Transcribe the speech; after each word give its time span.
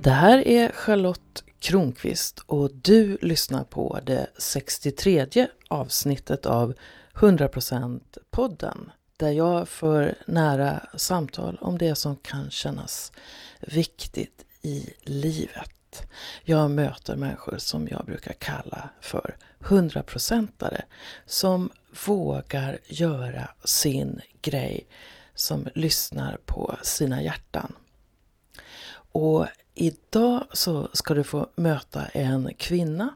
Det 0.00 0.10
här 0.10 0.48
är 0.48 0.72
Charlotte 0.72 1.44
Kronqvist 1.58 2.38
och 2.46 2.74
du 2.74 3.18
lyssnar 3.22 3.64
på 3.64 3.98
det 4.02 4.26
63 4.38 5.46
avsnittet 5.68 6.46
av 6.46 6.74
100% 7.14 8.00
podden 8.30 8.90
där 9.16 9.30
jag 9.30 9.68
för 9.68 10.14
nära 10.26 10.86
samtal 10.96 11.58
om 11.60 11.78
det 11.78 11.94
som 11.94 12.16
kan 12.16 12.50
kännas 12.50 13.12
viktigt 13.60 14.44
i 14.62 14.90
livet. 15.02 16.06
Jag 16.42 16.70
möter 16.70 17.16
människor 17.16 17.58
som 17.58 17.88
jag 17.88 18.04
brukar 18.04 18.32
kalla 18.32 18.90
för 19.00 19.36
100%are. 19.60 20.82
som 21.26 21.70
vågar 22.06 22.78
göra 22.86 23.48
sin 23.64 24.20
grej, 24.42 24.86
som 25.34 25.68
lyssnar 25.74 26.38
på 26.46 26.76
sina 26.82 27.22
hjärtan. 27.22 27.72
Och 29.12 29.46
idag 29.78 30.44
så 30.52 30.88
ska 30.92 31.14
du 31.14 31.24
få 31.24 31.48
möta 31.54 32.06
en 32.06 32.54
kvinna 32.54 33.14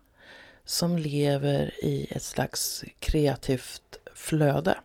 som 0.65 0.99
lever 0.99 1.85
i 1.85 2.07
ett 2.11 2.23
slags 2.23 2.85
kreativt 2.99 3.99
flöde. 4.15 4.79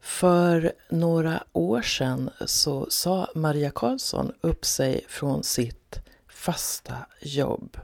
För 0.00 0.72
några 0.88 1.42
år 1.52 1.82
sedan 1.82 2.30
så 2.46 2.86
sa 2.90 3.28
Maria 3.34 3.70
Karlsson 3.70 4.32
upp 4.40 4.64
sig 4.64 5.04
från 5.08 5.42
sitt 5.42 6.00
fasta 6.28 6.96
jobb. 7.20 7.76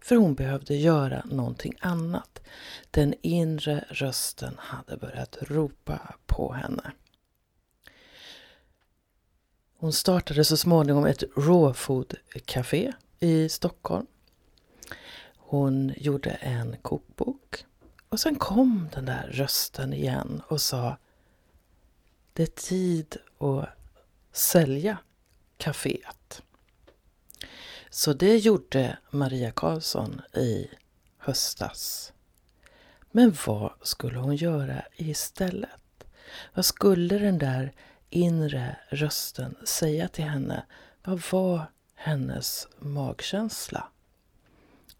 För 0.00 0.16
hon 0.16 0.34
behövde 0.34 0.74
göra 0.74 1.22
någonting 1.24 1.74
annat. 1.80 2.40
Den 2.90 3.14
inre 3.22 3.84
rösten 3.88 4.54
hade 4.58 4.96
börjat 4.96 5.38
ropa 5.40 6.14
på 6.26 6.52
henne. 6.52 6.92
Hon 9.80 9.92
startade 9.92 10.44
så 10.44 10.56
småningom 10.56 11.06
ett 11.06 11.22
raw 11.36 11.74
food 11.74 12.14
café 12.44 12.92
i 13.18 13.48
Stockholm. 13.48 14.06
Hon 15.36 15.94
gjorde 15.96 16.30
en 16.30 16.76
kokbok 16.82 17.64
och 18.08 18.20
sen 18.20 18.36
kom 18.36 18.88
den 18.94 19.04
där 19.04 19.30
rösten 19.32 19.92
igen 19.92 20.42
och 20.48 20.60
sa 20.60 20.96
Det 22.32 22.42
är 22.42 22.46
tid 22.46 23.16
att 23.38 23.68
sälja 24.32 24.98
kaféet. 25.58 26.42
Så 27.90 28.12
det 28.12 28.36
gjorde 28.36 28.98
Maria 29.10 29.50
Karlsson 29.50 30.20
i 30.34 30.70
höstas. 31.18 32.12
Men 33.10 33.36
vad 33.46 33.72
skulle 33.82 34.18
hon 34.18 34.36
göra 34.36 34.82
istället? 34.96 36.04
Vad 36.54 36.64
skulle 36.64 37.18
den 37.18 37.38
där 37.38 37.72
inre 38.10 38.76
rösten 38.88 39.56
säga 39.64 40.08
till 40.08 40.24
henne? 40.24 40.62
Vad 41.04 41.22
var 41.32 41.64
hennes 41.94 42.68
magkänsla? 42.78 43.88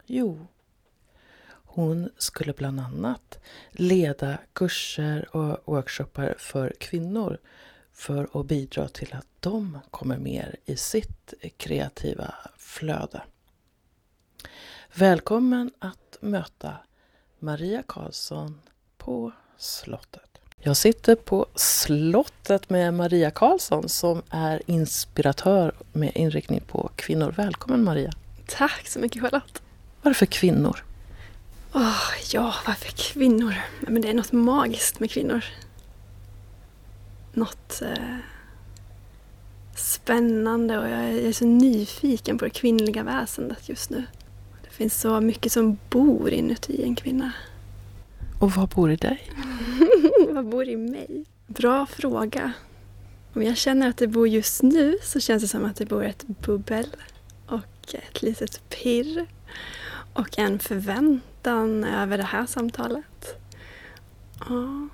Jo, 0.05 0.47
hon 1.73 2.09
skulle 2.17 2.53
bland 2.53 2.79
annat 2.79 3.39
leda 3.71 4.37
kurser 4.53 5.35
och 5.35 5.57
workshoppar 5.65 6.35
för 6.37 6.73
kvinnor 6.79 7.37
för 7.93 8.39
att 8.39 8.45
bidra 8.45 8.87
till 8.87 9.15
att 9.15 9.27
de 9.39 9.79
kommer 9.91 10.17
mer 10.17 10.55
i 10.65 10.75
sitt 10.75 11.33
kreativa 11.57 12.35
flöde. 12.57 13.21
Välkommen 14.93 15.71
att 15.79 16.17
möta 16.21 16.77
Maria 17.39 17.83
Karlsson 17.87 18.61
på 18.97 19.31
slottet. 19.57 20.30
Jag 20.63 20.77
sitter 20.77 21.15
på 21.15 21.45
slottet 21.55 22.69
med 22.69 22.93
Maria 22.93 23.31
Karlsson 23.31 23.89
som 23.89 24.21
är 24.29 24.61
inspiratör 24.65 25.71
med 25.93 26.11
inriktning 26.15 26.61
på 26.67 26.89
kvinnor. 26.95 27.33
Välkommen 27.37 27.83
Maria! 27.83 28.11
Tack 28.47 28.87
så 28.87 28.99
mycket 28.99 29.21
Charlotte! 29.21 29.61
Varför 30.01 30.25
kvinnor? 30.25 30.83
Oh, 31.73 32.11
ja, 32.33 32.53
varför 32.67 32.91
kvinnor? 32.91 33.55
Men 33.79 34.01
det 34.01 34.09
är 34.09 34.13
något 34.13 34.31
magiskt 34.31 34.99
med 34.99 35.11
kvinnor. 35.11 35.45
Något 37.33 37.81
eh, 37.81 38.17
spännande 39.75 40.77
och 40.77 40.89
jag 40.89 40.99
är 41.03 41.33
så 41.33 41.45
nyfiken 41.45 42.37
på 42.37 42.45
det 42.45 42.51
kvinnliga 42.51 43.03
väsendet 43.03 43.69
just 43.69 43.89
nu. 43.89 44.05
Det 44.63 44.69
finns 44.69 45.01
så 45.01 45.21
mycket 45.21 45.51
som 45.51 45.77
bor 45.89 46.29
inuti 46.29 46.83
en 46.83 46.95
kvinna. 46.95 47.31
Och 48.39 48.51
vad 48.51 48.69
bor 48.69 48.91
i 48.91 48.95
dig? 48.95 49.31
vad 50.41 50.51
bor 50.51 50.69
i 50.69 50.77
mig? 50.77 51.25
Bra 51.47 51.85
fråga. 51.85 52.53
Om 53.33 53.43
jag 53.43 53.57
känner 53.57 53.89
att 53.89 53.97
det 53.97 54.07
bor 54.07 54.27
just 54.27 54.63
nu 54.63 54.97
så 55.03 55.19
känns 55.19 55.43
det 55.43 55.47
som 55.47 55.65
att 55.65 55.75
det 55.75 55.85
bor 55.85 56.03
ett 56.03 56.27
bubbel 56.27 56.87
och 57.45 57.95
ett 57.95 58.21
litet 58.21 58.69
pirr 58.69 59.25
och 60.13 60.39
en 60.39 60.59
förväntan 60.59 61.83
över 61.83 62.17
det 62.17 62.23
här 62.23 62.45
samtalet. 62.45 63.41
Ja, 64.49 64.87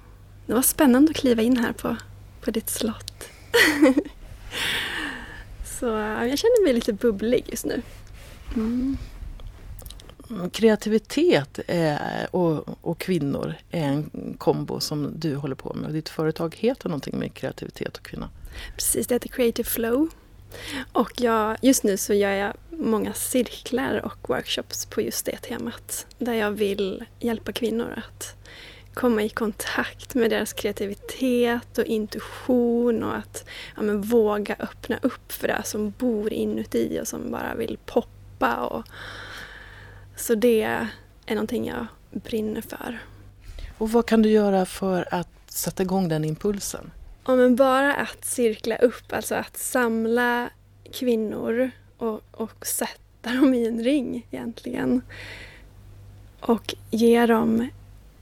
det 0.45 0.53
var 0.53 0.61
spännande 0.61 1.11
att 1.11 1.17
kliva 1.17 1.41
in 1.41 1.57
här 1.57 1.73
på, 1.73 1.97
på 2.41 2.51
ditt 2.51 2.69
slott. 2.69 3.29
Så 5.79 5.85
jag 5.85 6.37
känner 6.39 6.63
mig 6.63 6.73
lite 6.73 6.93
bubblig 6.93 7.45
just 7.49 7.65
nu. 7.65 7.81
Mm. 8.55 8.97
Kreativitet 10.51 11.59
är, 11.67 12.27
och, 12.31 12.65
och, 12.81 12.97
kvinnor 12.97 13.55
är 13.71 13.83
en 13.83 14.35
kombo 14.37 14.79
som 14.79 15.11
du 15.15 15.35
håller 15.35 15.55
på 15.55 15.73
med. 15.73 15.93
Ditt 15.93 16.09
företag 16.09 16.55
heter 16.59 16.89
någonting 16.89 17.19
med 17.19 17.33
kreativitet 17.33 17.97
och 17.97 18.03
kvinna. 18.03 18.29
Precis, 18.75 19.07
det 19.07 19.15
heter 19.15 19.29
Creative 19.29 19.69
Flow. 19.69 20.09
Och 20.91 21.11
jag, 21.17 21.57
just 21.61 21.83
nu 21.83 21.97
så 21.97 22.13
gör 22.13 22.31
jag 22.31 22.53
många 22.69 23.13
cirklar 23.13 24.05
och 24.05 24.29
workshops 24.29 24.85
på 24.85 25.01
just 25.01 25.25
det 25.25 25.37
temat. 25.37 26.07
Där 26.17 26.33
jag 26.33 26.51
vill 26.51 27.05
hjälpa 27.19 27.51
kvinnor 27.51 28.03
att 28.07 28.35
komma 28.93 29.23
i 29.23 29.29
kontakt 29.29 30.15
med 30.15 30.29
deras 30.29 30.53
kreativitet 30.53 31.77
och 31.77 31.85
intuition 31.85 33.03
och 33.03 33.15
att 33.15 33.45
ja, 33.75 33.81
men, 33.81 34.01
våga 34.01 34.55
öppna 34.59 34.97
upp 35.01 35.31
för 35.31 35.47
det 35.47 35.61
som 35.65 35.93
bor 35.97 36.33
inuti 36.33 36.99
och 37.01 37.07
som 37.07 37.31
bara 37.31 37.55
vill 37.55 37.77
poppa. 37.85 38.55
Och, 38.55 38.85
så 40.17 40.35
det 40.35 40.61
är 40.61 40.87
någonting 41.29 41.67
jag 41.67 41.87
brinner 42.11 42.61
för. 42.61 42.99
Och 43.77 43.91
vad 43.91 44.05
kan 44.05 44.21
du 44.21 44.29
göra 44.29 44.65
för 44.65 45.13
att 45.13 45.29
sätta 45.47 45.83
igång 45.83 46.09
den 46.09 46.25
impulsen? 46.25 46.91
Ja, 47.25 47.35
men 47.35 47.55
bara 47.55 47.93
att 47.93 48.25
cirkla 48.25 48.75
upp, 48.75 49.13
alltså 49.13 49.35
att 49.35 49.57
samla 49.57 50.49
kvinnor 50.93 51.71
och, 51.97 52.21
och 52.31 52.65
sätta 52.65 53.33
dem 53.33 53.53
i 53.53 53.67
en 53.67 53.83
ring 53.83 54.27
egentligen. 54.31 55.01
Och 56.39 56.75
ge 56.91 57.25
dem 57.25 57.67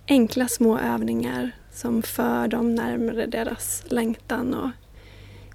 enkla 0.08 0.48
små 0.48 0.80
övningar 0.80 1.52
som 1.74 2.04
för 2.04 2.48
dem 2.48 2.76
närmare 2.76 3.26
deras 3.26 3.84
längtan 3.88 4.54
och 4.54 4.70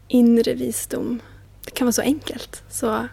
inre 0.08 0.54
visdom. 0.54 1.22
Det 1.64 1.70
kan 1.70 1.86
vara 1.86 1.92
så 1.92 2.02
enkelt. 2.02 2.62
Så 2.70 3.08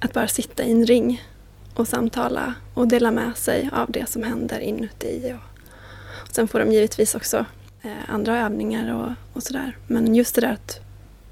att 0.00 0.12
bara 0.12 0.28
sitta 0.28 0.64
i 0.64 0.70
en 0.70 0.86
ring 0.86 1.22
och 1.74 1.88
samtala 1.88 2.54
och 2.74 2.88
dela 2.88 3.10
med 3.10 3.36
sig 3.36 3.70
av 3.72 3.90
det 3.90 4.08
som 4.08 4.22
händer 4.22 4.60
inuti. 4.60 5.34
Och, 5.34 6.34
sen 6.34 6.48
får 6.48 6.58
de 6.58 6.72
givetvis 6.72 7.14
också 7.14 7.46
eh, 7.82 7.92
andra 8.08 8.38
övningar 8.38 8.94
och, 8.94 9.12
och 9.32 9.42
sådär. 9.42 9.76
Men 9.86 10.14
just 10.14 10.34
det 10.34 10.40
där 10.40 10.52
att 10.52 10.80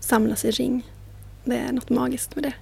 samlas 0.01 0.45
i 0.45 0.51
ring, 0.51 0.87
det 1.45 1.57
är 1.57 1.73
något 1.73 1.91
magiskt 1.91 2.35
med 2.35 2.45
det. 2.45 2.53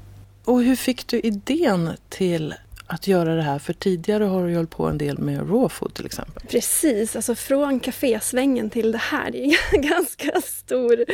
Och 0.45 0.63
hur 0.63 0.77
fick 0.77 1.07
du 1.07 1.21
idén 1.21 1.91
till 2.09 2.55
att 2.87 3.07
göra 3.07 3.35
det 3.35 3.43
här? 3.43 3.59
För 3.59 3.73
tidigare 3.73 4.25
har 4.25 4.45
du 4.45 4.51
ju 4.51 4.57
hållit 4.57 4.71
på 4.71 4.87
en 4.87 4.99
del 4.99 5.19
med 5.19 5.39
raw 5.39 5.69
food 5.69 5.95
till 5.95 6.07
exempel. 6.07 6.43
Precis, 6.49 7.17
alltså 7.17 7.35
från 7.35 7.81
kafésvängen 7.81 8.71
till 8.71 8.93
det 8.93 8.99
här, 8.99 9.31
det 9.31 9.45
är 9.45 9.57
en 9.73 9.83
ganska 9.89 10.41
stor 10.41 11.05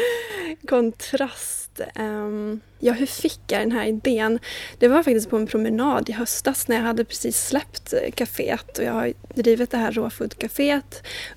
kontrast. 0.68 1.65
Um, 1.94 2.60
ja, 2.78 2.92
hur 2.92 3.06
fick 3.06 3.40
jag 3.46 3.60
den 3.60 3.72
här 3.72 3.86
idén? 3.86 4.38
Det 4.78 4.88
var 4.88 5.02
faktiskt 5.02 5.30
på 5.30 5.36
en 5.36 5.46
promenad 5.46 6.08
i 6.08 6.12
höstas 6.12 6.68
när 6.68 6.76
jag 6.76 6.82
hade 6.82 7.04
precis 7.04 7.46
släppt 7.46 7.92
eh, 7.92 8.10
kaféet 8.10 8.78
och 8.78 8.84
jag 8.84 8.92
har 8.92 9.12
drivit 9.34 9.70
det 9.70 9.78
här 9.78 9.92
raw 9.92 10.10
food 10.10 10.34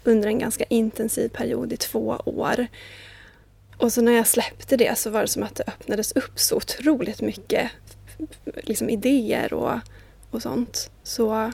under 0.03 0.27
en 0.27 0.39
ganska 0.39 0.63
intensiv 0.63 1.29
period 1.29 1.73
i 1.73 1.77
två 1.77 2.21
år. 2.25 2.67
Och 3.77 3.93
så 3.93 4.01
när 4.01 4.11
jag 4.11 4.27
släppte 4.27 4.77
det 4.77 4.97
så 4.97 5.09
var 5.09 5.21
det 5.21 5.27
som 5.27 5.43
att 5.43 5.55
det 5.55 5.63
öppnades 5.67 6.11
upp 6.11 6.39
så 6.39 6.55
otroligt 6.55 7.21
mycket 7.21 7.71
liksom 8.63 8.89
idéer 8.89 9.53
och 9.53 9.79
och 10.31 10.41
sånt. 10.41 10.91
Så 11.03 11.51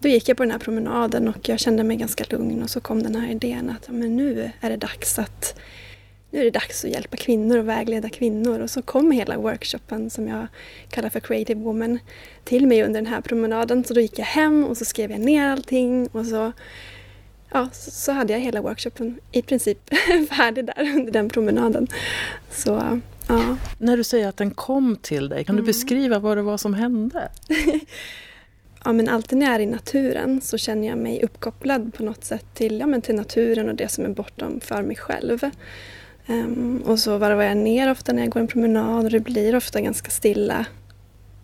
då 0.00 0.08
gick 0.08 0.28
jag 0.28 0.36
på 0.36 0.42
den 0.42 0.50
här 0.50 0.58
promenaden 0.58 1.28
och 1.28 1.48
jag 1.48 1.60
kände 1.60 1.84
mig 1.84 1.96
ganska 1.96 2.24
lugn 2.30 2.62
och 2.62 2.70
så 2.70 2.80
kom 2.80 3.02
den 3.02 3.16
här 3.16 3.30
idén 3.30 3.70
att 3.70 3.88
men 3.88 4.16
nu 4.16 4.50
är 4.60 4.70
det 4.70 4.76
dags 4.76 5.18
att 5.18 5.58
nu 6.32 6.40
är 6.40 6.44
det 6.44 6.50
dags 6.50 6.84
att 6.84 6.90
hjälpa 6.90 7.16
kvinnor 7.16 7.58
och 7.58 7.68
vägleda 7.68 8.08
kvinnor. 8.08 8.60
Och 8.60 8.70
så 8.70 8.82
kom 8.82 9.10
hela 9.10 9.38
workshopen 9.38 10.10
som 10.10 10.28
jag 10.28 10.46
kallar 10.90 11.08
för 11.08 11.20
Creative 11.20 11.60
Woman 11.60 11.98
till 12.44 12.66
mig 12.66 12.82
under 12.82 13.00
den 13.02 13.12
här 13.12 13.20
promenaden. 13.20 13.84
Så 13.84 13.94
då 13.94 14.00
gick 14.00 14.18
jag 14.18 14.26
hem 14.26 14.64
och 14.64 14.76
så 14.76 14.84
skrev 14.84 15.10
jag 15.10 15.20
ner 15.20 15.48
allting 15.48 16.06
och 16.06 16.26
så, 16.26 16.52
ja, 17.52 17.68
så 17.72 18.12
hade 18.12 18.32
jag 18.32 18.40
hela 18.40 18.62
workshopen 18.62 19.18
i 19.32 19.42
princip 19.42 19.78
färdig 20.30 20.66
där 20.66 20.92
under 20.96 21.12
den 21.12 21.28
promenaden. 21.28 21.86
Så 22.50 23.00
Ja. 23.28 23.56
När 23.78 23.96
du 23.96 24.04
säger 24.04 24.28
att 24.28 24.36
den 24.36 24.50
kom 24.50 24.96
till 24.96 25.28
dig, 25.28 25.44
kan 25.44 25.56
du 25.56 25.60
Mm. 25.60 25.66
beskriva 25.66 26.18
vad 26.18 26.36
det 26.36 26.42
var 26.42 26.56
som 26.56 26.74
hände? 26.74 27.28
ja, 28.84 28.92
men 28.92 29.08
alltid 29.08 29.38
när 29.38 29.46
jag 29.46 29.54
är 29.54 29.60
i 29.60 29.66
naturen 29.66 30.40
så 30.40 30.58
känner 30.58 30.88
jag 30.88 30.98
mig 30.98 31.22
uppkopplad 31.22 31.94
på 31.94 32.02
något 32.02 32.24
sätt 32.24 32.46
till, 32.54 32.80
ja, 32.80 32.86
men 32.86 33.02
till 33.02 33.14
naturen 33.14 33.68
och 33.68 33.74
det 33.74 33.88
som 33.88 34.04
är 34.04 34.08
bortom 34.08 34.60
för 34.60 34.82
mig 34.82 34.96
själv. 34.96 35.40
Ehm, 36.26 36.82
och 36.86 36.98
så 36.98 37.18
varvar 37.18 37.42
jag 37.42 37.56
ner 37.56 37.90
ofta 37.90 38.12
när 38.12 38.22
jag 38.22 38.30
går 38.30 38.40
en 38.40 38.46
promenad 38.46 39.04
och 39.04 39.10
det 39.10 39.20
blir 39.20 39.56
ofta 39.56 39.80
ganska 39.80 40.10
stilla. 40.10 40.66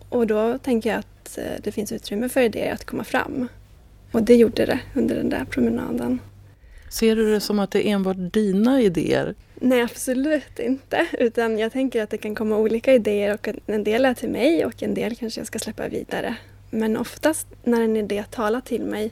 Och 0.09 0.27
då 0.27 0.57
tänker 0.57 0.89
jag 0.89 0.99
att 0.99 1.37
eh, 1.37 1.43
det 1.63 1.71
finns 1.71 1.91
utrymme 1.91 2.29
för 2.29 2.41
idéer 2.41 2.73
att 2.73 2.85
komma 2.85 3.03
fram. 3.03 3.47
Och 4.11 4.23
det 4.23 4.35
gjorde 4.35 4.65
det 4.65 4.79
under 4.95 5.15
den 5.15 5.29
där 5.29 5.45
promenaden. 5.45 6.19
Ser 6.89 7.15
du 7.15 7.31
det 7.31 7.39
som 7.39 7.59
att 7.59 7.71
det 7.71 7.87
är 7.87 7.91
enbart 7.91 8.17
dina 8.17 8.81
idéer? 8.81 9.35
Nej, 9.55 9.81
absolut 9.81 10.59
inte. 10.59 11.07
Utan 11.19 11.59
jag 11.59 11.71
tänker 11.71 12.03
att 12.03 12.09
det 12.09 12.17
kan 12.17 12.35
komma 12.35 12.57
olika 12.57 12.93
idéer 12.93 13.33
och 13.33 13.49
en 13.65 13.83
del 13.83 14.05
är 14.05 14.13
till 14.13 14.29
mig 14.29 14.65
och 14.65 14.83
en 14.83 14.93
del 14.93 15.15
kanske 15.15 15.39
jag 15.39 15.47
ska 15.47 15.59
släppa 15.59 15.87
vidare. 15.87 16.35
Men 16.69 16.97
oftast 16.97 17.47
när 17.63 17.81
en 17.81 17.95
idé 17.95 18.23
talar 18.31 18.61
till 18.61 18.85
mig 18.85 19.11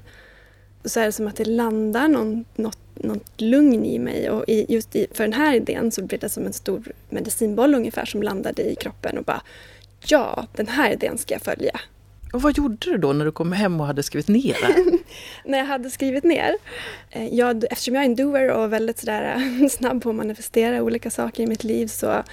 så 0.92 1.00
är 1.00 1.06
det 1.06 1.12
som 1.12 1.28
att 1.28 1.36
det 1.36 1.46
landar 1.46 2.08
någon, 2.08 2.46
något, 2.56 2.80
något 2.94 3.42
lugn 3.42 3.86
i 3.86 4.00
mig 4.00 4.30
och 4.30 4.44
i, 4.48 4.74
just 4.74 4.96
i, 4.96 5.08
för 5.12 5.24
den 5.24 5.34
här 5.34 5.56
idén 5.56 5.92
så 5.92 6.04
blir 6.04 6.20
det 6.20 6.30
som 6.30 6.46
en 6.46 6.54
stor 6.54 6.92
medicinboll 7.10 7.76
ungefär 7.76 8.06
som 8.06 8.24
landade 8.24 8.72
i 8.72 8.76
kroppen 8.76 9.18
och 9.18 9.24
bara 9.24 9.42
ja, 10.06 10.48
den 10.56 10.68
här 10.68 10.92
idén 10.92 11.18
ska 11.18 11.34
jag 11.34 11.42
följa. 11.42 11.80
Och 12.34 12.42
vad 12.42 12.58
gjorde 12.58 12.92
du 12.92 12.98
då 12.98 13.14
när 13.14 13.26
du 13.26 13.32
kom 13.32 13.52
hem 13.52 13.82
och 13.82 13.88
hade 13.88 14.04
skrivit 14.04 14.28
ner 14.28 14.56
det? 14.68 14.98
när 15.46 15.58
jag 15.58 15.66
hade 15.66 15.90
skrivit 15.90 16.24
ner, 16.24 16.58
eh, 17.10 17.36
jag, 17.36 17.64
eftersom 17.72 17.96
jag 17.96 18.04
är 18.04 18.06
en 18.06 18.16
doer 18.16 18.52
och 18.52 18.74
väldigt 18.74 19.00
sådär 19.00 19.36
eh, 19.36 19.68
snabb 19.70 20.04
på 20.04 20.10
att 20.10 20.16
manifestera 20.16 20.84
olika 20.84 21.10
saker 21.10 21.44
i 21.44 21.48
mitt 21.48 21.64
liv 21.64 21.88
så 21.88 22.24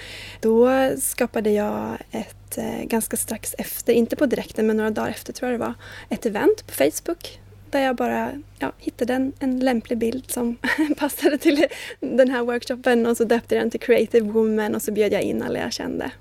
då 0.41 0.69
skapade 0.99 1.51
jag 1.51 1.97
ett 2.11 2.57
eh, 2.57 2.83
ganska 2.83 3.17
strax 3.17 3.55
efter, 3.57 3.93
inte 3.93 4.15
på 4.15 4.25
direkten 4.25 4.67
men 4.67 4.77
några 4.77 4.89
dagar 4.89 5.09
efter 5.09 5.33
tror 5.33 5.51
jag 5.51 5.59
det 5.59 5.65
var, 5.65 5.73
ett 6.09 6.25
event 6.25 6.67
på 6.67 6.73
Facebook 6.73 7.39
där 7.71 7.79
jag 7.79 7.95
bara 7.95 8.31
ja, 8.59 8.71
hittade 8.77 9.13
en, 9.13 9.33
en 9.39 9.59
lämplig 9.59 9.97
bild 9.97 10.31
som 10.31 10.57
passade 10.97 11.37
till 11.37 11.65
den 11.99 12.29
här 12.29 12.43
workshopen 12.43 13.05
och 13.05 13.17
så 13.17 13.23
döpte 13.23 13.55
jag 13.55 13.63
den 13.63 13.71
till 13.71 13.79
Creative 13.79 14.31
Woman 14.31 14.75
och 14.75 14.81
så 14.81 14.91
bjöd 14.91 15.13
jag 15.13 15.21
in 15.21 15.43
alla 15.43 15.59
jag 15.59 15.73
kände. 15.73 16.11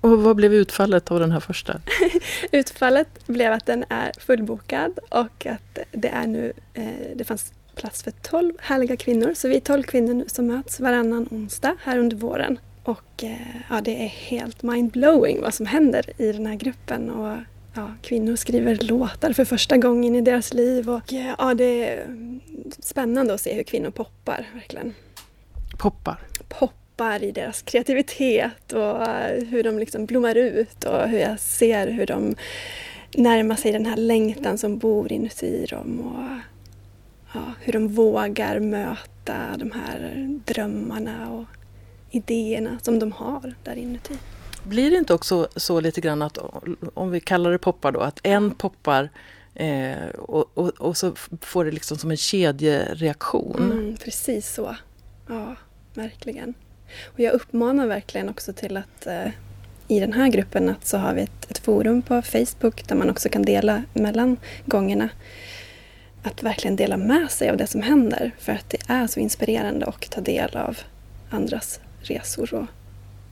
Och 0.00 0.22
vad 0.22 0.36
blev 0.36 0.54
utfallet 0.54 1.10
av 1.10 1.20
den 1.20 1.30
här 1.30 1.40
första? 1.40 1.80
Utfallet 2.52 3.26
blev 3.26 3.52
att 3.52 3.66
den 3.66 3.84
är 3.88 4.12
fullbokad 4.18 4.98
och 5.08 5.46
att 5.46 5.78
det 5.92 6.08
är 6.08 6.26
nu, 6.26 6.52
eh, 6.74 6.84
det 7.14 7.24
fanns 7.24 7.52
plats 7.74 8.02
för 8.02 8.10
12 8.10 8.52
härliga 8.60 8.96
kvinnor. 8.96 9.34
Så 9.34 9.48
vi 9.48 9.56
är 9.56 9.60
12 9.60 9.82
kvinnor 9.82 10.14
nu 10.14 10.24
som 10.28 10.46
möts 10.46 10.80
varannan 10.80 11.28
onsdag 11.30 11.76
här 11.82 11.98
under 11.98 12.16
våren. 12.16 12.58
Och 12.84 13.24
eh, 13.24 13.36
ja, 13.70 13.80
det 13.80 14.04
är 14.04 14.08
helt 14.08 14.62
mindblowing 14.62 15.40
vad 15.40 15.54
som 15.54 15.66
händer 15.66 16.22
i 16.22 16.32
den 16.32 16.46
här 16.46 16.54
gruppen. 16.54 17.10
Och, 17.10 17.38
ja, 17.74 17.94
kvinnor 18.02 18.36
skriver 18.36 18.74
låtar 18.74 19.32
för 19.32 19.44
första 19.44 19.76
gången 19.76 20.14
i 20.14 20.20
deras 20.20 20.54
liv 20.54 20.90
och 20.90 21.12
eh, 21.12 21.34
ja, 21.38 21.54
det 21.54 21.88
är 21.88 22.06
spännande 22.78 23.34
att 23.34 23.40
se 23.40 23.54
hur 23.54 23.62
kvinnor 23.62 23.90
poppar, 23.90 24.46
verkligen 24.54 24.94
Poppar. 25.78 26.20
poppar 26.48 27.22
i 27.22 27.32
deras 27.32 27.62
kreativitet 27.62 28.72
och 28.72 29.02
eh, 29.02 29.44
hur 29.44 29.62
de 29.62 29.78
liksom 29.78 30.06
blommar 30.06 30.34
ut 30.34 30.84
och 30.84 31.08
hur 31.08 31.18
jag 31.18 31.40
ser 31.40 31.86
hur 31.86 32.06
de 32.06 32.34
närmar 33.16 33.56
sig 33.56 33.72
den 33.72 33.86
här 33.86 33.96
längtan 33.96 34.58
som 34.58 34.78
bor 34.78 35.12
inuti 35.12 35.66
dem 35.66 36.00
och 36.00 36.38
ja, 37.34 37.52
hur 37.60 37.72
de 37.72 37.88
vågar 37.88 38.60
möta 38.60 39.56
de 39.56 39.72
här 39.72 40.28
drömmarna 40.44 41.30
och 41.30 41.44
idéerna 42.10 42.78
som 42.82 42.98
de 42.98 43.12
har 43.12 43.54
där 43.64 43.76
inuti. 43.76 44.18
Blir 44.62 44.90
det 44.90 44.96
inte 44.96 45.14
också 45.14 45.48
så 45.56 45.80
lite 45.80 46.00
grann 46.00 46.22
att, 46.22 46.38
om 46.94 47.10
vi 47.10 47.20
kallar 47.20 47.50
det 47.50 47.58
poppar 47.58 47.92
då, 47.92 48.00
att 48.00 48.20
en 48.22 48.50
poppar 48.50 49.10
eh, 49.54 50.08
och, 50.18 50.50
och, 50.54 50.68
och 50.68 50.96
så 50.96 51.14
får 51.40 51.64
det 51.64 51.70
liksom 51.70 51.98
som 51.98 52.10
en 52.10 52.16
kedjereaktion? 52.16 53.72
Mm, 53.72 53.96
precis 53.96 54.54
så. 54.54 54.76
Ja, 55.28 55.56
verkligen. 55.94 56.54
Och 57.04 57.20
jag 57.20 57.32
uppmanar 57.32 57.86
verkligen 57.86 58.28
också 58.28 58.52
till 58.52 58.76
att 58.76 59.06
eh, 59.06 59.28
i 59.88 60.00
den 60.00 60.12
här 60.12 60.28
gruppen 60.28 60.68
att 60.68 60.86
så 60.86 60.96
har 60.96 61.14
vi 61.14 61.22
ett, 61.22 61.50
ett 61.50 61.58
forum 61.58 62.02
på 62.02 62.22
Facebook 62.22 62.88
där 62.88 62.96
man 62.96 63.10
också 63.10 63.28
kan 63.28 63.42
dela 63.42 63.82
mellan 63.92 64.36
gångerna. 64.66 65.08
Att 66.22 66.42
verkligen 66.42 66.76
dela 66.76 66.96
med 66.96 67.30
sig 67.30 67.50
av 67.50 67.56
det 67.56 67.66
som 67.66 67.82
händer 67.82 68.30
för 68.38 68.52
att 68.52 68.70
det 68.70 68.78
är 68.86 69.06
så 69.06 69.20
inspirerande 69.20 69.86
att 69.86 70.10
ta 70.10 70.20
del 70.20 70.56
av 70.56 70.78
andras 71.30 71.80
resor 72.02 72.54
och, 72.54 72.66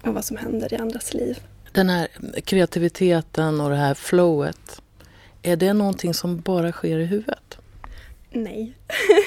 och 0.02 0.14
vad 0.14 0.24
som 0.24 0.36
händer 0.36 0.74
i 0.74 0.76
andras 0.76 1.14
liv. 1.14 1.38
Den 1.72 1.88
här 1.88 2.08
kreativiteten 2.44 3.60
och 3.60 3.70
det 3.70 3.76
här 3.76 3.94
flowet, 3.94 4.82
är 5.42 5.56
det 5.56 5.72
någonting 5.72 6.14
som 6.14 6.40
bara 6.40 6.72
sker 6.72 6.98
i 6.98 7.04
huvudet? 7.04 7.58
Nej. 8.30 8.72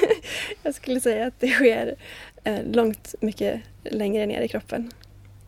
jag 0.64 0.76
skulle 0.76 1.00
säga 1.00 1.28
att 1.28 1.40
det 1.40 1.48
sker 1.48 1.96
eh, 2.44 2.60
långt 2.72 3.16
mycket 3.20 3.62
längre 3.84 4.26
ner 4.26 4.42
i 4.42 4.48
kroppen. 4.48 4.92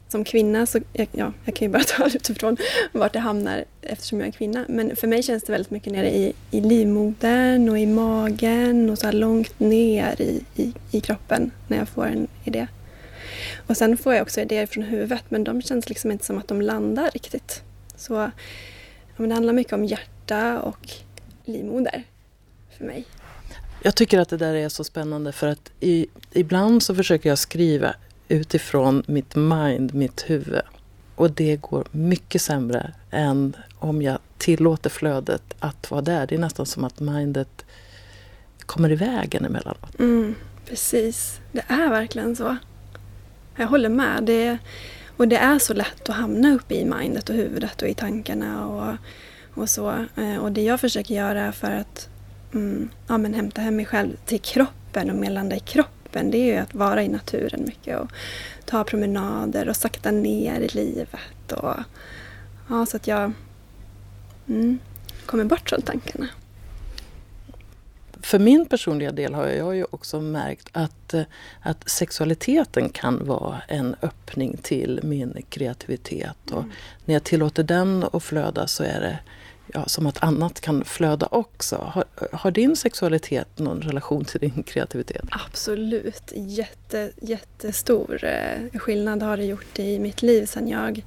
Som 0.08 0.24
kvinna 0.24 0.66
så, 0.66 0.80
ja, 0.94 1.34
jag 1.46 1.56
kan 1.56 1.68
ju 1.68 1.70
bara 1.70 1.84
ta 1.98 2.08
utifrån 2.08 2.58
vart 2.92 3.14
det 3.14 3.20
hamnar 3.20 3.66
eftersom 3.82 4.20
jag 4.20 4.28
är 4.28 4.32
kvinna. 4.32 4.66
Men 4.70 4.96
för 4.96 5.08
mig 5.08 5.24
känns 5.24 5.44
det 5.44 5.52
väldigt 5.52 5.72
mycket 5.72 5.94
nere 5.94 6.16
i, 6.16 6.34
i 6.52 6.62
livmodern 6.62 7.70
och 7.70 7.80
i 7.80 7.86
magen 7.86 8.90
och 8.90 8.98
så 8.98 9.06
här 9.06 9.14
långt 9.14 9.60
ner 9.60 10.22
i, 10.22 10.44
i, 10.56 10.74
i 10.92 11.02
kroppen 11.02 11.52
när 11.68 11.78
jag 11.78 11.90
får 11.90 12.06
en 12.06 12.28
idé. 12.44 12.68
Och 13.68 13.78
sen 13.78 13.98
får 13.98 14.14
jag 14.14 14.22
också 14.22 14.42
idéer 14.42 14.66
från 14.66 14.84
huvudet 14.84 15.24
men 15.30 15.44
de 15.44 15.62
känns 15.62 15.90
liksom 15.90 16.12
inte 16.12 16.26
som 16.26 16.38
att 16.38 16.48
de 16.48 16.62
landar 16.62 17.12
riktigt. 17.12 17.64
Så 17.96 18.14
ja, 18.14 18.32
men 19.18 19.30
det 19.30 19.36
handlar 19.36 19.54
mycket 19.54 19.74
om 19.74 19.86
hjärta 19.86 20.62
och 20.62 20.90
livmoder 21.46 22.04
för 22.78 22.86
mig. 22.86 23.06
Jag 23.84 23.96
tycker 23.96 24.20
att 24.20 24.30
det 24.30 24.38
där 24.38 24.54
är 24.54 24.70
så 24.70 24.84
spännande 24.84 25.32
för 25.32 25.48
att 25.48 25.72
i, 25.80 26.08
ibland 26.32 26.84
så 26.84 26.96
försöker 26.96 27.30
jag 27.30 27.38
skriva 27.38 27.96
utifrån 28.28 29.04
mitt 29.08 29.36
mind, 29.36 29.94
mitt 29.94 30.30
huvud. 30.30 30.62
Och 31.16 31.32
det 31.32 31.56
går 31.56 31.88
mycket 31.92 32.42
sämre 32.42 32.94
än 33.12 33.56
om 33.80 34.02
jag 34.02 34.20
tillåter 34.38 34.90
flödet 34.90 35.56
att 35.60 35.92
vara 35.92 36.02
där. 36.02 36.28
Det 36.28 36.36
är 36.36 36.40
nästan 36.40 36.66
som 36.66 36.84
att 36.84 37.00
mindet 37.00 37.66
kommer 38.60 38.92
i 38.92 38.96
vägen 38.96 39.46
emellanåt. 39.46 40.00
Mm, 40.00 40.36
precis, 40.66 41.40
det 41.52 41.64
är 41.68 41.90
verkligen 41.90 42.36
så. 42.36 42.58
Jag 43.56 43.68
håller 43.68 43.90
med. 43.90 44.24
Det, 44.24 44.58
och 45.18 45.28
det 45.28 45.38
är 45.38 45.60
så 45.60 45.74
lätt 45.74 46.10
att 46.10 46.16
hamna 46.16 46.54
uppe 46.54 46.76
i 46.76 46.86
mindet 46.86 47.30
och 47.30 47.36
huvudet 47.36 47.82
och 47.82 47.88
i 47.88 47.94
tankarna 47.94 48.68
och, 48.68 48.96
och 49.62 49.70
så. 49.70 50.06
Eh, 50.16 50.38
och 50.38 50.52
det 50.52 50.64
jag 50.64 50.80
försöker 50.80 51.16
göra 51.16 51.52
för 51.52 51.72
att 51.72 52.10
mm, 52.54 52.90
ja, 53.08 53.18
men 53.18 53.34
hämta 53.34 53.62
hem 53.62 53.76
mig 53.76 53.86
själv 53.86 54.16
till 54.26 54.42
kroppen 54.42 55.10
och 55.10 55.32
landa 55.32 55.56
i 55.56 55.60
kroppen 55.60 55.96
det 56.32 56.38
är 56.38 56.46
ju 56.46 56.56
att 56.56 56.74
vara 56.74 57.04
i 57.04 57.08
naturen 57.08 57.64
mycket 57.66 58.00
och 58.00 58.12
ta 58.66 58.84
promenader 58.84 59.70
och 59.70 59.76
sakta 59.76 60.12
ner 60.12 60.62
i 60.62 60.68
livet. 60.68 61.52
Och, 61.52 61.76
ja, 62.70 62.86
så 62.86 62.98
att 62.98 63.08
jag 63.08 63.32
mm, 64.48 64.80
kommer 65.26 65.44
bort 65.44 65.70
från 65.70 65.82
tankarna. 65.82 66.28
För 68.26 68.40
min 68.40 68.66
personliga 68.66 69.12
del 69.12 69.34
har 69.34 69.48
jag 69.48 69.76
ju 69.76 69.86
också 69.90 70.22
märkt 70.22 70.70
att, 70.72 71.14
eh, 71.14 71.22
att 71.62 71.90
sexualiteten 71.90 72.90
kan 72.90 73.26
vara 73.28 73.62
en 73.68 73.96
öppning 74.02 74.58
till 74.58 75.00
min 75.04 75.42
kreativitet. 75.50 76.52
Och 76.52 76.60
Mm. 76.60 76.72
när 77.06 77.16
jag 77.16 77.24
tillåter 77.24 77.64
den 77.64 78.06
att 78.14 78.24
flöda 78.24 78.68
så 78.68 78.84
är 78.84 79.02
det 79.02 79.20
ja, 79.74 79.86
som 79.88 80.08
att 80.08 80.24
annat 80.24 80.62
kan 80.62 80.86
flöda 80.86 81.28
också. 81.32 81.76
Har, 81.94 82.04
har 82.32 82.52
din 82.52 82.76
sexualitet 82.76 83.60
någon 83.60 83.82
relation 83.82 84.26
till 84.26 84.40
din 84.40 84.64
kreativitet? 84.64 85.26
Absolut. 85.32 86.32
Jätte, 86.36 87.12
jättestor 87.22 88.24
eh, 88.24 88.80
skillnad 88.80 89.24
har 89.24 89.38
det 89.38 89.46
gjort 89.46 89.80
i 89.80 90.00
mitt 90.00 90.22
liv 90.22 90.46
sedan 90.46 90.68
jag 90.68 91.04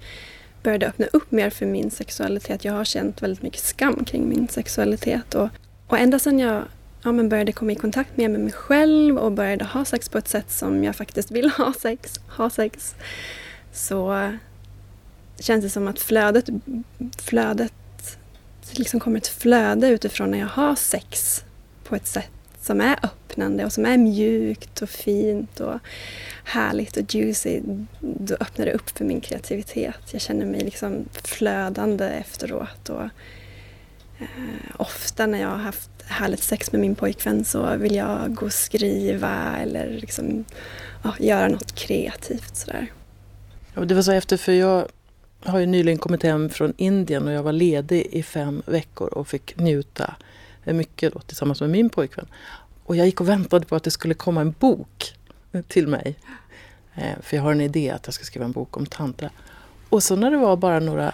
började 0.63 0.87
öppna 0.87 1.07
upp 1.13 1.31
mer 1.31 1.51
för 1.51 1.67
min 1.67 1.91
sexualitet. 1.91 2.65
Jag 2.65 2.73
har 2.73 2.85
känt 2.85 3.23
väldigt 3.23 3.43
mycket 3.43 3.61
skam 3.61 4.05
kring 4.05 4.29
min 4.29 4.49
sexualitet. 4.49 5.35
Och, 5.35 5.49
och 5.87 5.99
ända 5.99 6.19
sedan 6.19 6.39
jag 6.39 6.63
ja, 7.03 7.13
men 7.13 7.29
började 7.29 7.53
komma 7.53 7.73
i 7.73 7.75
kontakt 7.75 8.17
mer 8.17 8.29
med 8.29 8.41
mig 8.41 8.53
själv 8.53 9.19
och 9.19 9.33
började 9.33 9.65
ha 9.65 9.85
sex 9.85 10.09
på 10.09 10.19
ett 10.19 10.29
sätt 10.29 10.51
som 10.51 10.85
jag 10.85 10.97
faktiskt 10.97 11.31
vill 11.31 11.51
ha 11.51 11.73
sex, 11.73 12.21
ha 12.37 12.51
sex 12.51 12.95
så 13.73 14.33
känns 15.39 15.65
det 15.65 15.71
som 15.71 15.89
att 15.89 16.01
flödet, 16.01 16.49
flödet 17.19 17.73
det 18.71 18.79
liksom 18.79 19.01
kommer 19.01 19.19
ett 19.19 19.29
flöde 19.29 19.89
utifrån 19.89 20.31
när 20.31 20.39
jag 20.39 20.47
har 20.47 20.75
sex 20.75 21.45
på 21.85 21.97
ett 21.97 22.07
sätt 22.07 22.31
som 22.61 22.81
är 22.81 22.99
öppnande 23.03 23.65
och 23.65 23.73
som 23.73 23.87
är 23.87 23.99
mjukt 23.99 24.83
och 24.83 24.91
fint 24.91 25.61
och 25.61 25.79
härligt 26.45 26.97
och 26.97 27.15
juicy. 27.15 27.61
Då 28.01 28.35
öppnar 28.41 28.67
det 28.67 28.73
upp 28.73 28.91
för 28.91 29.05
min 29.05 29.21
kreativitet. 29.21 30.13
Jag 30.13 30.21
känner 30.21 30.47
mig 30.47 30.61
liksom 30.61 31.05
flödande 31.25 32.05
efteråt. 32.05 32.89
Och, 32.89 33.05
eh, 34.19 34.71
ofta 34.77 35.27
när 35.27 35.41
jag 35.41 35.49
har 35.49 35.57
haft 35.57 35.98
härligt 36.09 36.43
sex 36.43 36.73
med 36.73 36.81
min 36.81 36.95
pojkvän 36.95 37.45
så 37.45 37.77
vill 37.77 37.95
jag 37.95 38.35
gå 38.35 38.47
och 38.47 38.53
skriva 38.53 39.57
eller 39.57 39.91
liksom, 39.91 40.45
ja, 41.03 41.15
göra 41.19 41.49
något 41.49 41.75
kreativt. 41.75 42.57
Sådär. 42.57 42.93
Ja, 43.75 43.85
det 43.85 43.95
var 43.95 44.03
så 44.03 44.13
efter, 44.13 44.37
för 44.37 44.53
jag 44.53 44.89
har 45.41 45.59
ju 45.59 45.67
nyligen 45.67 45.99
kommit 45.99 46.23
hem 46.23 46.51
från 46.51 46.75
Indien 46.77 47.29
och 47.29 47.33
jag 47.33 47.43
var 47.43 47.53
ledig 47.53 48.07
i 48.11 48.23
fem 48.23 48.63
veckor 48.67 49.09
och 49.09 49.29
fick 49.29 49.59
njuta 49.59 50.15
mycket 50.65 51.13
då, 51.13 51.21
tillsammans 51.21 51.61
med 51.61 51.71
min 51.71 51.91
pojkvän. 51.91 52.27
Och 52.85 52.97
jag 52.97 53.07
gick 53.07 53.21
och 53.21 53.29
väntade 53.29 53.67
på 53.67 53.77
att 53.77 53.85
det 53.85 53.91
skulle 53.91 54.15
komma 54.15 54.41
en 54.41 54.55
bok 54.59 55.15
till 55.69 55.89
mig. 55.89 56.19
Eh, 56.95 57.21
för 57.23 57.37
jag 57.37 57.43
har 57.43 57.53
en 57.53 57.61
idé 57.61 57.91
att 57.91 58.07
jag 58.07 58.15
ska 58.15 58.25
skriva 58.25 58.45
en 58.45 58.53
bok 58.53 58.77
om 58.77 58.87
tantra. 58.87 59.31
Och 59.89 60.03
så 60.03 60.17
när 60.17 60.31
det 60.31 60.37
var 60.37 60.57
bara 60.57 60.81
några 60.81 61.13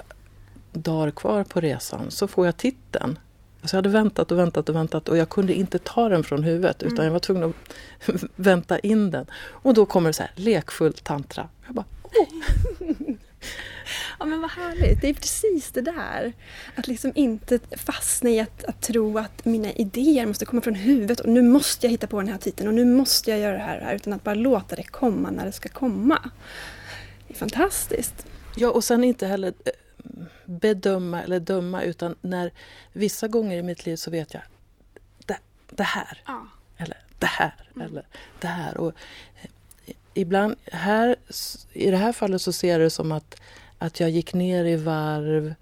dagar 0.73 1.11
kvar 1.11 1.45
på 1.45 1.61
resan 1.61 2.11
så 2.11 2.29
får 2.29 2.47
jag 2.47 2.57
titeln. 2.57 3.19
Alltså 3.65 3.77
jag 3.77 3.79
hade 3.79 3.89
väntat 3.89 4.33
och 4.33 4.39
väntat 4.39 4.69
och 4.69 4.75
väntat 4.75 5.09
och 5.09 5.17
jag 5.17 5.29
kunde 5.29 5.55
inte 5.55 5.79
ta 5.79 6.09
den 6.09 6.25
från 6.25 6.43
huvudet 6.43 6.83
utan 6.83 6.97
mm. 6.97 7.05
jag 7.05 7.13
var 7.13 7.19
tvungen 7.19 7.45
att 7.45 8.25
vänta 8.37 8.79
in 8.79 9.11
den. 9.11 9.27
Och 9.35 9.75
då 9.75 9.87
kommer 9.87 10.09
det 10.09 10.13
så 10.13 10.23
här, 10.23 10.33
lekfull 10.35 10.93
tantra. 10.93 11.49
Jag 11.67 11.75
bara, 11.75 11.85
åh! 12.03 12.29
Ja 14.19 14.25
men 14.25 14.41
vad 14.41 14.51
härligt, 14.51 15.01
det 15.01 15.09
är 15.09 15.15
precis 15.15 15.71
det 15.71 15.81
där. 15.81 16.33
Att 16.75 16.87
liksom 16.89 17.13
inte 17.15 17.59
fastna 17.77 18.31
i 18.31 18.41
att, 18.41 18.65
att 18.65 18.83
tro 18.83 19.19
att 19.19 19.45
mina 19.45 19.73
idéer 19.73 20.27
måste 20.27 20.45
komma 20.45 20.63
från 20.63 20.75
huvudet 20.75 21.21
och 21.21 21.29
nu 21.29 21.43
måste 21.43 21.87
jag 21.87 21.91
hitta 21.91 22.07
på 22.07 22.21
den 22.21 22.29
här 22.29 22.39
titeln 22.39 22.69
och 22.69 22.75
nu 22.75 22.85
måste 22.85 23.31
jag 23.31 23.41
göra 23.41 23.53
det 23.53 23.63
här, 23.63 23.79
det 23.79 23.85
här 23.85 23.95
utan 23.95 24.13
att 24.13 24.25
bara 24.25 24.35
låta 24.35 24.77
det 24.77 24.83
komma 24.83 25.31
när 25.31 25.45
det 25.45 25.53
ska 25.53 25.69
komma. 25.69 26.31
Det 27.29 27.35
är 27.35 27.39
fantastiskt. 27.39 28.27
Ja 28.57 28.71
och 28.71 28.85
sen 28.85 29.05
inte 29.05 29.27
heller 29.27 29.49
eh, 29.65 29.73
bedöma 30.45 31.23
eller 31.23 31.41
döma 31.41 31.83
utan 31.83 32.15
när 32.21 32.53
vissa 32.93 33.29
gånger 33.29 33.57
i 33.59 33.63
mitt 33.63 33.87
liv 33.87 33.97
så 33.97 34.11
vet 34.11 34.35
jag 34.35 34.43
det, 35.27 35.39
det 35.71 35.83
här. 35.83 36.23
Ja. 36.27 36.47
Eller 36.77 36.99
det 37.19 37.27
här. 37.27 37.55
Mm. 37.77 37.89
Eller 37.89 38.07
det 38.41 38.47
här. 38.47 38.77
Och 38.77 38.93
eh, 39.43 39.95
ibland 40.15 40.55
här, 40.73 41.17
i 41.73 41.91
det 41.91 41.97
här 41.97 42.13
fallet 42.13 42.43
så 42.43 42.53
ser 42.53 42.73
jag 42.73 42.81
det 42.81 42.91
som 42.91 43.13
att 43.13 43.41
att 43.79 44.01
jag 44.01 44.11
gick 44.11 44.35
ner 44.35 44.65
i 44.65 44.77
varv, 44.77 45.55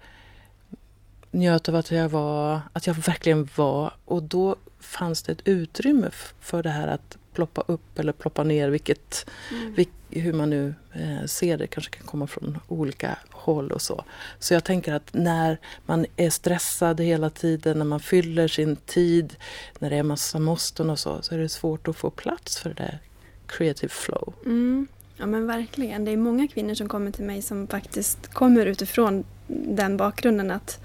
njöt 1.31 1.69
av 1.69 1.75
att 1.75 1.91
jag 1.91 2.09
var, 2.09 2.61
att 2.73 2.87
jag 2.87 2.93
verkligen 2.93 3.49
var. 3.55 3.93
Och 4.05 4.23
då 4.23 4.55
fanns 4.79 5.23
det 5.23 5.31
ett 5.31 5.47
utrymme 5.47 6.09
för 6.39 6.63
det 6.63 6.69
här 6.69 6.87
att 6.87 7.17
ploppa 7.33 7.63
upp 7.67 7.99
eller 7.99 8.13
ploppa 8.13 8.43
ner, 8.43 8.69
vilket, 8.69 9.25
mm. 9.51 9.73
vilk, 9.73 9.89
hur 10.09 10.33
man 10.33 10.49
nu 10.49 10.75
eh, 10.93 11.25
ser 11.25 11.57
det, 11.57 11.67
kanske 11.67 11.91
kan 11.91 12.07
komma 12.07 12.27
från 12.27 12.59
olika 12.67 13.17
håll 13.43 13.71
och 13.71 13.81
så. 13.81 14.03
Så 14.39 14.53
jag 14.53 14.63
tänker 14.63 14.93
att 14.93 15.13
när 15.13 15.57
man 15.85 16.05
är 16.17 16.29
stressad 16.29 17.01
hela 17.01 17.29
tiden, 17.29 17.77
när 17.77 17.85
man 17.85 17.99
fyller 17.99 18.47
sin 18.47 18.75
tid, 18.75 19.35
när 19.79 19.89
det 19.89 19.95
är 19.95 20.03
massa 20.03 20.39
måsten 20.39 20.89
och 20.89 20.99
så, 20.99 21.21
så 21.21 21.35
är 21.35 21.39
det 21.39 21.49
svårt 21.49 21.87
att 21.87 21.97
få 21.97 22.09
plats 22.09 22.59
för 22.59 22.69
det 22.69 22.75
där 22.75 22.99
creative 23.47 23.89
flow. 23.89 24.33
Mm. 24.45 24.87
Ja 25.17 25.25
men 25.25 25.47
verkligen. 25.47 26.05
Det 26.05 26.11
är 26.11 26.17
många 26.17 26.47
kvinnor 26.47 26.73
som 26.73 26.89
kommer 26.89 27.11
till 27.11 27.25
mig 27.25 27.41
som 27.41 27.67
faktiskt 27.67 28.33
kommer 28.33 28.65
utifrån 28.65 29.23
den 29.47 29.97
bakgrunden 29.97 30.51
att 30.51 30.79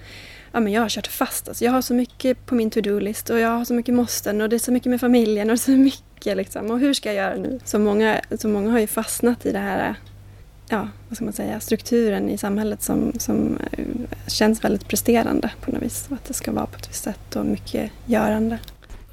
ja, 0.52 0.60
men 0.60 0.72
jag 0.72 0.82
har 0.82 0.88
kört 0.88 1.06
fast. 1.06 1.48
Alltså, 1.48 1.64
jag 1.64 1.72
har 1.72 1.82
så 1.82 1.94
mycket 1.94 2.46
på 2.46 2.54
min 2.54 2.70
to-do-list 2.70 3.30
och 3.30 3.38
jag 3.38 3.48
har 3.48 3.64
så 3.64 3.74
mycket 3.74 3.94
måsten 3.94 4.40
och 4.40 4.48
det 4.48 4.56
är 4.56 4.58
så 4.58 4.72
mycket 4.72 4.90
med 4.90 5.00
familjen 5.00 5.50
och 5.50 5.60
så 5.60 5.70
mycket 5.70 6.36
liksom. 6.36 6.70
Och 6.70 6.78
hur 6.78 6.94
ska 6.94 7.12
jag 7.12 7.16
göra 7.16 7.36
nu? 7.36 7.60
Så 7.64 7.78
många, 7.78 8.20
så 8.38 8.48
många 8.48 8.70
har 8.70 8.78
ju 8.78 8.86
fastnat 8.86 9.46
i 9.46 9.52
det 9.52 9.58
här 9.58 9.94
ja, 10.70 10.88
vad 11.08 11.16
ska 11.16 11.24
man 11.24 11.32
säga, 11.32 11.60
strukturen 11.60 12.28
i 12.28 12.38
samhället 12.38 12.82
som, 12.82 13.12
som 13.18 13.58
eh, 13.72 13.84
känns 14.26 14.64
väldigt 14.64 14.88
presterande 14.88 15.50
på 15.60 15.70
något 15.70 15.82
vis. 15.82 16.08
Att 16.10 16.24
det 16.24 16.34
ska 16.34 16.52
vara 16.52 16.66
på 16.66 16.76
ett 16.76 16.90
visst 16.90 17.04
sätt 17.04 17.36
och 17.36 17.46
mycket 17.46 17.90
görande. 18.06 18.58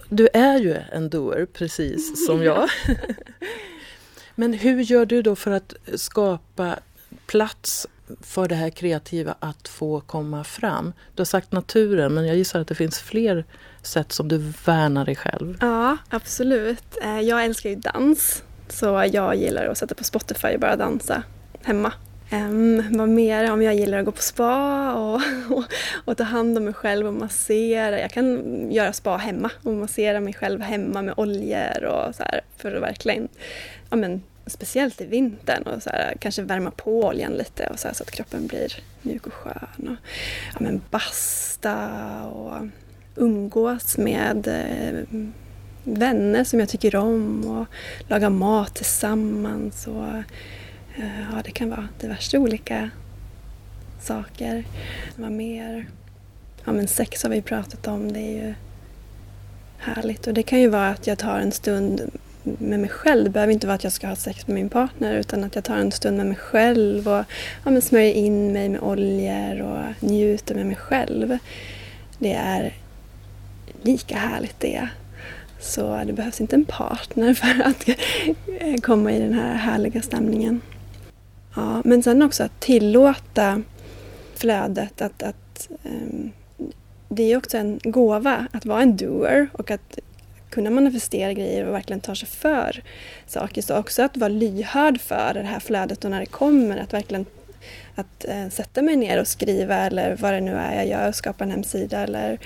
Du 0.09 0.27
är 0.33 0.57
ju 0.57 0.77
en 0.91 1.09
doer 1.09 1.47
precis 1.53 2.25
som 2.27 2.43
jag. 2.43 2.69
Men 4.35 4.53
hur 4.53 4.81
gör 4.81 5.05
du 5.05 5.21
då 5.21 5.35
för 5.35 5.51
att 5.51 5.73
skapa 5.95 6.75
plats 7.25 7.87
för 8.21 8.47
det 8.47 8.55
här 8.55 8.69
kreativa 8.69 9.35
att 9.39 9.67
få 9.67 10.01
komma 10.01 10.43
fram? 10.43 10.93
Du 11.15 11.19
har 11.19 11.25
sagt 11.25 11.51
naturen, 11.51 12.13
men 12.13 12.27
jag 12.27 12.35
gissar 12.35 12.59
att 12.59 12.67
det 12.67 12.75
finns 12.75 12.99
fler 12.99 13.45
sätt 13.81 14.11
som 14.11 14.27
du 14.27 14.37
värnar 14.65 15.05
dig 15.05 15.15
själv. 15.15 15.57
Ja, 15.61 15.97
absolut. 16.09 16.97
Eh, 17.03 17.19
jag 17.19 17.45
älskar 17.45 17.69
ju 17.69 17.75
dans. 17.75 18.43
Så 18.67 19.09
jag 19.13 19.35
gillar 19.35 19.65
att 19.65 19.77
sätta 19.77 19.95
på 19.95 20.03
Spotify 20.03 20.47
och 20.47 20.59
bara 20.59 20.75
dansa 20.75 21.23
hemma. 21.65 21.93
Um, 22.31 22.97
vad 22.97 23.09
mer? 23.09 23.51
Om 23.51 23.61
jag 23.61 23.75
gillar 23.75 23.97
att 23.97 24.05
gå 24.05 24.11
på 24.11 24.21
spa 24.21 24.93
och, 24.93 25.21
och, 25.57 25.63
och, 26.05 26.17
ta 26.17 26.23
hand 26.23 26.57
om 26.57 26.63
mig 26.63 26.73
själv 26.73 27.07
och 27.07 27.13
massera. 27.13 27.99
Jag 27.99 28.11
kan 28.11 28.71
göra 28.71 28.93
spa 28.93 29.17
hemma 29.17 29.49
och 29.63 29.73
massera 29.73 30.19
mig 30.19 30.33
själv 30.33 30.61
hemma 30.61 31.01
med 31.01 31.13
oljor 31.17 31.83
och 31.83 32.15
så 32.15 32.23
här, 32.23 32.41
för 32.57 32.75
att 32.75 32.81
verkligen, 32.81 33.27
ja 33.89 33.95
men 33.95 34.23
speciellt 34.47 35.01
i 35.01 35.05
vintern 35.05 35.63
och 35.63 35.83
så 35.83 35.89
här, 35.89 36.17
kanske 36.19 36.41
värma 36.41 36.71
på 36.71 37.03
oljan 37.03 37.33
lite 37.33 37.67
och 37.67 37.79
så, 37.79 37.87
här, 37.87 37.95
så 37.95 38.03
att 38.03 38.11
kroppen 38.11 38.47
blir 38.47 38.73
mjuk 39.01 39.27
och 39.27 39.33
skön. 39.33 39.87
Och, 39.87 40.07
ja 40.53 40.57
men 40.59 40.81
basta 40.91 41.89
och 42.23 42.67
umgås 43.15 43.97
med 43.97 44.47
eh, 44.47 45.19
vänner 45.83 46.43
som 46.43 46.59
jag 46.59 46.69
tycker 46.69 46.95
om 46.95 47.45
och 47.45 47.65
laga 48.09 48.29
mat 48.29 48.75
tillsammans. 48.75 49.87
Och, 49.87 50.23
Eh, 50.97 51.21
ja, 51.31 51.41
det 51.45 51.51
kan 51.51 51.69
vara 51.69 51.87
diverse 51.99 52.37
olika 52.37 52.89
saker. 54.01 54.63
Vad 55.15 55.31
mer? 55.31 55.85
Ja, 56.65 56.71
men 56.71 56.87
sex 56.87 57.23
har 57.23 57.29
vi 57.29 57.41
pratat 57.41 57.87
om. 57.87 58.13
Det 58.13 58.19
är 58.19 58.45
ju 58.45 58.53
härligt. 59.77 60.27
Och 60.27 60.33
det 60.33 60.43
kan 60.43 60.59
ju 60.59 60.69
vara 60.69 60.89
att 60.89 61.07
jag 61.07 61.17
tar 61.17 61.39
en 61.39 61.51
stund 61.51 62.01
med 62.43 62.79
mig 62.79 62.89
själv. 62.89 63.23
Det 63.23 63.29
behöver 63.29 63.53
inte 63.53 63.67
vara 63.67 63.75
att 63.75 63.83
jag 63.83 63.93
ska 63.93 64.07
ha 64.07 64.15
sex 64.15 64.47
med 64.47 64.55
min 64.55 64.69
partner 64.69 65.13
utan 65.15 65.43
att 65.43 65.55
jag 65.55 65.63
tar 65.63 65.77
en 65.77 65.91
stund 65.91 66.17
med 66.17 66.25
mig 66.25 66.35
själv 66.35 67.07
och 67.07 67.25
ja, 67.63 67.71
men 67.71 67.81
smörjer 67.81 68.13
in 68.13 68.53
mig 68.53 68.69
med 68.69 68.81
oljor 68.81 69.61
och 69.61 70.03
njuter 70.03 70.55
med 70.55 70.65
mig 70.65 70.75
själv. 70.75 71.37
Det 72.19 72.33
är 72.33 72.73
lika 73.81 74.17
härligt 74.17 74.59
det. 74.59 74.89
Så 75.59 76.03
det 76.05 76.13
behövs 76.13 76.41
inte 76.41 76.55
en 76.55 76.65
partner 76.65 77.33
för 77.33 77.63
att 77.67 77.89
komma 78.83 79.11
i 79.11 79.19
den 79.19 79.33
här 79.33 79.55
härliga 79.55 80.01
stämningen. 80.01 80.61
Ja, 81.55 81.81
men 81.85 82.03
sen 82.03 82.21
också 82.21 82.43
att 82.43 82.59
tillåta 82.59 83.61
flödet 84.35 85.01
att, 85.01 85.23
att 85.23 85.69
um, 85.83 86.31
det 87.09 87.31
är 87.31 87.37
också 87.37 87.57
en 87.57 87.79
gåva 87.83 88.47
att 88.51 88.65
vara 88.65 88.81
en 88.81 88.97
doer 88.97 89.47
och 89.53 89.71
att 89.71 89.99
kunna 90.49 90.69
manifestera 90.69 91.33
grejer 91.33 91.65
och 91.65 91.73
verkligen 91.73 91.99
ta 91.99 92.15
sig 92.15 92.27
för 92.27 92.83
saker. 93.27 93.61
Så 93.61 93.77
också 93.77 94.03
att 94.03 94.17
vara 94.17 94.29
lyhörd 94.29 95.01
för 95.01 95.31
det 95.33 95.41
här 95.41 95.59
flödet 95.59 96.05
och 96.05 96.11
när 96.11 96.19
det 96.19 96.25
kommer. 96.25 96.77
Att 96.77 96.93
verkligen 96.93 97.25
att 97.95 98.25
eh, 98.25 98.49
sätta 98.49 98.81
mig 98.81 98.95
ner 98.95 99.19
och 99.19 99.27
skriva 99.27 99.75
eller 99.75 100.15
vad 100.15 100.33
det 100.33 100.41
nu 100.41 100.51
är 100.51 100.75
jag 100.75 100.87
gör, 100.87 101.11
skapa 101.11 101.43
en 101.43 101.51
hemsida 101.51 101.99
eller 101.99 102.39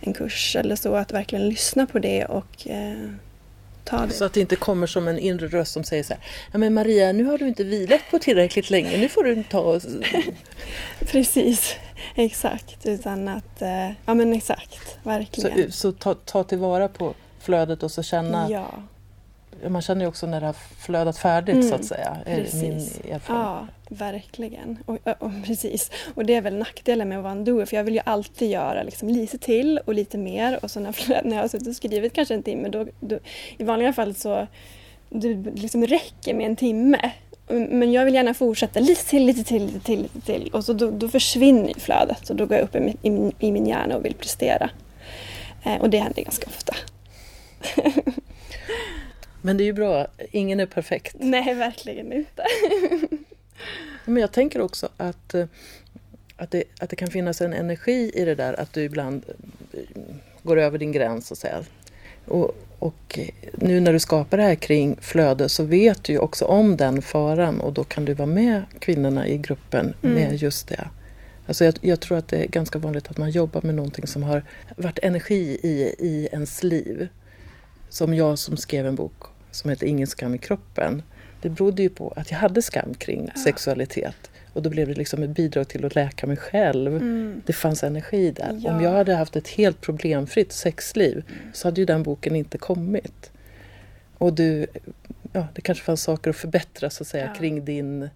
en 0.00 0.12
kurs 0.12 0.56
eller 0.56 0.76
så. 0.76 0.94
Att 0.94 1.12
verkligen 1.12 1.48
lyssna 1.48 1.86
på 1.86 1.98
det 1.98 2.24
och 2.24 2.68
eh, 2.68 3.10
ta 3.84 4.06
det. 4.06 4.12
Så 4.12 4.24
att 4.24 4.32
det 4.32 4.40
inte 4.40 4.56
kommer 4.56 4.86
som 4.86 5.08
en 5.08 5.18
inre 5.18 5.46
röst 5.46 5.72
som 5.72 5.84
säger 5.84 6.02
så 6.02 6.12
här, 6.12 6.22
ja 6.52 6.58
men 6.58 6.74
Maria 6.74 7.12
nu 7.12 7.24
har 7.24 7.38
du 7.38 7.48
inte 7.48 7.64
vilat 7.64 8.00
på 8.10 8.18
tillräckligt 8.18 8.70
länge, 8.70 8.98
nu 8.98 9.08
får 9.08 9.24
du 9.24 9.42
ta 9.42 9.60
och... 9.60 9.82
Precis, 11.06 11.76
exakt. 12.14 12.86
Utan 12.86 13.28
att, 13.28 13.62
eh, 13.62 13.90
ja 14.06 14.14
men 14.14 14.32
exakt, 14.32 14.98
verkligen. 15.02 15.72
Så, 15.72 15.78
så 15.78 15.92
ta, 15.92 16.14
ta 16.14 16.44
tillvara 16.44 16.88
på 16.88 17.14
flödet 17.40 17.82
och 17.82 17.90
så 17.90 18.02
känna 18.02 18.50
ja. 18.50 18.66
Man 19.68 19.82
känner 19.82 20.00
ju 20.00 20.08
också 20.08 20.26
när 20.26 20.40
det 20.40 20.46
har 20.46 20.56
flödat 20.78 21.18
färdigt 21.18 21.54
mm, 21.54 21.68
så 21.68 21.74
att 21.74 21.84
säga. 21.84 22.16
Precis. 22.24 23.00
Min 23.04 23.20
ja, 23.26 23.66
verkligen. 23.94 24.78
Och, 24.86 24.98
och, 25.18 25.30
precis. 25.44 25.90
och 26.14 26.26
det 26.26 26.34
är 26.34 26.40
väl 26.40 26.56
nackdelen 26.56 27.08
med 27.08 27.18
att 27.18 27.24
vara 27.24 27.32
en 27.32 27.44
doer 27.44 27.66
för 27.66 27.76
jag 27.76 27.84
vill 27.84 27.94
ju 27.94 28.00
alltid 28.04 28.50
göra 28.50 28.82
liksom 28.82 29.08
lite 29.08 29.38
till 29.38 29.78
och 29.84 29.94
lite 29.94 30.18
mer 30.18 30.58
och 30.62 30.70
så 30.70 30.80
när, 30.80 31.22
när 31.24 31.36
jag 31.36 31.42
har 31.42 31.48
suttit 31.48 31.68
och 31.68 31.76
skrivit 31.76 32.12
kanske 32.12 32.34
en 32.34 32.42
timme 32.42 32.68
då, 32.68 32.86
då 33.00 33.18
i 33.58 33.64
vanliga 33.64 33.92
fall 33.92 34.14
så 34.14 34.46
det 35.08 35.34
liksom 35.34 35.86
räcker 35.86 36.34
med 36.34 36.46
en 36.46 36.56
timme. 36.56 37.10
Men 37.48 37.92
jag 37.92 38.04
vill 38.04 38.14
gärna 38.14 38.34
fortsätta 38.34 38.80
lite 38.80 39.04
till, 39.06 39.26
lite 39.26 39.44
till, 39.44 39.62
lite 39.62 39.80
till, 39.80 40.02
lite 40.02 40.20
till. 40.20 40.50
Och 40.52 40.64
så 40.64 40.72
då, 40.72 40.90
då 40.90 41.08
försvinner 41.08 41.74
flödet 41.78 42.30
och 42.30 42.36
då 42.36 42.46
går 42.46 42.56
jag 42.56 42.64
upp 42.64 42.76
i 42.76 42.80
min, 42.80 42.96
i, 43.02 43.46
i 43.46 43.52
min 43.52 43.66
hjärna 43.66 43.96
och 43.96 44.04
vill 44.04 44.14
prestera. 44.14 44.70
Eh, 45.64 45.80
och 45.80 45.90
det 45.90 45.98
händer 45.98 46.22
ganska 46.22 46.46
ofta. 46.46 46.74
Men 49.42 49.56
det 49.56 49.64
är 49.64 49.66
ju 49.66 49.72
bra, 49.72 50.06
ingen 50.32 50.60
är 50.60 50.66
perfekt. 50.66 51.16
Nej, 51.18 51.54
verkligen 51.54 52.12
inte. 52.12 52.44
Men 54.04 54.16
jag 54.16 54.32
tänker 54.32 54.60
också 54.60 54.88
att, 54.96 55.34
eh, 55.34 55.46
att, 56.36 56.50
det, 56.50 56.64
att 56.80 56.90
det 56.90 56.96
kan 56.96 57.08
finnas 57.08 57.40
en 57.40 57.52
energi 57.52 58.12
i 58.14 58.24
det 58.24 58.34
där 58.34 58.60
att 58.60 58.72
du 58.72 58.82
ibland 58.82 59.24
eh, 59.72 59.80
går 60.42 60.58
över 60.58 60.78
din 60.78 60.92
gräns 60.92 61.30
och 61.30 61.38
säger 61.38 61.64
och, 62.26 62.56
och 62.78 63.18
nu 63.52 63.80
när 63.80 63.92
du 63.92 63.98
skapar 63.98 64.36
det 64.36 64.42
här 64.42 64.54
kring 64.54 64.96
flöde 65.00 65.48
så 65.48 65.64
vet 65.64 66.04
du 66.04 66.12
ju 66.12 66.18
också 66.18 66.44
om 66.44 66.76
den 66.76 67.02
faran 67.02 67.60
och 67.60 67.72
då 67.72 67.84
kan 67.84 68.04
du 68.04 68.14
vara 68.14 68.26
med 68.26 68.62
kvinnorna 68.78 69.28
i 69.28 69.38
gruppen 69.38 69.94
mm. 70.02 70.14
med 70.14 70.36
just 70.36 70.68
det. 70.68 70.88
Alltså 71.46 71.64
jag, 71.64 71.74
jag, 71.80 72.00
tror 72.00 72.18
att 72.18 72.28
det 72.28 72.36
är 72.36 72.46
ganska 72.46 72.78
vanligt 72.78 73.10
att 73.10 73.18
man 73.18 73.30
jobbar 73.30 73.62
med 73.62 73.74
någonting 73.74 74.06
som 74.06 74.22
har 74.22 74.44
varit 74.76 74.98
energi 74.98 75.58
i, 75.62 75.94
i 75.98 76.28
ens 76.32 76.62
liv. 76.62 77.08
Som 77.88 78.14
jag 78.14 78.38
som 78.38 78.56
skrev 78.56 78.86
en 78.86 78.94
bok 78.94 79.22
som 79.50 79.70
heter 79.70 79.86
Ingen 79.86 80.06
skam 80.06 80.34
i 80.34 80.38
kroppen. 80.38 81.02
Det 81.44 81.50
berodde 81.50 81.82
ju 81.82 81.88
på 81.88 82.12
att 82.16 82.30
jag 82.30 82.38
hade 82.38 82.62
skam 82.62 82.94
kring 82.94 83.30
Ja. 83.34 83.40
sexualitet. 83.40 84.30
Och 84.52 84.62
då 84.62 84.70
blev 84.70 84.88
det 84.88 84.94
liksom 84.94 85.22
ett 85.22 85.30
bidrag 85.30 85.68
till 85.68 85.84
att 85.84 85.94
läka 85.94 86.26
mig 86.26 86.36
själv. 86.36 86.96
Mm. 86.96 87.42
Det 87.46 87.52
fanns 87.52 87.84
energi 87.84 88.30
där. 88.30 88.60
Ja. 88.64 88.74
Om 88.74 88.82
jag 88.84 88.90
hade 88.90 89.14
haft 89.14 89.36
ett 89.36 89.48
helt 89.48 89.80
problemfritt 89.80 90.52
sexliv 90.52 91.24
så 91.52 91.66
hade 91.68 91.80
ju 91.80 91.84
den 91.84 92.02
boken 92.02 92.36
inte 92.36 92.58
kommit. 92.58 93.30
Och 94.18 94.32
du, 94.32 94.66
ja, 95.32 95.46
det 95.54 95.60
kanske 95.60 95.84
fanns 95.84 96.02
saker 96.02 96.30
att 96.30 96.36
förbättra 96.36 96.90
så 96.90 97.02
att 97.02 97.08
säga 97.08 97.24
Ja. 97.26 97.34
kring 97.40 97.64
din, 97.64 98.08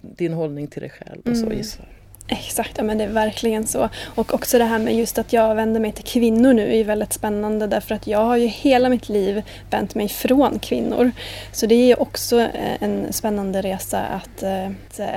din 0.00 0.32
hållning 0.32 0.66
till 0.66 0.80
dig 0.80 0.90
själv 0.90 1.20
och 1.24 1.36
så 1.36 1.44
Mm. 1.46 1.56
gissar. 1.58 1.88
Exakt, 2.28 2.72
ja, 2.76 2.82
men 2.84 2.98
det 2.98 3.04
är 3.04 3.08
verkligen 3.08 3.66
så. 3.66 3.88
Och 4.14 4.34
också 4.34 4.58
det 4.58 4.64
här 4.64 4.78
med 4.78 4.96
just 4.96 5.18
att 5.18 5.32
jag 5.32 5.54
vänder 5.54 5.80
mig 5.80 5.92
till 5.92 6.04
kvinnor 6.04 6.52
nu 6.52 6.76
är 6.76 6.84
väldigt 6.84 7.12
spännande 7.12 7.66
därför 7.66 7.94
att 7.94 8.06
jag 8.06 8.18
har 8.18 8.36
ju 8.36 8.46
hela 8.46 8.88
mitt 8.88 9.08
liv 9.08 9.42
vänt 9.70 9.94
mig 9.94 10.08
från 10.08 10.58
kvinnor. 10.58 11.10
Så 11.52 11.66
det 11.66 11.74
är 11.74 11.86
ju 11.86 11.94
också 11.94 12.40
eh, 12.40 12.82
en 12.82 13.12
spännande 13.12 13.62
resa 13.62 14.00
att, 14.00 14.42
eh, 14.42 14.68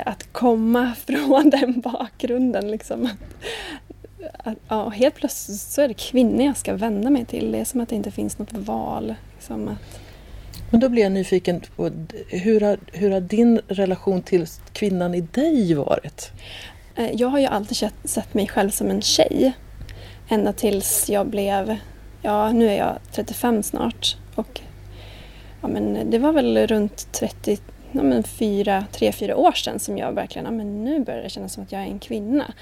att- 0.05 0.27
komma 0.31 0.93
från 1.05 1.49
den 1.49 1.81
bakgrunden. 1.81 2.71
Liksom. 2.71 3.05
Att, 3.05 4.47
att, 4.47 4.57
ja, 4.67 4.89
helt 4.89 5.15
plötsligt 5.15 5.59
så 5.59 5.81
är 5.81 5.87
det 5.87 5.93
kvinnor 5.93 6.45
jag 6.45 6.57
ska 6.57 6.73
vända 6.73 7.09
mig 7.09 7.25
till. 7.25 7.51
Det 7.51 7.57
är 7.57 7.65
som 7.65 7.81
att 7.81 7.89
det 7.89 7.95
inte 7.95 8.11
finns 8.11 8.37
något 8.37 8.53
val. 8.53 9.15
Liksom 9.35 9.67
att, 9.67 9.99
Men 10.69 10.79
då 10.79 10.89
blir 10.89 11.03
jag 11.03 11.11
nyfiken 11.11 11.61
på 11.75 11.91
hur 12.27 12.61
har, 12.61 12.77
hur 12.93 13.11
har 13.11 13.21
din 13.21 13.61
relation 13.67 14.21
till 14.21 14.45
kvinnan 14.73 15.15
i 15.15 15.21
dig 15.21 15.73
varit? 15.73 16.31
Eh, 16.95 17.11
jag 17.11 17.27
har 17.27 17.39
ju 17.39 17.45
alltid 17.45 17.91
sett, 18.03 18.33
mig 18.33 18.47
själv 18.47 18.69
som 18.69 18.89
en 18.89 19.01
tjej. 19.01 19.53
Ända 20.29 20.53
tills 20.53 21.09
jag 21.09 21.27
blev, 21.27 21.77
ja 22.21 22.51
nu 22.51 22.69
är 22.69 22.77
jag 22.77 22.97
35 23.11 23.63
snart. 23.63 24.17
Och 24.35 24.61
ja, 25.61 25.67
men 25.67 26.11
det 26.11 26.19
var 26.19 26.31
väl 26.31 26.67
runt 26.67 27.11
30, 27.11 27.57
ja, 27.91 28.03
men 28.03 28.23
fyra, 28.23 28.85
tre, 28.91 29.11
fyra 29.11 29.35
år 29.35 29.51
sedan 29.51 29.79
som 29.79 29.97
jag 29.97 30.11
verkligen, 30.11 30.45
ja, 30.45 30.51
men 30.51 30.83
nu 30.83 30.99
börjar 30.99 31.23
det 31.23 31.29
kännas 31.29 31.53
som 31.53 31.63
att 31.63 31.71
jag 31.71 31.81
är 31.81 31.85
en 31.85 31.99
kvinna. 31.99 32.53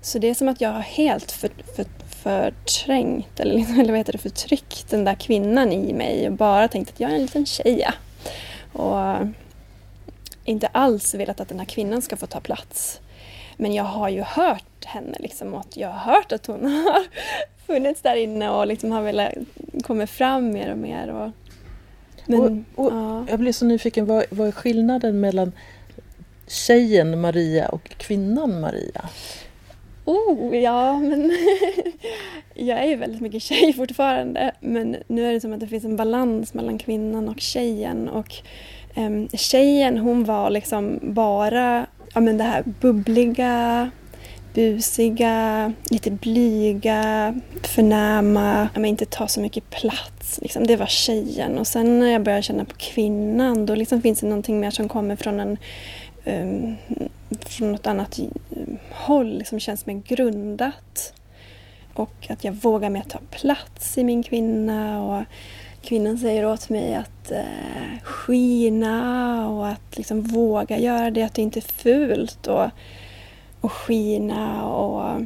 Så 0.00 0.18
det 0.18 0.28
är 0.28 0.34
som 0.34 0.48
att 0.48 0.60
jag 0.60 0.70
har 0.70 0.80
helt 0.80 1.32
för, 1.32 1.50
för, 1.76 1.84
förträngt, 2.22 3.40
eller, 3.40 3.54
eller 3.80 3.90
vad 3.90 3.98
heter 3.98 4.12
det, 4.12 4.18
förtryckt 4.18 4.90
den 4.90 5.04
där 5.04 5.14
kvinnan 5.14 5.72
i 5.72 5.92
mig 5.92 6.28
och 6.28 6.32
bara 6.32 6.68
tänkt 6.68 6.90
att 6.90 7.00
jag 7.00 7.10
är 7.10 7.14
en 7.14 7.22
liten 7.22 7.46
tjej. 7.46 7.86
Och 8.72 9.26
inte 10.44 10.66
alls 10.66 11.14
velat 11.14 11.40
att 11.40 11.48
den 11.48 11.58
här 11.58 11.66
kvinnan 11.66 12.02
ska 12.02 12.16
få 12.16 12.26
ta 12.26 12.40
plats. 12.40 13.00
Men 13.62 13.74
jag 13.74 13.84
har 13.84 14.08
ju 14.08 14.20
hört 14.22 14.84
henne 14.84 15.16
liksom 15.20 15.54
och 15.54 15.60
att 15.60 15.76
jag 15.76 15.88
har 15.88 16.12
hört 16.14 16.32
att 16.32 16.46
hon 16.46 16.64
har 16.86 17.04
funnits 17.66 18.00
där 18.02 18.16
inne 18.16 18.50
och 18.50 18.66
liksom 18.66 18.90
har 18.92 19.02
velat 19.02 19.32
komma 19.82 20.06
fram 20.06 20.52
mer 20.52 20.72
och 20.72 20.78
mer. 20.78 21.08
Och, 21.08 21.30
men, 22.26 22.64
Och- 22.74 22.84
och- 22.86 22.92
ja. 22.92 23.24
Jag 23.28 23.38
blir 23.40 23.52
så 23.52 23.64
nyfiken, 23.64 24.06
vad, 24.06 24.24
vad 24.30 24.48
är 24.48 24.52
skillnaden 24.52 25.20
mellan 25.20 25.52
tjejen 26.46 27.20
Maria 27.20 27.68
och 27.68 27.88
kvinnan 27.88 28.60
Maria? 28.60 29.08
Oh, 30.04 30.56
ja 30.56 30.98
men 30.98 31.32
jag 32.54 32.78
är 32.78 32.86
ju 32.86 32.96
väldigt 32.96 33.20
mycket 33.20 33.42
tjej 33.42 33.72
fortfarande 33.72 34.52
men 34.60 34.96
nu 35.06 35.26
är 35.28 35.32
det 35.32 35.40
som 35.40 35.52
att 35.52 35.60
det 35.60 35.66
finns 35.66 35.84
en 35.84 35.96
balans 35.96 36.54
mellan 36.54 36.78
kvinnan 36.78 37.28
och 37.28 37.40
tjejen 37.40 38.08
och 38.08 38.32
um, 38.96 39.28
tjejen 39.28 39.98
hon 39.98 40.24
var 40.24 40.50
liksom 40.50 40.98
bara 41.02 41.86
ja, 42.14 42.20
men 42.20 42.38
det 42.38 42.44
här 42.44 42.64
bubbliga, 42.80 43.90
busiga, 44.54 45.72
lite 45.90 46.10
blyga, 46.10 47.34
förnäma, 47.62 48.68
ja, 48.74 48.80
men 48.80 48.84
inte 48.84 49.06
ta 49.06 49.28
så 49.28 49.40
mycket 49.40 49.70
plats. 49.70 50.38
Liksom. 50.42 50.66
Det 50.66 50.76
var 50.76 50.86
tjejen 50.86 51.58
och 51.58 51.66
sen 51.66 51.98
när 51.98 52.12
jag 52.12 52.22
började 52.22 52.42
känna 52.42 52.64
på 52.64 52.74
kvinnan 52.76 53.66
då 53.66 53.74
liksom 53.74 54.02
finns 54.02 54.20
det 54.20 54.26
någonting 54.26 54.60
mer 54.60 54.70
som 54.70 54.88
kommer 54.88 55.16
från 55.16 55.40
en 55.40 55.58
um, 56.24 56.76
från 57.40 57.72
något 57.72 57.86
annat 57.86 58.18
um, 58.50 58.78
håll, 58.90 59.38
liksom 59.38 59.60
känns 59.60 59.86
mer 59.86 60.02
grundat. 60.06 61.14
Och 61.94 62.26
att 62.28 62.44
jag 62.44 62.52
vågar 62.52 62.90
mer 62.90 63.02
ta 63.08 63.18
plats 63.30 63.98
i 63.98 64.04
min 64.04 64.22
kvinna 64.22 65.02
och 65.02 65.24
kvinnan 65.82 66.18
säger 66.18 66.46
åt 66.46 66.68
mig 66.68 66.94
att 66.94 67.30
eh, 67.30 68.02
skina 68.02 69.48
och 69.48 69.68
att 69.68 69.96
liksom 69.96 70.22
våga 70.22 70.78
göra 70.78 71.10
det, 71.10 71.22
att 71.22 71.34
det 71.34 71.42
inte 71.42 71.58
är 71.58 71.72
fult 71.82 72.46
och, 72.46 72.70
och 73.60 73.72
skina 73.72 74.66
och 74.66 75.20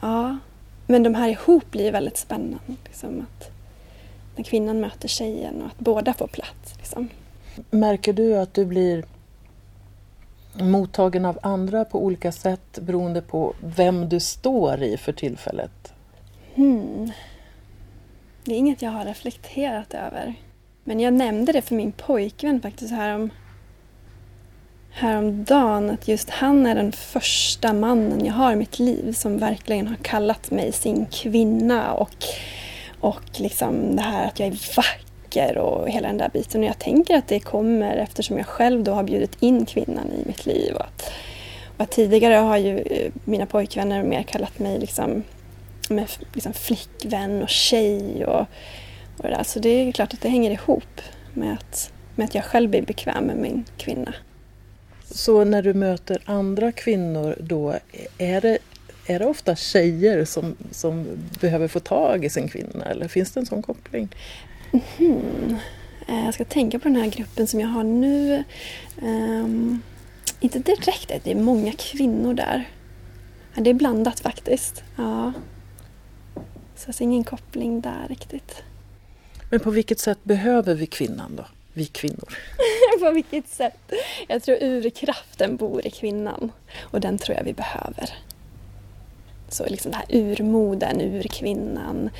ja. 0.00 0.38
Men 0.86 1.02
de 1.02 1.14
här 1.14 1.28
ihop 1.28 1.70
blir 1.70 1.92
väldigt 1.92 2.16
spännande. 2.16 2.58
Liksom 2.84 3.20
att 3.20 3.50
när 4.36 4.44
kvinnan 4.44 4.80
möter 4.80 5.08
tjejen 5.08 5.62
och 5.62 5.66
att 5.66 5.78
båda 5.78 6.14
får 6.14 6.26
plats. 6.26 6.74
Liksom. 6.76 7.08
Märker 7.70 8.12
du 8.12 8.38
att 8.38 8.54
du 8.54 8.64
blir 8.64 9.04
mottagen 10.54 11.24
av 11.24 11.38
andra 11.42 11.84
på 11.84 12.04
olika 12.04 12.32
sätt 12.32 12.78
beroende 12.80 13.22
på 13.22 13.54
vem 13.60 14.08
du 14.08 14.20
står 14.20 14.82
i 14.82 14.96
för 14.96 15.12
tillfället? 15.12 15.92
Hmm. 16.54 17.10
Det 18.44 18.54
är 18.54 18.58
inget 18.58 18.82
jag 18.82 18.90
har 18.90 19.04
reflekterat 19.04 19.94
över. 19.94 20.34
Men 20.84 21.00
jag 21.00 21.12
nämnde 21.12 21.52
det 21.52 21.62
för 21.62 21.74
min 21.74 21.92
pojkvän 21.92 22.62
faktiskt 22.62 22.92
härom, 22.92 23.30
häromdagen. 24.90 25.90
Att 25.90 26.08
just 26.08 26.30
han 26.30 26.66
är 26.66 26.74
den 26.74 26.92
första 26.92 27.72
mannen 27.72 28.24
jag 28.24 28.34
har 28.34 28.52
i 28.52 28.56
mitt 28.56 28.78
liv 28.78 29.12
som 29.12 29.38
verkligen 29.38 29.88
har 29.88 29.96
kallat 29.96 30.50
mig 30.50 30.72
sin 30.72 31.06
kvinna. 31.06 31.92
Och, 31.92 32.24
och 33.00 33.40
liksom 33.40 33.96
det 33.96 34.02
här 34.02 34.26
att 34.26 34.40
jag 34.40 34.48
är 34.48 34.76
vacker 34.76 35.58
och 35.58 35.88
hela 35.88 36.08
den 36.08 36.18
där 36.18 36.30
biten. 36.32 36.60
Och 36.60 36.66
jag 36.66 36.78
tänker 36.78 37.16
att 37.16 37.28
det 37.28 37.40
kommer 37.40 37.96
eftersom 37.96 38.36
jag 38.36 38.46
själv 38.46 38.84
då 38.84 38.92
har 38.92 39.02
bjudit 39.02 39.36
in 39.42 39.66
kvinnan 39.66 40.12
i 40.12 40.26
mitt 40.26 40.46
liv. 40.46 40.74
Och 40.74 40.84
att, 40.84 41.12
och 41.76 41.82
att 41.82 41.90
tidigare 41.90 42.34
har 42.34 42.56
ju 42.56 42.78
eh, 42.78 43.12
mina 43.24 43.46
pojkvänner 43.46 44.02
mer 44.02 44.22
kallat 44.22 44.58
mig 44.58 44.78
liksom 44.78 45.22
med 45.90 46.10
liksom 46.32 46.52
flickvän 46.52 47.42
och 47.42 47.48
tjej 47.48 48.24
och, 48.26 48.40
och 49.16 49.22
det 49.22 49.28
där. 49.28 49.42
Så 49.42 49.58
det 49.58 49.68
är 49.68 49.92
klart 49.92 50.14
att 50.14 50.20
det 50.20 50.28
hänger 50.28 50.50
ihop 50.50 51.00
med 51.34 51.52
att, 51.52 51.92
med 52.16 52.24
att 52.24 52.34
jag 52.34 52.44
själv 52.44 52.70
blir 52.70 52.82
bekväm 52.82 53.24
med 53.24 53.36
min 53.36 53.64
kvinna. 53.76 54.14
Så 55.04 55.44
när 55.44 55.62
du 55.62 55.74
möter 55.74 56.22
andra 56.24 56.72
kvinnor 56.72 57.36
då, 57.40 57.74
är 58.18 58.40
det, 58.40 58.58
är 59.06 59.18
det 59.18 59.26
ofta 59.26 59.56
tjejer 59.56 60.24
som, 60.24 60.56
som 60.70 61.06
behöver 61.40 61.68
få 61.68 61.80
tag 61.80 62.24
i 62.24 62.30
sin 62.30 62.48
kvinna 62.48 62.84
eller 62.84 63.08
finns 63.08 63.30
det 63.32 63.40
en 63.40 63.46
sån 63.46 63.62
koppling? 63.62 64.08
Eh, 66.08 66.24
Jag 66.24 66.34
ska 66.34 66.44
tänka 66.44 66.78
på 66.78 66.88
den 66.88 66.96
här 66.96 67.06
gruppen 67.10 67.46
som 67.46 67.60
jag 67.60 67.68
har 67.68 67.84
nu. 67.84 68.44
Ehm, 69.02 69.80
inte 70.40 70.58
direkt, 70.58 71.12
det 71.24 71.30
är 71.30 71.34
många 71.34 71.72
kvinnor 71.72 72.34
där. 72.34 72.68
Det 73.54 73.70
är 73.70 73.74
blandat 73.74 74.20
faktiskt. 74.20 74.82
Ja. 74.96 75.32
Så 76.80 76.88
jag 76.88 76.94
ser 76.94 77.04
ingen 77.04 77.24
koppling 77.24 77.80
där 77.80 78.06
riktigt. 78.08 78.62
Men 79.50 79.60
på 79.60 79.70
vilket 79.70 79.98
sätt 79.98 80.18
behöver 80.22 80.74
vi 80.74 80.86
kvinnan 80.86 81.36
då? 81.36 81.44
Vi 81.72 81.86
kvinnor. 81.86 82.38
på 83.00 83.10
vilket 83.10 83.48
sätt? 83.48 83.92
Jag 84.28 84.42
tror 84.42 84.62
urkraften 84.62 85.56
bor 85.56 85.86
i 85.86 85.90
kvinnan 85.90 86.52
och 86.80 87.00
den 87.00 87.18
tror 87.18 87.36
jag 87.36 87.44
vi 87.44 87.52
behöver. 87.52 88.10
Så 89.48 89.66
liksom 89.66 89.90
det 89.90 89.96
här 89.96 90.06
urmoden, 90.08 91.00
urkvinnan, 91.00 92.10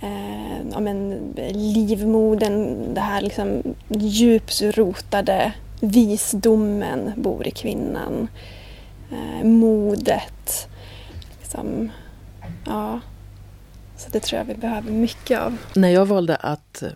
eh, 0.00 0.70
ja, 0.72 0.80
men, 0.80 1.18
livmodern, 1.52 2.94
det 2.94 3.00
här 3.00 3.20
liksom 3.20 3.62
djuprotade 3.88 5.52
visdomen 5.80 7.12
bor 7.16 7.46
i 7.46 7.50
kvinnan. 7.50 8.28
Eh, 9.10 9.44
modet. 9.46 10.68
Liksom, 11.40 11.90
ja. 12.66 13.00
Så 13.98 14.10
det 14.10 14.20
tror 14.20 14.38
jag 14.38 14.44
vi 14.44 14.54
behöver 14.54 14.90
mycket 14.90 15.40
av. 15.40 15.56
När 15.74 15.88
jag 15.88 16.06
valde 16.06 16.36
att 16.36 16.82
eh, 16.82 16.90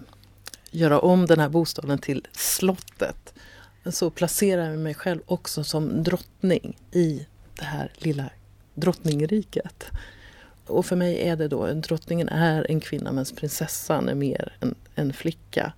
göra 0.70 1.00
om 1.00 1.26
den 1.26 1.40
här 1.40 1.48
bostaden 1.48 1.98
till 1.98 2.26
slottet 2.32 3.34
så 3.86 4.10
placerade 4.10 4.70
jag 4.70 4.78
mig 4.78 4.94
själv 4.94 5.20
också 5.26 5.64
som 5.64 6.02
drottning 6.02 6.76
i 6.92 7.26
det 7.58 7.64
här 7.64 7.90
lilla 7.94 8.30
drottningriket. 8.74 9.86
Och 10.66 10.86
för 10.86 10.96
mig 10.96 11.28
är 11.28 11.36
det 11.36 11.48
då, 11.48 11.66
drottningen 11.66 12.28
är 12.28 12.70
en 12.70 12.80
kvinna 12.80 13.12
medan 13.12 13.26
prinsessan 13.36 14.08
är 14.08 14.14
mer 14.14 14.56
en, 14.60 14.74
en 14.94 15.12
flicka. 15.12 15.72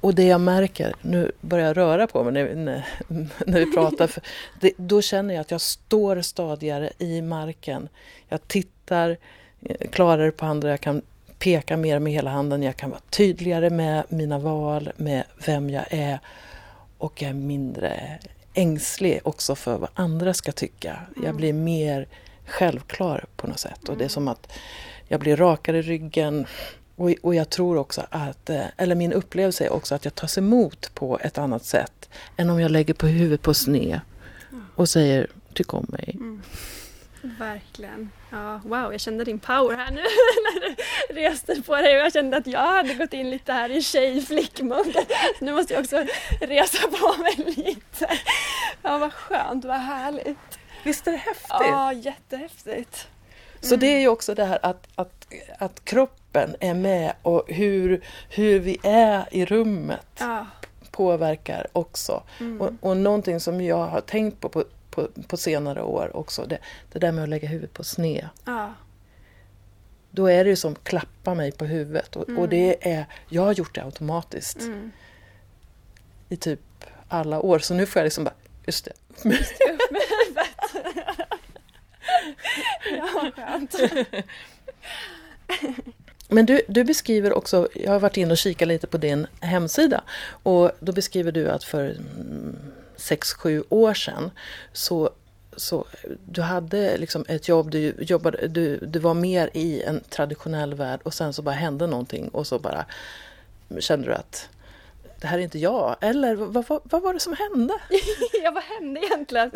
Och 0.00 0.14
det 0.14 0.24
jag 0.24 0.40
märker, 0.40 0.94
nu 1.02 1.32
börjar 1.40 1.66
jag 1.66 1.76
röra 1.76 2.06
på 2.06 2.24
mig 2.24 2.32
när, 2.32 2.54
när, 2.54 2.86
när 3.46 3.58
vi 3.64 3.72
pratar, 3.72 4.06
för 4.06 4.22
det, 4.60 4.72
då 4.76 5.02
känner 5.02 5.34
jag 5.34 5.40
att 5.40 5.50
jag 5.50 5.60
står 5.60 6.20
stadigare 6.20 6.90
i 6.98 7.22
marken. 7.22 7.88
Jag 8.28 8.48
tittar 8.48 9.16
klarare 9.90 10.30
på 10.30 10.46
andra, 10.46 10.70
jag 10.70 10.80
kan 10.80 11.02
peka 11.38 11.76
mer 11.76 11.98
med 11.98 12.12
hela 12.12 12.30
handen, 12.30 12.62
jag 12.62 12.76
kan 12.76 12.90
vara 12.90 13.00
tydligare 13.10 13.70
med 13.70 14.04
mina 14.08 14.38
val, 14.38 14.92
med 14.96 15.24
vem 15.46 15.70
jag 15.70 15.84
är 15.90 16.18
och 16.98 17.22
jag 17.22 17.30
är 17.30 17.34
mindre 17.34 18.18
ängslig 18.54 19.20
också 19.24 19.54
för 19.54 19.78
vad 19.78 19.90
andra 19.94 20.34
ska 20.34 20.52
tycka. 20.52 20.98
Jag 21.22 21.34
blir 21.36 21.52
mer 21.52 22.06
självklar 22.46 23.24
på 23.36 23.46
något 23.46 23.58
sätt 23.58 23.88
och 23.88 23.96
det 23.96 24.04
är 24.04 24.08
som 24.08 24.28
att 24.28 24.52
jag 25.08 25.20
blir 25.20 25.36
rakare 25.36 25.78
i 25.78 25.82
ryggen, 25.82 26.46
Och, 26.96 27.10
och 27.22 27.34
jag 27.34 27.50
tror 27.50 27.76
också 27.76 28.06
att, 28.10 28.50
eh, 28.50 28.64
eller 28.76 28.94
min 28.94 29.12
upplevelse 29.12 29.64
är 29.64 29.72
också 29.72 29.94
att 29.94 30.04
jag 30.04 30.14
tas 30.14 30.38
emot 30.38 30.90
på 30.94 31.18
ett 31.18 31.38
annat 31.38 31.64
sätt 31.64 32.08
än 32.36 32.50
om 32.50 32.60
jag 32.60 32.70
lägger 32.70 32.94
på 32.94 33.06
huvudet 33.06 33.42
på 33.42 33.54
sned 33.54 34.00
och 34.74 34.88
säger 34.88 35.26
tyck 35.54 35.74
om 35.74 35.86
mig. 35.88 36.10
Mm. 36.14 36.42
Verkligen. 37.38 38.10
Ja, 38.34 38.60
wow, 38.64 38.92
jag 38.92 39.00
kände 39.00 39.24
din 39.24 39.38
power 39.38 39.76
här 39.76 39.90
nu 39.90 40.00
när 40.44 40.60
du 40.68 40.74
reste 41.20 41.62
på 41.62 41.74
dig. 41.76 41.92
Jag 41.92 42.12
kände 42.12 42.36
att 42.36 42.46
jag 42.46 42.60
hade 42.72 42.94
gått 42.94 43.12
in 43.12 43.30
lite 43.30 43.52
här 43.52 43.70
i 43.70 43.82
tjej-flick-mode. 43.82 45.04
Nu 45.40 45.52
måste 45.52 45.74
jag 45.74 45.80
också 45.80 46.04
resa 46.40 46.88
på 46.88 47.22
mig 47.22 47.54
lite. 47.56 48.08
Ja, 48.82 48.98
vad 48.98 49.12
skönt, 49.12 49.64
vad 49.64 49.76
härligt. 49.80 50.58
Visst 50.84 51.06
är 51.06 51.12
det 51.12 51.18
häftigt? 51.18 51.46
Ja, 51.48 51.92
jättehäftigt. 51.92 53.08
Så 53.60 53.76
det 53.76 53.86
är 53.86 54.00
ju 54.00 54.08
också 54.08 54.34
det 54.34 54.44
här 54.44 54.58
att, 54.62 54.88
att, 54.94 55.26
att 55.58 55.84
kroppen 55.84 56.56
är 56.60 56.74
med 56.74 57.14
och 57.22 57.44
hur, 57.48 58.04
hur 58.30 58.58
vi 58.60 58.78
är 58.82 59.24
i 59.30 59.44
rummet 59.44 60.06
Ja. 60.18 60.46
påverkar 60.90 61.66
också. 61.72 62.22
Mm. 62.40 62.60
Och, 62.60 62.70
och 62.80 62.96
någonting 62.96 63.40
som 63.40 63.60
jag 63.60 63.86
har 63.86 64.00
tänkt 64.00 64.40
på 64.40 64.48
på, 64.48 64.64
på, 64.94 65.08
på 65.28 65.36
senare 65.36 65.82
år 65.82 66.16
också, 66.16 66.46
det, 66.46 66.58
det 66.92 66.98
där 66.98 67.12
med 67.12 67.22
att 67.24 67.28
lägga 67.30 67.48
huvudet 67.48 67.72
på 67.72 67.84
sned. 67.84 68.28
Ja. 68.44 68.74
Då 70.10 70.26
är 70.26 70.44
det 70.44 70.50
ju 70.50 70.56
som 70.56 70.74
klappa 70.74 71.34
mig 71.34 71.52
på 71.52 71.64
huvudet. 71.64 72.16
Och, 72.16 72.28
Mm. 72.28 72.40
och 72.40 72.48
det 72.48 72.92
är, 72.92 73.06
jag 73.28 73.42
har 73.42 73.52
gjort 73.52 73.74
det 73.74 73.84
automatiskt 73.84 74.60
Mm. 74.60 74.92
i 76.28 76.36
typ 76.36 76.60
alla 77.08 77.40
år. 77.40 77.58
Så 77.58 77.74
nu 77.74 77.86
får 77.86 78.00
jag 78.00 78.04
liksom 78.04 78.24
bara, 78.24 78.34
just 78.66 78.84
det. 78.84 78.90
Upp 79.08 79.24
med 79.24 79.38
huvudet. 80.26 80.48
ja, 82.98 83.30
skönt. 83.36 83.74
Men 86.28 86.46
du, 86.46 86.60
du 86.68 86.84
beskriver 86.84 87.32
också, 87.32 87.68
jag 87.74 87.92
har 87.92 88.00
varit 88.00 88.16
inne 88.16 88.30
och 88.32 88.38
kikat 88.38 88.68
lite 88.68 88.86
på 88.86 88.98
din 88.98 89.26
hemsida 89.40 90.04
och 90.42 90.70
då 90.80 90.92
beskriver 90.92 91.32
du 91.32 91.48
att 91.50 91.64
för 91.64 91.96
mm, 92.94 92.98
sex 92.98 93.32
sju 93.32 93.64
år 93.68 93.94
sedan 93.94 94.30
så, 94.72 95.10
så 95.56 95.84
du 96.26 96.42
hade 96.42 96.96
liksom 96.98 97.24
ett 97.28 97.48
jobb, 97.48 97.70
du, 97.70 97.94
jobbade, 97.98 98.48
du, 98.48 98.76
du 98.76 98.98
var 98.98 99.14
mer 99.14 99.50
i 99.52 99.82
en 99.82 100.00
traditionell 100.00 100.74
värld 100.74 101.00
och 101.02 101.14
sen 101.14 101.32
så 101.32 101.42
bara 101.42 101.54
hände 101.54 101.86
någonting 101.86 102.28
och 102.28 102.46
så 102.46 102.58
bara 102.58 102.84
kände 103.80 104.06
du 104.06 104.14
att 104.14 104.48
det 105.24 105.28
här 105.28 105.38
är 105.38 105.42
inte 105.42 105.58
jag. 105.58 105.96
Eller 106.00 106.34
vad, 106.34 106.66
vad, 106.68 106.80
vad 106.84 107.02
var 107.02 107.12
det 107.12 107.20
som 107.20 107.36
hände? 107.36 107.74
ja, 108.42 108.50
vad 108.50 108.62
hände 108.62 109.00
egentligen? 109.00 109.50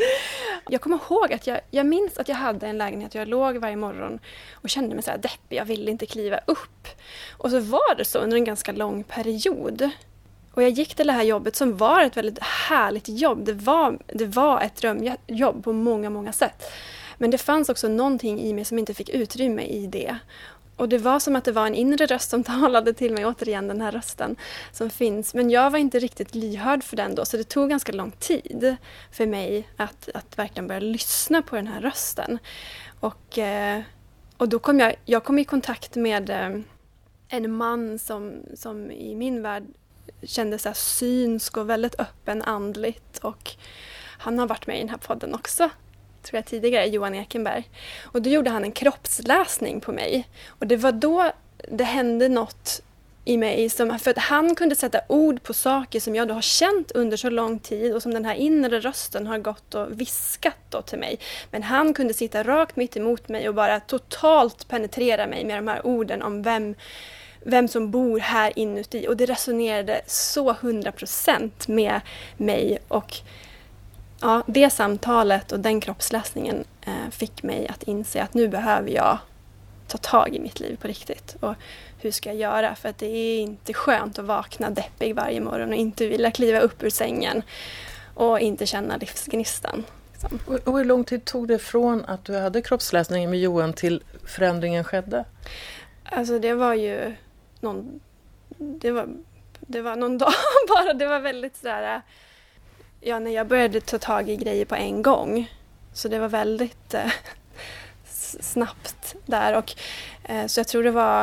Jag 0.69 0.81
kommer 0.81 0.97
ihåg 0.97 1.33
att 1.33 1.47
jag, 1.47 1.61
jag 1.71 1.87
minns 1.87 2.19
att 2.19 2.29
jag 2.29 2.37
hade 2.37 2.67
en 2.67 2.79
lägenhet. 2.79 3.15
och 3.15 3.21
Jag 3.21 3.29
låg 3.29 3.57
varje 3.57 3.77
morgon 3.77 4.19
och 4.53 4.71
kände 4.71 4.95
mig 4.95 5.05
så 5.05 5.11
här 5.11 5.19
deppig. 5.19 5.57
Jag 5.57 5.65
ville 5.65 5.91
inte 5.91 6.07
kliva 6.07 6.41
upp. 6.47 6.89
Och 7.31 7.51
så 7.51 7.61
var 7.61 7.95
det 7.95 8.05
så 8.05 8.19
under 8.19 8.37
en 8.37 8.45
ganska 8.45 8.73
lång 8.73 9.05
period. 9.05 9.91
Och 10.59 10.65
jag 10.65 10.71
gick 10.71 10.95
till 10.95 11.07
det 11.07 11.13
här 11.13 11.23
jobbet 11.23 11.57
som 11.57 11.77
var 11.77 12.01
ett 12.01 12.17
väldigt 12.17 12.43
härligt 12.43 13.09
jobb. 13.09 13.45
Det 13.45 13.53
var, 13.53 13.99
det 14.07 14.27
var 14.27 14.61
ett 14.61 14.77
drömjobb 14.77 15.65
på 15.65 15.73
många, 15.73 16.11
många 16.11 16.33
sätt. 16.33 16.63
Men 17.19 17.31
det 17.31 17.39
fanns 17.39 17.69
också 17.69 17.89
någonting 17.89 18.41
i 18.41 18.53
mig 18.53 18.65
som 18.65 18.79
inte 18.79 18.95
fick 18.95 19.09
utrymme 19.09 19.63
i 19.63 19.87
det. 19.87 20.17
Och 20.77 20.89
det 20.89 20.99
var 20.99 21.19
som 21.19 21.37
att 21.37 21.45
det 21.45 21.53
var 21.53 21.67
en 21.67 21.75
inre 21.75 22.07
röst 22.07 22.31
som 22.31 22.45
talade 22.45 22.93
till 22.93 23.13
mig, 23.13 23.27
återigen 23.27 23.69
den 23.69 23.81
här 23.81 23.93
rösten 23.93 24.37
som 24.73 24.91
finns. 24.91 25.35
Men 25.35 25.51
jag 25.51 25.71
var 25.71 25.79
inte 25.79 25.99
riktigt 25.99 26.35
lyhörd 26.35 26.85
för 26.85 26.97
den 26.97 27.15
då, 27.15 27.25
så 27.25 27.37
det 27.37 27.45
tog 27.45 27.69
ganska 27.69 27.93
lång 27.93 28.11
tid 28.11 28.77
för 29.13 29.27
mig 29.27 29.69
att, 29.77 30.09
att 30.15 30.39
verkligen 30.39 30.67
börja 30.67 30.81
lyssna 30.81 31.43
på 31.43 31.57
den 31.57 31.67
här 31.67 31.81
rösten. 31.81 32.39
Och, 33.01 33.39
eh, 33.39 33.81
och 34.37 34.49
då 34.49 34.59
kom 34.59 34.81
jag, 34.81 34.95
jag 35.05 35.25
kom 35.25 35.39
i 35.39 35.45
kontakt 35.45 35.97
med 35.97 36.31
eh, 36.31 36.61
en 37.29 37.53
man 37.53 37.99
som, 37.99 38.43
som 38.55 38.91
i 38.91 39.15
min 39.15 39.43
värld 39.43 39.65
kände 40.23 40.59
sig 40.59 40.75
synsk 40.75 41.57
och 41.57 41.71
väldigt 41.71 42.01
öppen 42.01 42.43
andligt. 42.43 43.19
Och 43.19 43.51
han 44.19 44.39
har 44.39 44.47
varit 44.47 44.67
med 44.67 44.77
i 44.77 44.81
den 44.81 44.89
här 44.89 44.99
podden 44.99 45.35
också 45.35 45.71
tror 46.23 46.39
jag 46.39 46.47
tidigare, 46.47 46.87
Johan 46.87 47.15
Ekenberg. 47.15 47.71
Och 48.05 48.23
då 48.23 48.31
gjorde 48.31 48.51
han 48.51 48.65
en 48.65 48.73
kroppsläsning 48.73 49.81
på 49.81 49.93
mig. 49.93 50.29
Och 50.49 50.67
det 50.67 50.77
var 50.77 50.93
då 50.93 51.33
det 51.69 51.85
hände 51.85 52.29
något 52.29 52.81
i 53.25 53.37
mig. 53.37 53.69
Som, 53.69 53.99
för 53.99 54.11
att 54.11 54.19
han 54.19 54.55
kunde 54.55 54.77
sätta 54.77 55.01
ord 55.09 55.43
på 55.43 55.55
saker 55.55 56.01
som 56.01 56.15
jag 56.15 56.29
då 56.29 56.35
har 56.35 56.43
känt 56.43 56.91
under 56.91 57.17
så 57.17 57.31
lång 57.31 57.59
tid 57.59 57.95
och 57.95 58.03
som 58.03 58.15
den 58.15 58.25
här 58.25 58.35
inre 58.35 58.81
rösten 58.81 59.27
har 59.27 59.39
gått 59.39 59.75
och 59.75 60.01
viskat 60.01 60.57
då 60.71 60.83
till 60.83 60.99
mig. 60.99 61.19
Men 61.51 61.63
han 61.63 61.95
kunde 61.95 62.15
sitta 62.15 62.43
rakt 62.43 62.77
mitt 62.77 62.97
emot 62.97 63.29
mig 63.29 63.49
och 63.49 63.55
bara 63.55 63.81
totalt 63.81 64.69
penetrera 64.69 65.27
mig 65.27 65.45
med 65.45 65.59
de 65.59 65.69
här 65.69 65.87
orden 65.87 66.23
om 66.23 66.43
vem 66.43 66.75
vem 67.41 67.69
som 67.69 67.91
bor 67.91 68.19
här 68.19 68.59
inuti 68.59 69.07
och 69.09 69.17
det 69.17 69.27
resonerade 69.27 70.01
så 70.07 70.53
hundra 70.53 70.93
procent 70.93 71.69
med 71.69 72.01
mig 72.37 72.79
och 72.89 73.17
ja, 74.21 74.43
det 74.47 74.71
samtalet 74.71 75.53
och 75.53 75.61
den 75.61 75.81
kroppsläsningen 75.81 76.65
eh, 76.87 77.11
fick 77.11 77.43
mig 77.43 77.69
att 77.69 77.83
inse 77.83 78.23
att 78.23 78.35
nu 78.35 78.49
behöver 78.49 78.91
jag 78.91 79.19
ta 79.87 79.99
tag 79.99 80.35
i 80.35 80.41
mitt 80.41 80.61
liv 80.61 80.77
på 80.77 80.89
riktigt. 80.89 81.37
Och 81.41 81.55
hur 81.99 82.11
ska 82.11 82.29
jag 82.29 82.39
göra? 82.39 82.75
För 82.75 82.89
att 82.89 82.99
det 82.99 83.07
är 83.07 83.41
inte 83.41 83.75
skönt 83.75 84.19
att 84.19 84.25
vakna 84.25 84.71
deppig 84.71 85.15
varje 85.15 85.41
morgon 85.41 85.69
och 85.69 85.75
inte 85.75 86.07
vilja 86.07 86.31
kliva 86.31 86.61
upp 86.61 86.83
ur 86.83 86.91
sängen 86.91 87.43
och 88.15 88.41
inte 88.41 88.67
känna 88.67 88.97
livsgnistan. 88.97 89.85
Liksom. 90.13 90.39
Och, 90.47 90.69
och 90.69 90.79
hur 90.79 90.85
lång 90.85 91.05
tid 91.05 91.25
tog 91.25 91.49
det 91.49 91.59
från 91.59 92.05
att 92.05 92.25
du 92.25 92.37
hade 92.37 92.63
kroppsläsningen 92.63 93.31
med 93.31 93.41
Johan 93.41 93.73
till 93.73 94.03
förändringen 94.25 94.85
skedde? 94.85 95.25
Alltså 96.05 96.39
det 96.39 96.55
var 96.55 96.75
ju 96.75 97.15
någon... 97.61 98.01
Det 98.59 98.91
var, 98.91 99.09
det 99.61 99.81
var 99.81 99.97
någon 99.97 100.19
dag 100.19 100.33
bara. 100.69 100.93
Det 100.93 101.07
var 101.07 101.21
väldigt 101.21 101.57
sådär... 101.57 102.03
Ja, 103.01 103.19
när 103.19 103.31
jag 103.31 103.47
började 103.47 103.81
ta 103.81 103.99
tag 103.99 104.31
i 104.31 104.37
grejer 104.37 104.65
på 104.65 104.75
en 104.75 105.03
gång. 105.03 105.51
Så 105.93 106.09
det 106.09 106.19
var 106.19 106.29
väldigt 106.29 106.95
eh, 106.95 107.13
snabbt 108.41 109.15
där. 109.27 109.57
Och, 109.57 109.75
eh, 110.25 110.47
så 110.47 110.61
jag 110.61 110.69
tror 110.69 110.83
det 110.83 110.91
var... 110.91 111.21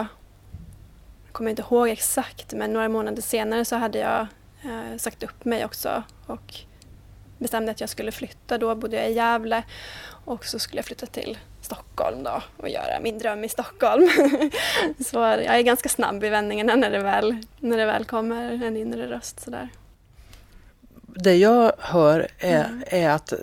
Jag 1.25 1.33
kommer 1.33 1.49
inte 1.49 1.61
ihåg 1.61 1.89
exakt, 1.89 2.53
men 2.53 2.73
några 2.73 2.89
månader 2.89 3.21
senare 3.21 3.65
så 3.65 3.75
hade 3.75 3.99
jag 3.99 4.27
eh, 4.63 4.97
sagt 4.97 5.23
upp 5.23 5.45
mig 5.45 5.65
också. 5.65 6.03
Och 6.25 6.55
bestämde 7.37 7.71
att 7.71 7.81
jag 7.81 7.89
skulle 7.89 8.11
flytta. 8.11 8.57
Då 8.57 8.75
bodde 8.75 8.95
jag 8.95 9.09
i 9.09 9.13
Gävle 9.13 9.63
och 10.25 10.45
så 10.45 10.59
skulle 10.59 10.77
jag 10.77 10.85
flytta 10.85 11.05
till 11.05 11.37
Stockholm 11.65 12.23
då 12.23 12.41
och 12.57 12.69
göra 12.69 12.99
min 13.01 13.19
dröm 13.19 13.43
i 13.43 13.49
Stockholm. 13.49 14.09
så 15.05 15.17
jag 15.17 15.57
är 15.57 15.61
ganska 15.61 15.89
snabb 15.89 16.23
i 16.23 16.29
vändningarna 16.29 16.75
när 16.75 16.89
det 16.89 16.99
väl, 16.99 17.37
när 17.59 17.77
det 17.77 17.85
väl 17.85 18.05
kommer 18.05 18.63
en 18.63 18.77
inre 18.77 19.07
röst 19.07 19.39
sådär. 19.39 19.69
Det 21.01 21.35
jag 21.35 21.71
hör 21.79 22.27
är, 22.39 22.65
mm. 22.65 22.83
är 22.87 23.09
att 23.09 23.33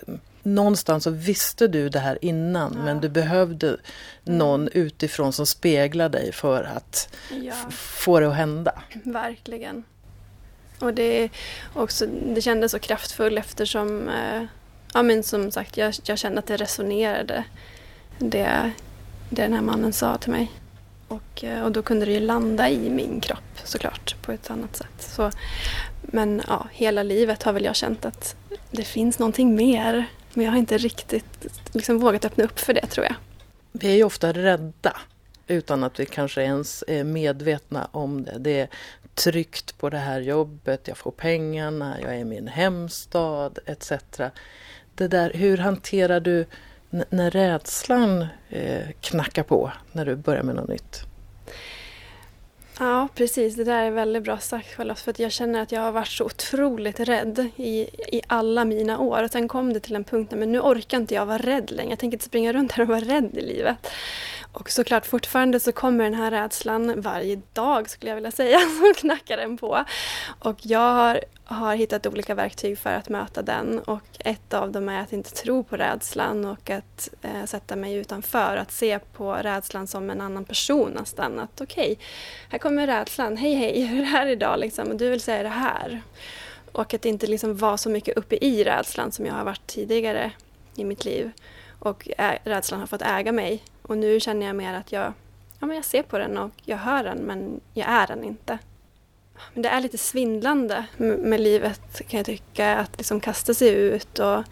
någonstans 0.43 1.03
så 1.03 1.09
visste 1.09 1.67
du 1.67 1.89
det 1.89 1.99
här 1.99 2.17
innan 2.21 2.73
ja. 2.75 2.83
men 2.83 3.01
du 3.01 3.09
behövde 3.09 3.77
någon 4.23 4.61
mm. 4.61 4.73
utifrån 4.73 5.33
som 5.33 5.45
speglar 5.45 6.09
dig 6.09 6.31
för 6.31 6.63
att 6.63 7.15
ja. 7.41 7.53
få 7.71 8.19
det 8.19 8.27
att 8.27 8.35
hända. 8.35 8.81
Verkligen. 9.03 9.83
Och 10.79 10.93
det, 10.93 11.29
också, 11.73 12.05
det 12.05 12.41
kändes 12.41 12.71
så 12.71 12.79
kraftfullt 12.79 13.39
eftersom 13.39 14.09
eh, 14.09 14.43
ja, 14.93 15.03
men 15.03 15.23
som 15.23 15.51
sagt, 15.51 15.77
jag, 15.77 15.93
jag 16.03 16.17
kände 16.17 16.39
att 16.39 16.47
det 16.47 16.57
resonerade 16.57 17.43
det, 18.19 18.71
det 19.29 19.41
den 19.41 19.53
här 19.53 19.61
mannen 19.61 19.93
sa 19.93 20.17
till 20.17 20.31
mig. 20.31 20.51
Och, 21.07 21.43
eh, 21.43 21.63
och 21.63 21.71
då 21.71 21.81
kunde 21.81 22.05
det 22.05 22.11
ju 22.11 22.19
landa 22.19 22.69
i 22.69 22.89
min 22.89 23.21
kropp 23.21 23.59
såklart 23.63 24.15
på 24.21 24.31
ett 24.31 24.51
annat 24.51 24.75
sätt. 24.75 24.95
Så, 24.99 25.31
men 26.01 26.41
ja, 26.47 26.67
hela 26.71 27.03
livet 27.03 27.43
har 27.43 27.53
väl 27.53 27.65
jag 27.65 27.75
känt 27.75 28.05
att 28.05 28.35
det 28.71 28.83
finns 28.83 29.19
någonting 29.19 29.55
mer. 29.55 30.05
Men 30.33 30.45
jag 30.45 30.51
har 30.51 30.59
inte 30.59 30.77
riktigt 30.77 31.47
liksom, 31.71 31.99
vågat 31.99 32.25
öppna 32.25 32.43
upp 32.43 32.59
för 32.59 32.73
det 32.73 32.85
tror 32.85 33.05
jag. 33.05 33.15
Vi 33.71 33.91
är 33.91 33.95
ju 33.95 34.03
ofta 34.03 34.33
rädda 34.33 34.97
utan 35.47 35.83
att 35.83 35.99
vi 35.99 36.05
kanske 36.05 36.41
ens 36.41 36.83
är 36.87 37.03
medvetna 37.03 37.87
om 37.91 38.23
det. 38.23 38.37
Det 38.39 38.59
är 38.59 38.67
tryggt 39.13 39.77
på 39.77 39.89
det 39.89 39.97
här 39.97 40.19
jobbet, 40.19 40.87
jag 40.87 40.97
får 40.97 41.11
pengarna, 41.11 41.97
jag 42.01 42.15
är 42.15 42.19
i 42.19 42.25
min 42.25 42.47
hemstad 42.47 43.59
etc. 43.65 43.91
Det 44.95 45.07
där, 45.07 45.31
hur 45.33 45.57
hanterar 45.57 46.19
du 46.19 46.45
när 47.09 47.31
rädslan 47.31 48.27
eh, 48.49 48.87
knackar 49.01 49.43
på 49.43 49.71
när 49.91 50.05
du 50.05 50.15
börjar 50.15 50.43
med 50.43 50.55
något 50.55 50.69
nytt? 50.69 51.05
Ja, 52.79 53.07
precis. 53.15 53.55
Det 53.55 53.63
där 53.63 53.83
är 53.83 53.91
väldigt 53.91 54.23
bra 54.23 54.37
sagt 54.37 54.75
Charlotte. 54.75 54.99
För 54.99 55.11
att 55.11 55.19
jag 55.19 55.31
känner 55.31 55.61
att 55.61 55.71
jag 55.71 55.81
har 55.81 55.91
varit 55.91 56.07
så 56.07 56.25
otroligt 56.25 56.99
rädd 56.99 57.49
i, 57.55 57.79
i 58.17 58.21
alla 58.27 58.65
mina 58.65 58.99
år. 58.99 59.23
Och 59.23 59.31
sen 59.31 59.47
kom 59.47 59.73
det 59.73 59.79
till 59.79 59.95
en 59.95 60.03
punkt 60.03 60.29
där 60.29 60.37
men 60.37 60.51
nu 60.51 60.59
orkar 60.59 60.97
inte 60.97 61.13
jag 61.13 61.25
vara 61.25 61.37
rädd 61.37 61.71
längre. 61.71 61.89
Jag 61.89 61.99
tänker 61.99 62.15
inte 62.15 62.25
springa 62.25 62.53
runt 62.53 62.71
här 62.71 62.81
och 62.81 62.87
vara 62.89 62.99
rädd 62.99 63.37
i 63.37 63.41
livet. 63.41 63.87
Och 64.53 64.71
såklart 64.71 65.05
fortfarande 65.05 65.59
så 65.59 65.71
kommer 65.71 66.03
den 66.03 66.13
här 66.13 66.31
rädslan 66.31 67.01
varje 67.01 67.41
dag 67.53 67.89
skulle 67.89 68.09
jag 68.11 68.15
vilja 68.15 68.31
säga, 68.31 68.59
som 68.79 68.93
knackar 68.97 69.37
den 69.37 69.57
på. 69.57 69.85
Och 70.39 70.57
jag 70.61 70.93
har, 70.93 71.21
har 71.45 71.75
hittat 71.75 72.05
olika 72.05 72.35
verktyg 72.35 72.77
för 72.77 72.89
att 72.89 73.09
möta 73.09 73.41
den 73.41 73.79
och 73.79 74.03
ett 74.19 74.53
av 74.53 74.71
dem 74.71 74.89
är 74.89 75.01
att 75.01 75.13
inte 75.13 75.31
tro 75.31 75.63
på 75.63 75.75
rädslan 75.77 76.45
och 76.45 76.69
att 76.69 77.09
eh, 77.21 77.45
sätta 77.45 77.75
mig 77.75 77.95
utanför, 77.95 78.57
att 78.57 78.71
se 78.71 78.99
på 78.99 79.33
rädslan 79.33 79.87
som 79.87 80.09
en 80.09 80.21
annan 80.21 80.45
person 80.45 80.91
nästan. 80.91 81.39
Att 81.39 81.61
okej, 81.61 81.91
okay, 81.91 82.05
här 82.49 82.59
kommer 82.59 82.87
rädslan, 82.87 83.37
hej 83.37 83.53
hej, 83.53 83.81
hur 83.85 83.97
är 83.97 84.01
det 84.01 84.07
här 84.07 84.27
idag 84.27 84.59
liksom? 84.59 84.87
Och 84.87 84.95
du 84.95 85.09
vill 85.09 85.21
säga 85.21 85.43
det 85.43 85.49
här. 85.49 86.01
Och 86.71 86.93
att 86.93 87.05
inte 87.05 87.27
liksom 87.27 87.57
vara 87.57 87.77
så 87.77 87.89
mycket 87.89 88.17
uppe 88.17 88.45
i 88.45 88.63
rädslan 88.63 89.11
som 89.11 89.25
jag 89.25 89.33
har 89.33 89.43
varit 89.43 89.67
tidigare 89.67 90.31
i 90.75 90.83
mitt 90.83 91.05
liv. 91.05 91.31
Och 91.83 92.09
rädslan 92.43 92.79
har 92.79 92.87
fått 92.87 93.01
äga 93.01 93.31
mig. 93.31 93.63
Och 93.81 93.97
nu 93.97 94.19
känner 94.19 94.45
jag 94.45 94.55
mer 94.55 94.73
att 94.73 94.91
jag, 94.91 95.13
ja, 95.59 95.65
men 95.67 95.75
jag 95.75 95.85
ser 95.85 96.03
på 96.03 96.17
den 96.17 96.37
och 96.37 96.51
jag 96.61 96.77
hör 96.77 97.03
den 97.03 97.17
men 97.17 97.61
jag 97.73 97.87
är 97.89 98.07
den 98.07 98.23
inte. 98.23 98.57
Men 99.53 99.61
det 99.63 99.69
är 99.69 99.81
lite 99.81 99.97
svindlande 99.97 100.85
med 100.97 101.39
livet 101.39 102.01
kan 102.07 102.17
jag 102.17 102.25
tycka. 102.25 102.77
Att 102.77 102.97
liksom 102.97 103.19
kasta 103.19 103.53
sig 103.53 103.69
ut 103.69 104.19
och, 104.19 104.43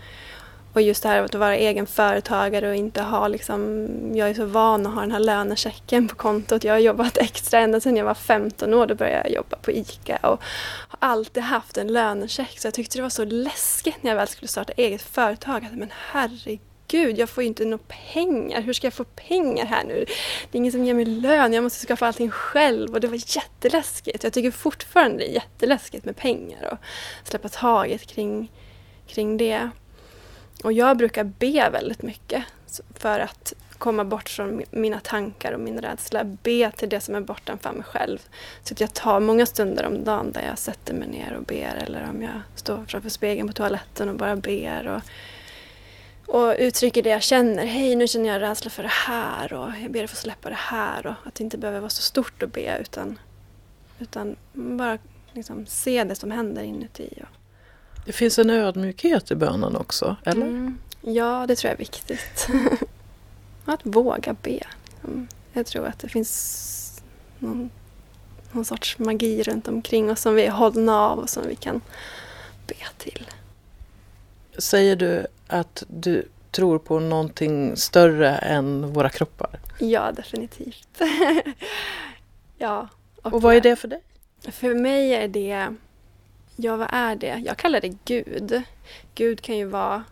och 0.74 0.82
just 0.82 1.04
det 1.04 1.10
här 1.10 1.24
att 1.24 1.36
vara 1.36 1.56
egen 1.56 1.88
företagare 1.88 2.70
och 2.70 2.76
inte 2.76 3.02
ha 3.02 3.28
liksom, 3.28 3.88
jag 4.14 4.30
är 4.30 4.34
så 4.34 4.46
van 4.46 4.88
att 4.88 4.94
ha 4.94 5.02
den 5.02 5.12
här 5.12 5.20
lönechecken 5.20 6.08
på 6.08 6.16
kontot. 6.16 6.64
Jag 6.64 6.74
har 6.74 6.80
jobbat 6.80 7.18
extra 7.18 7.60
ända 7.60 7.80
sedan 7.80 7.98
jag 7.98 8.06
var 8.06 8.14
15 8.14 8.74
år, 8.74 8.88
då 8.88 8.96
började 8.96 9.30
jag 9.30 9.36
jobba 9.36 9.58
på 9.58 9.72
ICA 9.72 10.18
och 10.18 10.44
har 10.88 11.00
alltid 11.00 11.44
haft 11.44 11.78
en 11.78 11.88
lönecheck. 11.88 12.60
Så 12.60 12.68
jag 12.68 12.74
tyckte 12.74 12.98
det 12.98 13.02
var 13.02 13.10
så 13.10 13.26
läskigt 13.26 14.04
när 14.04 14.12
jag 14.12 14.16
väl 14.16 14.28
skulle 14.28 14.48
starta 14.48 14.74
eget 14.78 15.02
företag. 15.02 15.66
Att, 15.66 15.78
men 15.78 15.92
herregud 16.12 16.71
gud, 16.92 17.18
jag 17.18 17.30
får 17.30 17.44
ju 17.44 17.48
inte 17.48 17.66
några 17.66 17.84
pengar. 18.14 18.62
Hur 18.62 18.74
ska 18.74 18.88
jag 18.88 18.94
få 18.94 19.04
pengar 19.04 19.66
här 19.66 19.84
nu? 19.84 20.06
Det 20.52 20.58
är 20.58 20.60
ingen 20.60 20.72
som 20.72 20.86
ger 20.86 20.94
mig 20.94 21.06
lön, 21.06 21.54
jag 21.54 21.64
måste 21.64 21.86
skaffa 21.86 22.08
allting 22.08 22.32
själv. 22.32 22.94
Och 22.94 23.02
det 23.02 23.08
var 23.08 23.36
jätteläskigt. 23.36 24.24
Jag 24.24 24.34
tycker 24.34 24.52
fortfarande 24.52 25.18
det 25.18 25.30
är 25.30 25.34
jätteläskigt 25.34 26.06
med 26.06 26.18
pengar 26.18 26.70
och 26.72 26.78
släppa 27.30 27.50
taget 27.50 28.08
kring, 28.08 28.52
kring 29.08 29.38
det. 29.38 29.70
Och 30.64 30.74
jag 30.74 30.98
brukar 30.98 31.24
be 31.24 31.70
väldigt 31.72 32.02
mycket 32.02 32.44
för 32.96 33.20
att 33.20 33.54
komma 33.78 34.06
bort 34.06 34.30
från 34.30 34.64
mina 34.72 35.00
tankar 35.00 35.52
och 35.52 35.60
min 35.60 35.80
rädsla. 35.82 36.24
Be 36.24 36.72
till 36.72 36.90
det 36.90 37.00
som 37.00 37.16
är 37.16 37.22
bortanför 37.22 37.72
mig 37.72 37.84
själv. 37.84 38.20
Så 38.64 38.74
att 38.74 38.82
jag 38.82 38.94
tar 38.94 39.20
många 39.20 39.46
stunder 39.46 39.86
om 39.86 40.04
dagen 40.04 40.32
där 40.32 40.48
jag 40.48 40.58
sätter 40.58 40.94
mig 40.94 41.08
ner 41.08 41.34
och 41.40 41.44
ber 41.44 41.84
eller 41.86 42.10
om 42.10 42.22
jag 42.22 42.42
står 42.56 42.86
framför 42.88 43.10
spegeln 43.10 43.48
på 43.48 43.54
toaletten 43.54 44.10
och 44.10 44.16
bara 44.16 44.36
ber. 44.36 44.88
Och 44.88 45.02
och 46.32 46.56
uttrycker 46.60 47.04
det 47.04 47.10
jag 47.10 47.24
känner. 47.24 47.66
Hej, 47.66 47.96
nu 47.96 48.08
känner 48.08 48.30
jag 48.30 48.42
rädsla 48.42 48.70
för 48.70 48.84
det 48.84 48.90
här 48.90 49.54
och 49.54 49.70
jag 49.84 49.92
ber 49.92 50.04
att 50.04 50.10
få 50.10 50.16
släppa 50.16 50.50
det 50.50 50.56
här. 50.56 51.08
Och 51.08 51.14
att 51.28 51.36
det 51.36 51.44
inte 51.44 51.58
behöver 51.58 51.80
vara 51.80 51.90
så 51.90 52.02
stort 52.02 52.44
att 52.44 52.54
be 52.54 52.78
utan, 52.82 53.20
utan 54.00 54.36
bara 54.54 54.98
liksom 55.34 55.66
se 55.66 56.04
det 56.04 56.16
som 56.16 56.32
händer 56.32 56.64
inuti. 56.64 57.10
Och... 57.22 57.38
Det 58.06 58.12
finns 58.12 58.40
en 58.40 58.50
ödmjukhet 58.50 59.32
i 59.32 59.36
bönen 59.36 59.76
också, 59.76 60.16
eller? 60.24 60.46
Mm, 60.46 60.78
ja, 61.02 61.46
det 61.48 61.56
tror 61.56 61.70
jag 61.70 61.74
är 61.74 61.78
viktigt. 61.78 62.48
att 63.66 63.80
våga 63.84 64.36
be. 64.42 64.60
Mm, 65.04 65.28
jag 65.54 65.66
tror 65.66 65.86
att 65.86 66.00
det 66.00 66.10
finns 66.10 67.02
någon, 67.40 67.70
någon 68.52 68.66
sorts 68.66 69.00
magi 69.00 69.44
runt 69.44 69.68
omkring 69.68 70.12
oss 70.12 70.22
som 70.22 70.36
vi 70.36 70.46
är 70.46 70.52
hållna 70.52 71.00
av 71.00 71.20
och 71.20 71.30
som 71.30 71.48
vi 71.48 71.56
kan 71.56 71.82
be 72.68 72.76
till. 72.98 73.28
Säger 74.58 74.96
du 74.96 75.28
att 75.52 75.84
du 75.88 76.28
tror 76.52 76.80
på 76.80 77.00
någonting 77.00 77.78
större 77.78 78.30
än 78.38 78.94
våra 78.94 79.10
kroppar? 79.10 79.60
Ja, 79.80 80.12
definitivt. 80.12 81.02
ja. 82.58 82.88
Och, 83.22 83.34
och 83.34 83.42
vad 83.42 83.56
är 83.56 83.62
det 83.62 83.76
för 83.76 83.88
dig? 83.88 84.02
För 84.52 84.76
mig 84.76 85.14
är 85.14 85.28
det, 85.28 85.76
ja 86.56 86.76
vad 86.76 86.88
är 86.92 87.16
det? 87.16 87.42
Jag 87.46 87.58
kallar 87.58 87.82
det 87.82 87.98
Gud. 88.06 88.62
Gud 89.16 89.42
kan 89.42 89.58
ju 89.58 89.66
vara 89.66 90.04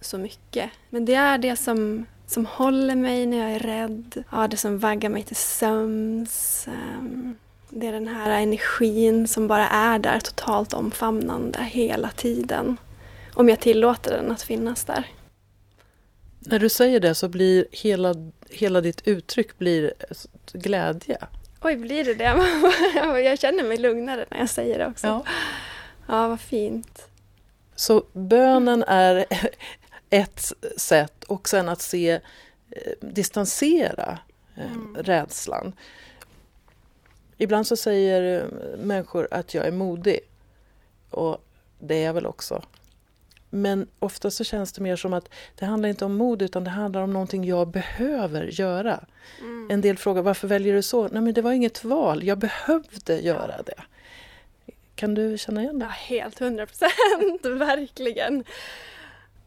så 0.00 0.18
mycket. 0.18 0.70
Men 0.90 1.04
det 1.04 1.14
är 1.14 1.38
det 1.38 1.56
som, 1.56 2.06
som 2.26 2.46
håller 2.46 2.94
mig 2.94 3.26
när 3.26 3.36
jag 3.38 3.52
är 3.52 3.58
rädd. 3.58 4.24
Ja, 4.30 4.48
det 4.48 4.56
som 4.56 4.78
vaggar 4.78 5.10
mig 5.10 5.22
till 5.22 5.36
sömns. 5.36 6.68
Um, 6.68 7.36
det 7.68 7.86
är 7.86 7.92
den 7.92 8.08
här 8.08 8.30
energin 8.30 9.28
som 9.28 9.46
bara 9.48 9.68
är 9.68 9.98
där, 9.98 10.20
totalt 10.20 10.72
omfamnande 10.72 11.58
hela 11.62 12.10
tiden 12.10 12.76
om 13.34 13.48
jag 13.48 13.60
tillåter 13.60 14.10
den 14.10 14.30
att 14.30 14.42
finnas 14.42 14.84
där. 14.84 15.06
När 16.38 16.58
du 16.58 16.68
säger 16.68 17.00
det 17.00 17.14
så 17.14 17.28
blir 17.28 17.66
hela, 17.70 18.14
hela 18.50 18.80
ditt 18.80 19.08
uttryck 19.08 19.58
blir 19.58 19.92
glädje. 20.52 21.18
Oj, 21.60 21.76
blir 21.76 22.04
det 22.04 22.14
det? 22.14 23.20
jag 23.20 23.38
känner 23.38 23.64
mig 23.64 23.76
lugnare 23.76 24.26
när 24.30 24.38
jag 24.38 24.50
säger 24.50 24.78
det 24.78 24.86
också. 24.86 25.06
Ja, 25.06 25.24
ja 26.06 26.28
vad 26.28 26.40
fint. 26.40 27.08
Så 27.74 28.04
bönen 28.12 28.82
är 28.82 29.26
ett 30.10 30.52
sätt 30.76 31.24
och 31.24 31.48
sen 31.48 31.68
att 31.68 31.80
se, 31.80 32.10
eh, 32.70 32.92
distansera 33.00 34.18
eh, 34.56 34.72
mm. 34.72 34.96
rädslan. 34.96 35.72
Ibland 37.36 37.66
så 37.66 37.76
säger 37.76 38.42
eh, 38.42 38.78
människor 38.78 39.28
att 39.30 39.54
jag 39.54 39.66
är 39.66 39.72
modig. 39.72 40.20
Och 41.10 41.44
det 41.78 41.94
är 41.94 42.04
jag 42.04 42.14
väl 42.14 42.26
också. 42.26 42.62
Men 43.54 43.86
ofta 43.98 44.30
så 44.30 44.44
känns 44.44 44.72
det 44.72 44.82
mer 44.82 44.96
som 44.96 45.12
att 45.12 45.28
det 45.54 45.64
handlar 45.64 45.88
inte 45.88 46.04
om 46.04 46.16
mod 46.16 46.42
utan 46.42 46.64
det 46.64 46.70
handlar 46.70 47.02
om 47.02 47.12
någonting 47.12 47.44
jag 47.44 47.68
behöver 47.68 48.46
göra. 48.46 49.04
Mm. 49.40 49.70
En 49.70 49.80
del 49.80 49.98
frågar 49.98 50.22
varför 50.22 50.48
väljer 50.48 50.74
du 50.74 50.82
så? 50.82 51.08
Nej 51.08 51.22
men 51.22 51.34
det 51.34 51.42
var 51.42 51.52
inget 51.52 51.84
val, 51.84 52.24
jag 52.24 52.38
behövde 52.38 53.20
göra 53.20 53.62
det. 53.62 53.82
Kan 54.94 55.14
du 55.14 55.38
känna 55.38 55.62
igen 55.62 55.78
det? 55.78 55.84
Ja, 55.84 55.90
helt 55.90 56.38
hundra 56.38 56.66
procent, 56.66 57.44
verkligen. 57.44 58.44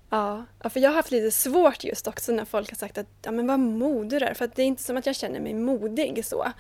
Ja, 0.10 0.46
för 0.70 0.80
jag 0.80 0.90
har 0.90 0.96
haft 0.96 1.12
lite 1.12 1.32
svårt 1.32 1.84
just 1.84 2.08
också 2.08 2.32
när 2.32 2.46
folk 2.46 2.70
har 2.70 2.78
sagt 2.78 2.98
att 2.98 3.08
ja, 3.22 3.32
men 3.32 3.48
vad 3.48 3.60
modig 3.60 4.20
du 4.20 4.26
är. 4.26 4.34
För 4.34 4.50
det 4.56 4.62
är 4.62 4.66
inte 4.66 4.84
som 4.84 4.98
att 4.98 5.06
jag 5.06 5.16
känner 5.16 5.40
mig 5.40 5.54
modig 5.54 6.26
så. 6.26 6.52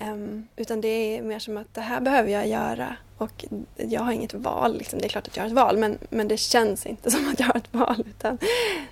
Um, 0.00 0.48
utan 0.56 0.80
det 0.80 0.88
är 0.88 1.22
mer 1.22 1.38
som 1.38 1.56
att 1.56 1.74
det 1.74 1.80
här 1.80 2.00
behöver 2.00 2.30
jag 2.30 2.48
göra 2.48 2.96
och 3.18 3.44
jag 3.76 4.00
har 4.00 4.12
inget 4.12 4.34
val. 4.34 4.78
Liksom. 4.78 4.98
Det 4.98 5.06
är 5.06 5.08
klart 5.08 5.28
att 5.28 5.36
jag 5.36 5.42
har 5.42 5.48
ett 5.48 5.54
val 5.54 5.78
men, 5.78 5.98
men 6.10 6.28
det 6.28 6.36
känns 6.36 6.86
inte 6.86 7.10
som 7.14 7.28
att 7.28 7.40
jag 7.40 7.46
har 7.46 7.56
ett 7.56 7.74
val. 7.74 8.04
Utan 8.06 8.38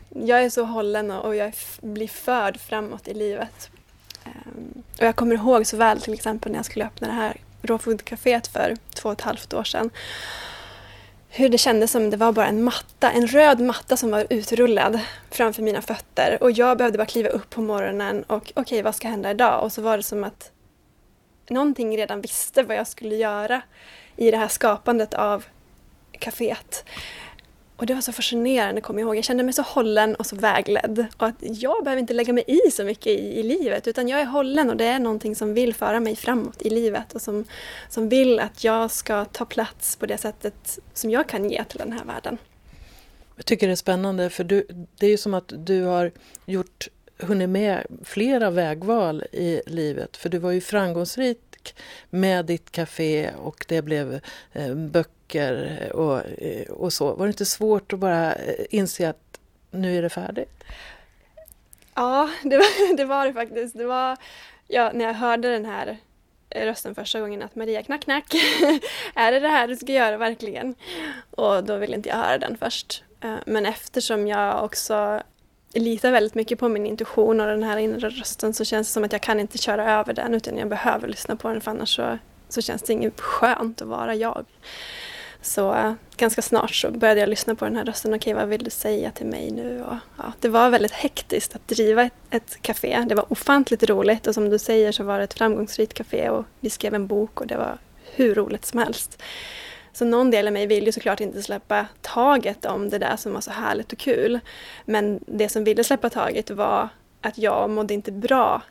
jag 0.09 0.45
är 0.45 0.51
så 0.51 0.65
hållen 0.65 1.11
och, 1.11 1.37
jag 1.37 1.53
blir 1.81 2.09
förd 2.09 2.61
framåt 2.61 3.09
i 3.09 3.15
livet. 3.15 3.71
Um, 4.25 4.83
och 4.99 5.05
jag 5.07 5.17
kommer 5.17 5.35
ihåg 5.35 5.67
så 5.67 5.77
väl 5.77 6.01
till 6.01 6.15
exempel 6.15 6.53
när 6.53 6.59
jag 6.59 6.67
skulle 6.67 6.85
öppna 6.85 7.07
det 7.07 7.15
här 7.15 7.37
råfodkaféet 7.63 8.47
för 8.47 8.77
två 8.95 9.09
och 9.09 9.13
ett 9.13 9.21
halvt 9.21 9.55
år 9.55 9.65
sedan 9.65 9.91
hur 11.37 11.49
det 11.49 11.59
kändes 11.59 11.91
som 11.91 12.11
det 12.11 12.17
var 12.17 12.33
bara 12.33 12.47
en 12.47 12.65
matta, 12.65 13.11
en 13.11 13.27
röd 13.27 13.61
matta 13.61 13.97
som 13.97 14.11
var 14.11 14.27
utrullad 14.31 15.01
framför 15.31 15.63
mina 15.63 15.83
fötter. 15.83 16.39
Och 16.41 16.51
jag 16.51 16.79
behövde 16.79 16.99
bara 16.99 17.07
kliva 17.07 17.29
upp 17.29 17.51
på 17.51 17.61
morgonen 17.61 18.23
och 18.23 18.37
okej, 18.37 18.53
okay, 18.57 18.83
vad 18.83 18.95
ska 18.95 19.09
hända 19.09 19.31
idag? 19.31 19.65
Och 19.65 19.73
så 19.73 19.83
var 19.83 19.97
det 19.97 20.03
som 20.03 20.25
att 20.25 20.51
någonting 21.49 21.97
redan 21.97 22.21
visste 22.21 22.63
vad 22.63 22.77
jag 22.77 22.87
skulle 22.87 23.17
göra 23.17 23.63
i 24.17 24.31
det 24.31 24.37
här 24.37 24.49
skapandet 24.49 25.15
av 25.15 25.45
kaféet. 26.13 26.85
Och 27.77 27.87
det 27.87 27.95
var 27.95 28.01
så 28.01 28.13
fascinerande, 28.13 28.81
kommer 28.81 29.01
jag 29.01 29.07
ihåg. 29.07 29.17
Jag 29.17 29.25
kände 29.25 29.43
mig 29.43 29.53
så 29.53 29.63
hållen 29.63 30.15
och 30.15 30.27
så 30.27 30.37
vägledd. 30.37 31.07
Och 31.17 31.27
att 31.27 31.35
jag 31.41 31.85
behöver 31.85 32.01
inte 32.01 32.15
lägga 32.15 32.33
mig 32.33 32.45
i 32.47 32.71
så 32.71 32.85
mycket 32.85 33.07
i, 33.07 33.41
i 33.41 33.43
livet, 33.43 33.87
utan 33.87 34.09
jag 34.09 34.21
är 34.21 34.25
hållen 34.25 34.71
och 34.71 34.77
det 34.77 34.85
är 34.85 34.99
någonting 34.99 35.37
som 35.37 35.55
vill 35.55 35.75
föra 35.75 36.01
mig 36.01 36.17
framåt 36.17 36.63
i 36.63 36.71
livet 36.71 37.13
och 37.13 37.23
som, 37.23 37.45
som 37.89 38.09
vill 38.09 38.41
att 38.41 38.65
jag 38.65 38.91
ska 38.91 39.25
ta 39.25 39.45
plats 39.45 39.97
på 39.97 40.07
det 40.07 40.19
sättet 40.19 40.79
som 40.95 41.11
jag 41.11 41.29
kan 41.29 41.51
ge 41.51 41.65
till 41.65 41.79
den 41.79 41.93
här 41.93 42.05
världen. 42.05 42.39
Jag 43.37 43.47
tycker 43.47 43.67
det 43.67 43.73
är 43.73 43.77
spännande, 43.77 44.31
för 44.31 44.45
du, 44.45 44.67
det 44.99 45.07
är 45.07 45.11
ju 45.11 45.17
som 45.17 45.35
att 45.35 45.53
du 45.57 45.83
har 45.83 46.11
gjort, 46.47 46.89
hunnit 47.19 47.49
med 47.49 47.87
flera 48.05 48.51
vägval 48.51 49.25
i 49.33 49.61
livet. 49.67 50.17
För 50.17 50.29
du 50.29 50.39
var 50.39 50.51
ju 50.51 50.61
framgångsrik 50.61 51.41
med 52.11 52.45
ditt 52.45 52.71
café 52.71 53.31
och 53.31 53.65
det 53.69 53.83
blev 53.83 54.21
eh, 54.53 54.75
böcker 54.75 55.89
och, 55.93 56.21
eh, 56.39 56.71
och 56.71 56.93
så. 56.93 57.15
Var 57.15 57.27
det 57.27 57.31
inte 57.31 57.47
svårt 57.47 57.93
att 57.93 57.99
bara 57.99 58.35
eh, 58.35 58.67
inse 58.71 59.09
att 59.09 59.41
nu 59.71 59.99
är 59.99 60.03
det 60.03 60.09
färdigt? 60.09 60.65
Ja, 61.95 62.31
det 62.43 62.57
var 62.57 62.97
det, 62.97 63.05
var 63.05 63.27
det 63.27 63.33
faktiskt. 63.33 63.79
Det 63.79 63.85
var, 63.85 64.17
ja, 64.69 64.91
när 64.95 65.05
jag 65.05 65.15
hörde 65.15 65.51
den 65.51 65.65
här 65.65 65.99
eh, 66.51 66.67
rösten 66.67 66.95
första 66.95 67.21
gången 67.21 67.43
att 67.43 67.55
Maria 67.55 67.83
knack 67.83 68.03
knack, 68.03 68.35
är 69.15 69.33
det 69.33 69.41
det 69.41 69.49
här 69.49 69.69
du 69.69 69.77
ska 69.77 69.93
göra 69.93 70.17
verkligen? 70.17 70.75
Och 71.31 71.65
då 71.65 71.77
ville 71.77 71.97
inte 71.97 72.09
jag 72.09 72.17
höra 72.17 72.39
den 72.39 72.59
först. 72.59 73.05
Men 73.47 73.67
eftersom 73.67 74.27
jag 74.27 74.65
också 74.65 75.23
litar 75.75 76.13
väldigt 76.13 76.35
mycket 76.35 76.59
på 76.59 76.69
min 76.69 76.87
intuition 76.87 77.41
och 77.41 77.47
den 77.47 77.63
här 77.63 77.77
inre 77.77 78.09
rösten 78.09 78.55
så 78.55 78.65
känns 78.65 78.89
det 78.89 78.93
som 78.93 79.05
att 79.05 79.13
jag 79.13 79.21
kan 79.21 79.41
inte 79.41 79.59
köra 79.59 79.93
över 79.93 80.13
den 80.13 80.35
utan 80.35 80.59
jag 80.59 80.69
behöver 80.69 81.09
lyssna 81.09 81.37
på 81.37 81.49
den 81.49 81.61
för 81.61 81.71
annars 81.71 81.97
så, 81.97 82.19
så 82.49 82.63
känns 82.63 82.83
det 82.83 82.93
inget 82.93 83.21
skönt 83.21 83.83
att 83.83 83.89
vara 83.89 84.15
jag. 84.15 84.45
Så 85.43 85.95
ganska 86.17 86.43
snart 86.43 86.75
så 86.75 86.91
började 86.91 87.21
jag 87.21 87.29
lyssna 87.29 87.55
på 87.55 87.65
den 87.65 87.77
här 87.77 87.85
rösten. 87.85 88.15
Okej, 88.15 88.35
vad 88.35 88.49
vill 88.49 88.65
du 88.65 88.71
säga 88.71 89.11
till 89.11 89.27
mig 89.27 89.51
nu? 89.51 89.83
Och, 89.83 89.97
ja, 90.17 90.33
det 90.41 90.49
var 90.49 90.71
väldigt 90.71 90.93
hektiskt 90.93 91.55
att 91.55 91.69
driva 91.69 92.03
ett, 92.03 92.13
ett 92.31 92.63
café. 92.63 93.05
Det 93.09 93.15
var 93.15 93.33
ofantligt 93.33 93.83
roligt 93.83 94.27
och 94.27 94.35
som 94.35 94.51
du 94.51 94.59
säger 94.59 94.93
så 94.93 95.05
var 95.05 95.19
det 95.19 95.25
ett 95.25 95.35
framgångsrikt 95.35 95.95
café 95.95 96.31
och 96.31 96.45
vi 96.61 96.71
skrev 96.71 96.95
en 96.95 97.07
bok 97.07 97.41
och 97.41 97.47
det 97.47 97.57
var 97.57 97.79
hur 98.15 98.35
roligt 98.35 98.65
som 98.65 98.79
helst. 98.79 99.23
Så 99.95 100.05
någon 100.05 100.31
del 100.31 100.47
av 100.47 100.53
mig 100.53 100.67
vill 100.67 100.87
ju 100.87 100.93
såklart 100.93 101.21
inte 101.21 101.43
släppa 101.43 101.87
taget 102.01 102.65
om 102.65 102.91
det 102.91 102.99
där 102.99 103.17
som 103.17 103.33
var 103.33 103.41
så 103.41 103.51
härligt 103.51 103.93
och 103.93 103.99
kul. 103.99 104.41
Men 104.85 105.21
det 105.27 105.49
som 105.49 105.65
ville 105.65 105.85
släppa 105.85 106.11
taget 106.11 106.51
var 106.51 106.89
att 107.21 107.39
jag 107.39 107.71
mådde 107.71 107.95
inte 107.95 108.13
bra 108.13 108.63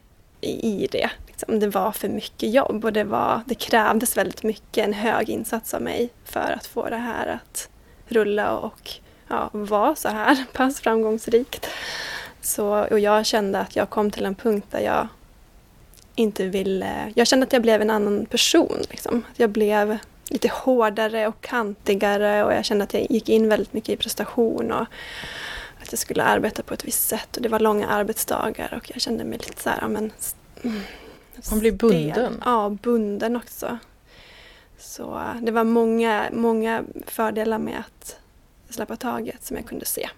i, 0.41 0.87
det. 0.91 1.09
Liksom. 1.27 1.59
Det 1.59 1.67
var 1.67 1.91
för 1.91 2.09
mycket 2.09 2.53
jobb 2.53 2.85
och 2.85 2.93
det, 2.93 3.03
var, 3.03 3.41
det 3.45 3.55
krävdes 3.55 4.17
väldigt 4.17 4.43
mycket, 4.43 4.85
en 4.85 4.93
hög 4.93 5.29
insats 5.29 5.73
av 5.73 5.81
mig 5.81 6.09
för 6.25 6.55
att 6.57 6.65
få 6.65 6.89
det 6.89 6.97
här 6.97 7.27
att 7.27 7.69
rulla 8.07 8.57
och 8.57 8.91
ja, 9.27 9.49
vara 9.51 9.95
så 9.95 10.09
här 10.09 10.45
pass 10.53 10.79
framgångsrikt. 10.79 11.67
Så, 12.41 12.85
och 12.91 12.99
jag 12.99 13.25
kände 13.25 13.59
att 13.59 13.75
jag 13.75 13.89
kom 13.89 14.11
till 14.11 14.25
en 14.25 14.35
punkt 14.35 14.67
där 14.71 14.79
jag 14.79 15.07
inte 16.15 16.47
ville... 16.47 17.11
Jag 17.15 17.27
kände 17.27 17.43
att 17.45 17.53
jag 17.53 17.61
blev 17.61 17.81
en 17.81 17.89
annan 17.89 18.25
person. 18.25 18.77
Liksom. 18.89 19.23
Jag 19.35 19.49
blev 19.49 19.97
lite 20.29 20.47
hårdare 20.47 21.27
och 21.27 21.41
kantigare 21.41 22.43
och 22.43 22.53
jag 22.53 22.65
kände 22.65 22.83
att 22.83 22.93
jag 22.93 23.11
gick 23.11 23.29
in 23.29 23.49
väldigt 23.49 23.73
mycket 23.73 23.89
i 23.89 23.97
prestation 23.97 24.71
och 24.71 24.85
att 25.81 25.91
jag 25.91 25.99
skulle 25.99 26.23
arbeta 26.23 26.63
på 26.63 26.73
ett 26.73 26.85
visst 26.85 27.07
sätt 27.07 27.35
och 27.37 27.43
det 27.43 27.49
var 27.49 27.59
långa 27.59 27.87
arbetsdagar 27.87 28.73
och 28.77 28.91
jag 28.93 29.01
kände 29.01 29.23
mig 29.23 29.37
lite 29.37 29.61
så 29.61 29.69
här, 29.69 29.87
men... 29.87 30.11
Mm, 30.63 30.79
Man 31.51 31.59
blir 31.59 31.71
bunden? 31.71 32.41
Ja, 32.45 32.77
bunden 32.81 33.35
också. 33.35 33.77
Så 34.77 35.21
det 35.41 35.51
var 35.51 35.63
många, 35.63 36.29
många 36.31 36.83
fördelar 37.07 37.59
med 37.59 37.79
att 37.79 38.19
släppa 38.69 38.95
taget 38.95 39.43
som 39.43 39.57
jag 39.57 39.65
kunde 39.65 39.85
se. 39.85 40.09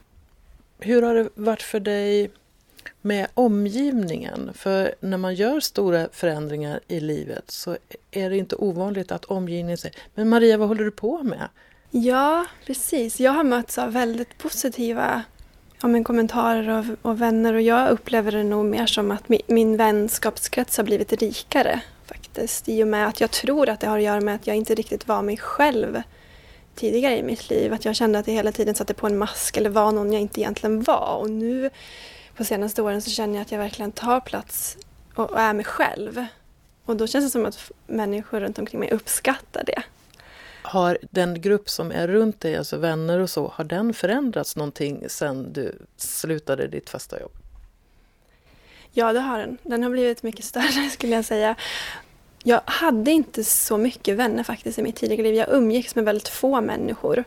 Hur 0.79 1.01
har 1.01 1.15
det 1.15 1.29
varit 1.35 1.61
för 1.61 1.79
dig 1.79 2.31
med 3.01 3.27
omgivningen. 3.33 4.51
För 4.53 4.95
när 4.99 5.17
man 5.17 5.35
gör 5.35 5.59
stora 5.59 6.07
förändringar 6.11 6.79
i 6.87 6.99
livet 6.99 7.51
så 7.51 7.77
är 8.11 8.29
det 8.29 8.37
inte 8.37 8.55
ovanligt 8.55 9.11
att 9.11 9.25
omgivningen 9.25 9.77
säger 9.77 9.97
Men 10.15 10.29
Maria, 10.29 10.57
vad 10.57 10.67
håller 10.67 10.83
du 10.83 10.91
på 10.91 11.23
med? 11.23 11.49
Ja, 11.91 12.45
precis. 12.65 13.19
Jag 13.19 13.31
har 13.31 13.43
mötts 13.43 13.77
av 13.77 13.93
väldigt 13.93 14.37
positiva 14.37 15.23
ja, 15.81 15.87
men 15.87 16.03
kommentarer 16.03 16.69
och, 16.69 17.09
och, 17.09 17.21
vänner 17.21 17.53
och 17.53 17.61
jag 17.61 17.89
upplever 17.89 18.31
det 18.31 18.43
nog 18.43 18.65
mer 18.65 18.85
som 18.85 19.11
att 19.11 19.29
min, 19.29 19.41
min 19.47 19.77
vänskapskrets 19.77 20.77
har 20.77 20.83
blivit 20.83 21.13
rikare 21.13 21.81
faktiskt. 22.05 22.69
I 22.69 22.83
och 22.83 22.87
med 22.87 23.07
att 23.07 23.21
jag 23.21 23.31
tror 23.31 23.69
att 23.69 23.79
det 23.79 23.87
har 23.87 23.97
att 23.97 24.03
göra 24.03 24.21
med 24.21 24.35
att 24.35 24.47
jag 24.47 24.55
inte 24.55 24.75
riktigt 24.75 25.07
var 25.07 25.21
mig 25.21 25.37
själv 25.37 26.01
tidigare 26.75 27.17
i 27.17 27.23
mitt 27.23 27.49
liv. 27.49 27.73
Att 27.73 27.85
jag 27.85 27.95
kände 27.95 28.19
att 28.19 28.27
jag 28.27 28.33
hela 28.33 28.51
tiden 28.51 28.75
satte 28.75 28.93
på 28.93 29.07
en 29.07 29.17
mask 29.17 29.57
eller 29.57 29.69
var 29.69 29.91
någon 29.91 30.13
jag 30.13 30.21
inte 30.21 30.41
egentligen 30.41 30.83
var. 30.83 31.17
Och 31.19 31.29
nu 31.29 31.69
på 32.35 32.43
senaste 32.43 32.81
åren 32.81 33.01
så 33.01 33.09
känner 33.09 33.33
jag 33.33 33.41
att 33.41 33.51
jag 33.51 33.59
verkligen 33.59 33.91
tar 33.91 34.19
plats 34.19 34.77
och, 35.15 35.39
är 35.39 35.53
mig 35.53 35.65
själv. 35.65 36.25
Och 36.85 36.95
då 36.95 37.07
känns 37.07 37.25
det 37.25 37.29
som 37.29 37.45
att 37.45 37.71
människor 37.87 38.39
runt 38.39 38.59
omkring 38.59 38.79
mig 38.79 38.91
uppskattar 38.91 39.63
det. 39.65 39.83
Har 40.61 40.97
den 41.11 41.41
grupp 41.41 41.69
som 41.69 41.91
är 41.91 42.07
runt 42.07 42.41
dig, 42.41 42.55
alltså 42.55 42.77
vänner 42.77 43.19
och 43.19 43.29
så, 43.29 43.47
har 43.47 43.63
den 43.63 43.93
förändrats 43.93 44.55
någonting 44.55 45.03
sen 45.07 45.53
du 45.53 45.75
slutade 45.97 46.67
ditt 46.67 46.89
fasta 46.89 47.19
jobb? 47.19 47.31
Ja, 48.91 49.13
det 49.13 49.19
har 49.19 49.39
den. 49.39 49.57
Den 49.63 49.83
har 49.83 49.89
blivit 49.89 50.23
mycket 50.23 50.45
större 50.45 50.89
skulle 50.91 51.15
jag 51.15 51.25
säga. 51.25 51.55
Jag 52.43 52.61
hade 52.65 53.11
inte 53.11 53.43
så 53.43 53.77
mycket 53.77 54.17
vänner 54.17 54.43
faktiskt 54.43 54.79
i 54.79 54.83
mitt 54.83 54.95
tidigare 54.95 55.23
liv. 55.23 55.35
Jag 55.35 55.49
umgicks 55.49 55.95
med 55.95 56.05
väldigt 56.05 56.27
få 56.27 56.61
människor. 56.61 57.23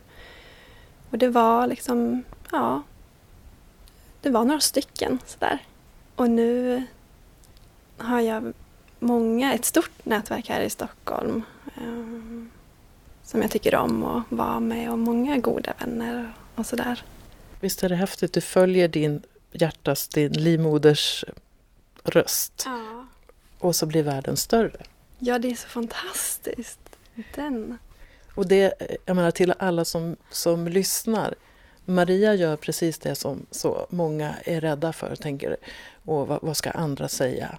Och 1.10 1.18
det 1.18 1.28
var 1.28 1.66
liksom, 1.66 2.24
ja, 2.52 2.82
det 4.20 4.30
var 4.30 4.44
några 4.44 4.60
stycken 4.60 5.18
sådär. 5.26 5.58
Och 6.14 6.30
nu 6.30 6.82
har 7.96 8.20
jag 8.20 8.52
många, 8.98 9.54
ett 9.54 9.64
stort 9.64 10.04
nätverk 10.04 10.48
här 10.48 10.60
i 10.60 10.70
Stockholm 10.70 11.42
eh, 11.76 12.48
som 13.22 13.42
jag 13.42 13.50
tycker 13.50 13.74
om 13.74 14.04
att 14.04 14.24
vara 14.28 14.60
med 14.60 14.90
och 14.90 14.98
många 14.98 15.38
goda 15.38 15.74
vänner 15.78 16.32
och 16.54 16.66
sådär. 16.66 17.02
Visst 17.60 17.82
är 17.82 17.88
det 17.88 17.96
häftigt, 17.96 18.32
du 18.32 18.40
följer 18.40 18.88
din 18.88 19.22
hjärtas, 19.52 20.08
din 20.08 20.32
livmoders 20.32 21.24
röst. 22.04 22.62
Ja. 22.66 23.06
Och 23.58 23.76
så 23.76 23.86
blir 23.86 24.02
världen 24.02 24.36
större. 24.36 24.82
Ja, 25.18 25.38
det 25.38 25.50
är 25.50 25.54
så 25.54 25.68
fantastiskt. 25.68 26.80
Den. 27.34 27.78
Och 28.34 28.48
det, 28.48 28.74
jag 29.04 29.16
menar 29.16 29.30
till 29.30 29.54
alla 29.58 29.84
som, 29.84 30.16
som 30.30 30.68
lyssnar. 30.68 31.34
Maria 31.88 32.34
gör 32.34 32.56
precis 32.56 32.98
det 32.98 33.14
som 33.14 33.46
så 33.50 33.86
många 33.90 34.34
är 34.44 34.60
rädda 34.60 34.92
för. 34.92 35.16
Tänker, 35.16 35.56
och 36.04 36.28
vad, 36.28 36.38
vad, 36.42 36.56
ska 36.56 36.70
andra 36.70 37.08
säga? 37.08 37.58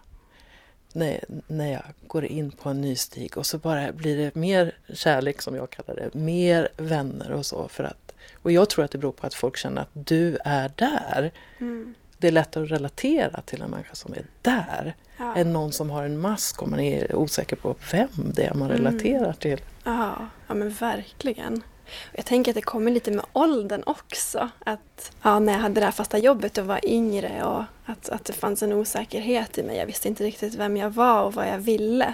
När, 0.94 1.20
när 1.48 1.72
jag 1.72 1.84
går 2.08 2.26
in 2.26 2.52
på 2.52 2.70
en 2.70 2.82
ny 2.82 2.96
stig 2.96 3.38
och 3.38 3.46
så 3.46 3.58
bara 3.58 3.92
blir 3.92 4.18
det 4.18 4.36
mer 4.36 4.76
kärlek 4.94 5.42
som 5.42 5.56
jag 5.56 5.70
kallar 5.70 5.96
det, 5.96 6.14
mer 6.14 6.70
vänner 6.78 7.32
och 7.32 7.46
så. 7.46 7.68
För 7.68 7.84
att, 7.84 8.14
och 8.42 8.52
jag 8.52 8.70
tror 8.70 8.86
att 8.86 8.92
det 8.92 8.98
beror 8.98 9.12
på 9.12 9.28
att 9.28 9.34
folk 9.34 9.58
känner 9.58 9.82
att 9.82 9.90
du 9.94 10.38
är 10.46 10.72
där. 10.76 11.32
Mm. 11.60 11.94
Det 12.18 12.28
är 12.28 12.32
lättare 12.32 12.64
att 12.64 12.72
relatera 12.72 13.42
till 13.42 13.62
en 13.62 13.70
människa 13.72 13.96
som 13.96 14.14
är 14.14 14.26
där 14.42 14.96
ja. 15.18 15.36
än 15.36 15.54
någon 15.54 15.72
som 15.72 15.90
har 15.90 16.04
en 16.04 16.20
mask 16.20 16.62
och 16.62 16.70
man 16.70 16.80
är 16.80 17.16
osäker 17.16 17.56
på 17.56 17.76
vem 17.92 18.10
det 18.34 18.46
är 18.46 18.54
man 18.54 18.72
mm. 18.72 18.84
relaterar 18.84 19.24
mm. 19.24 19.34
till. 19.34 19.62
Ja, 19.84 20.28
ja 20.48 20.54
men 20.54 20.70
verkligen. 20.70 21.64
Jag 22.12 22.26
tänker 22.26 22.52
att 22.52 22.56
det 22.56 22.62
kommer 22.62 22.92
lite 22.92 23.12
med 23.12 23.26
åldern 23.34 23.84
också. 23.86 24.50
Att 24.60 25.12
ja, 25.22 25.40
när 25.40 25.54
jag 25.54 25.60
hade 25.60 25.80
det 25.82 25.86
här 25.86 25.92
fasta 25.92 26.18
jobbet 26.18 26.58
och 26.58 26.66
var 26.66 26.86
yngre 26.86 27.44
och 27.44 27.64
att, 27.86 28.10
att 28.10 28.26
det 28.26 28.34
fanns 28.34 28.64
en 28.64 28.74
osäkerhet 28.74 29.58
i 29.58 29.64
mig. 29.64 29.78
Jag 29.78 29.86
visste 29.86 30.08
inte 30.08 30.24
riktigt 30.24 30.56
vem 30.56 30.78
jag 30.78 30.90
var 30.90 31.24
och 31.24 31.34
vad 31.34 31.48
jag 31.48 31.58
ville. 31.58 32.14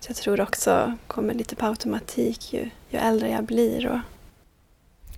Så 0.00 0.10
jag 0.10 0.16
tror 0.16 0.40
också 0.40 0.92
kommer 1.06 1.34
lite 1.34 1.56
på 1.56 1.66
automatik 1.66 2.52
ju, 2.52 2.70
ju 2.88 2.98
äldre 2.98 3.30
jag 3.30 3.44
blir. 3.44 3.86
Och, 3.86 3.98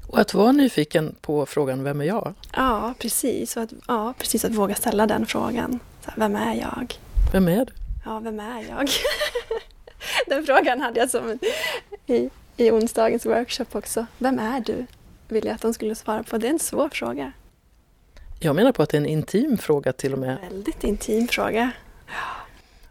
och 0.09 0.19
att 0.19 0.35
vara 0.35 0.53
nyfiken 0.53 1.15
på 1.21 1.47
frågan 1.47 1.85
Vem 1.85 2.01
är 2.01 2.05
jag? 2.05 2.35
Ja, 2.53 2.95
precis. 2.99 3.57
Och 3.57 3.63
att, 3.63 3.73
ja, 3.89 4.15
precis 4.19 4.45
att 4.45 4.53
våga 4.53 4.75
ställa 4.75 5.07
den 5.07 5.27
frågan. 5.27 5.79
Så 6.05 6.11
här, 6.11 6.19
vem 6.19 6.37
är 6.37 6.55
jag? 6.55 6.95
Vem 7.33 7.49
är 7.49 7.65
du? 7.65 7.73
Ja, 8.05 8.19
vem 8.19 8.41
är 8.41 8.65
jag? 8.69 8.89
den 10.27 10.47
frågan 10.47 10.81
hade 10.81 11.01
jag 11.01 11.11
som 11.11 11.39
i 12.07 12.31
i 12.57 12.71
onsdagens 12.71 13.27
workshop 13.27 13.67
också. 13.73 14.07
Vem 14.19 14.39
är 14.39 14.61
du? 14.61 14.87
Vill 15.29 15.45
jag 15.45 15.55
att 15.55 15.63
de 15.63 15.75
skulle 15.75 15.95
svara 15.95 16.23
på. 16.23 16.39
Det 16.39 16.47
är 16.47 16.51
en 16.51 16.59
svår 16.59 16.89
fråga. 16.89 17.33
Jag 18.41 18.57
menar 18.57 18.73
på 18.73 18.83
att 18.83 18.89
det 18.89 18.97
är 18.97 19.01
en 19.01 19.07
intim 19.07 19.59
fråga 19.59 19.93
till 19.93 20.13
och 20.13 20.19
med. 20.19 20.39
Väldigt 20.51 20.85
intim 20.85 21.29
fråga. 21.29 21.71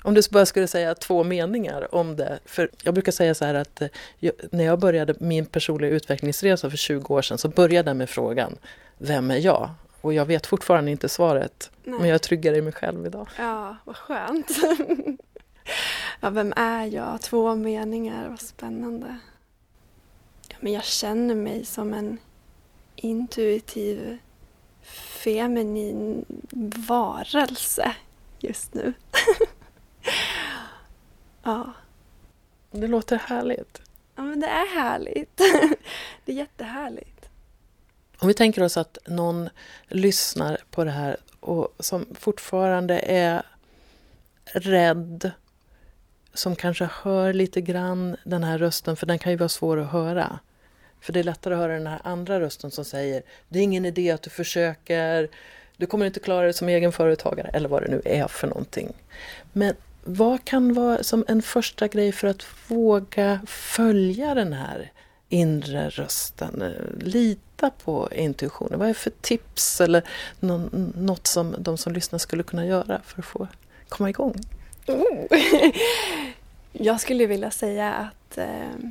Om 0.03 0.13
du 0.13 0.21
bara 0.31 0.45
skulle 0.45 0.67
säga 0.67 0.95
två 0.95 1.23
meningar 1.23 1.95
om 1.95 2.15
det. 2.15 2.39
För 2.45 2.69
jag 2.83 2.93
brukar 2.93 3.11
säga 3.11 3.35
så 3.35 3.45
här 3.45 3.53
att 3.53 3.81
eh, 3.81 3.87
jag, 4.19 4.33
när 4.51 4.63
jag 4.63 4.79
började 4.79 5.15
min 5.19 5.45
personliga 5.45 5.91
utvecklingsresa 5.91 6.69
för 6.69 6.77
20 6.77 7.13
år 7.13 7.21
sedan 7.21 7.37
så 7.37 7.49
började 7.49 7.89
jag 7.89 7.97
med 7.97 8.09
frågan 8.09 8.57
Vem 8.97 9.31
är 9.31 9.37
jag? 9.37 9.69
Och 10.01 10.13
jag 10.13 10.25
vet 10.25 10.45
fortfarande 10.45 10.91
inte 10.91 11.09
svaret. 11.09 11.71
Nej. 11.83 11.99
Men 11.99 12.09
jag 12.09 12.15
är 12.15 12.19
tryggare 12.19 12.57
i 12.57 12.61
mig 12.61 12.73
själv 12.73 13.05
idag. 13.05 13.27
Ja, 13.37 13.77
vad 13.83 13.95
skönt. 13.95 14.51
ja, 16.19 16.29
vem 16.29 16.53
är 16.55 16.85
jag? 16.85 17.21
Två 17.21 17.55
meningar, 17.55 18.29
vad 18.29 18.41
spännande. 18.41 19.19
Men 20.63 20.73
jag 20.73 20.83
känner 20.83 21.35
mig 21.35 21.65
som 21.65 21.93
en 21.93 22.17
intuitiv 22.95 24.17
feminin 25.23 26.25
varelse 26.87 27.95
just 28.39 28.73
nu. 28.73 28.93
ja. 31.43 31.73
Det 32.71 32.87
låter 32.87 33.17
härligt. 33.17 33.81
Ja, 34.15 34.23
men 34.23 34.39
det 34.39 34.47
är 34.47 34.75
härligt. 34.75 35.37
det 36.25 36.31
är 36.31 36.35
jättehärligt. 36.35 37.29
Om 38.19 38.27
vi 38.27 38.33
tänker 38.33 38.63
oss 38.63 38.77
att 38.77 38.97
någon 39.07 39.49
lyssnar 39.87 40.57
på 40.71 40.83
det 40.83 40.91
här 40.91 41.17
och 41.39 41.75
som 41.79 42.05
fortfarande 42.13 42.99
är 42.99 43.45
rädd, 44.45 45.31
som 46.33 46.55
kanske 46.55 46.89
hör 47.03 47.33
lite 47.33 47.61
grann 47.61 48.15
den 48.23 48.43
här 48.43 48.57
rösten, 48.57 48.95
för 48.95 49.05
den 49.05 49.19
kan 49.19 49.31
ju 49.31 49.37
vara 49.37 49.49
svår 49.49 49.79
att 49.79 49.91
höra. 49.91 50.39
För 51.03 51.13
det 51.13 51.19
är 51.19 51.23
lättare 51.23 51.53
att 51.53 51.59
höra 51.59 51.73
den 51.73 51.87
här 51.87 51.99
andra 52.03 52.39
rösten 52.39 52.71
som 52.71 52.85
säger 52.85 53.23
det 53.49 53.59
är 53.59 53.63
ingen 53.63 53.85
idé 53.85 54.11
att 54.11 54.21
du 54.21 54.29
försöker, 54.29 55.29
du 55.77 55.85
kommer 55.85 56.05
inte 56.05 56.19
klara 56.19 56.47
det 56.47 56.53
som 56.53 56.69
egen 56.69 56.91
företagare 56.91 57.49
eller 57.53 57.69
vad 57.69 57.83
det 57.83 57.91
nu 57.91 58.01
är 58.05 58.27
för 58.27 58.47
någonting. 58.47 58.93
Men 59.53 59.75
vad 60.03 60.45
kan 60.45 60.73
vara 60.73 61.03
som 61.03 61.25
en 61.27 61.41
första 61.41 61.87
grej 61.87 62.11
för 62.11 62.27
att 62.27 62.45
våga 62.67 63.39
följa 63.47 64.33
den 64.33 64.53
här 64.53 64.91
inre 65.29 65.89
rösten? 65.89 66.73
Lita 66.99 67.69
på 67.69 68.09
intuitionen. 68.15 68.79
Vad 68.79 68.89
är 68.89 68.93
för 68.93 69.11
tips 69.21 69.81
eller 69.81 70.03
något 70.99 71.27
som 71.27 71.55
de 71.59 71.77
som 71.77 71.93
lyssnar 71.93 72.19
skulle 72.19 72.43
kunna 72.43 72.65
göra 72.65 73.01
för 73.05 73.19
att 73.19 73.25
få 73.25 73.47
komma 73.89 74.09
igång? 74.09 74.35
Oh. 74.87 75.25
Jag 76.71 77.01
skulle 77.01 77.25
vilja 77.25 77.51
säga 77.51 77.93
att 77.93 78.37
eh 78.37 78.89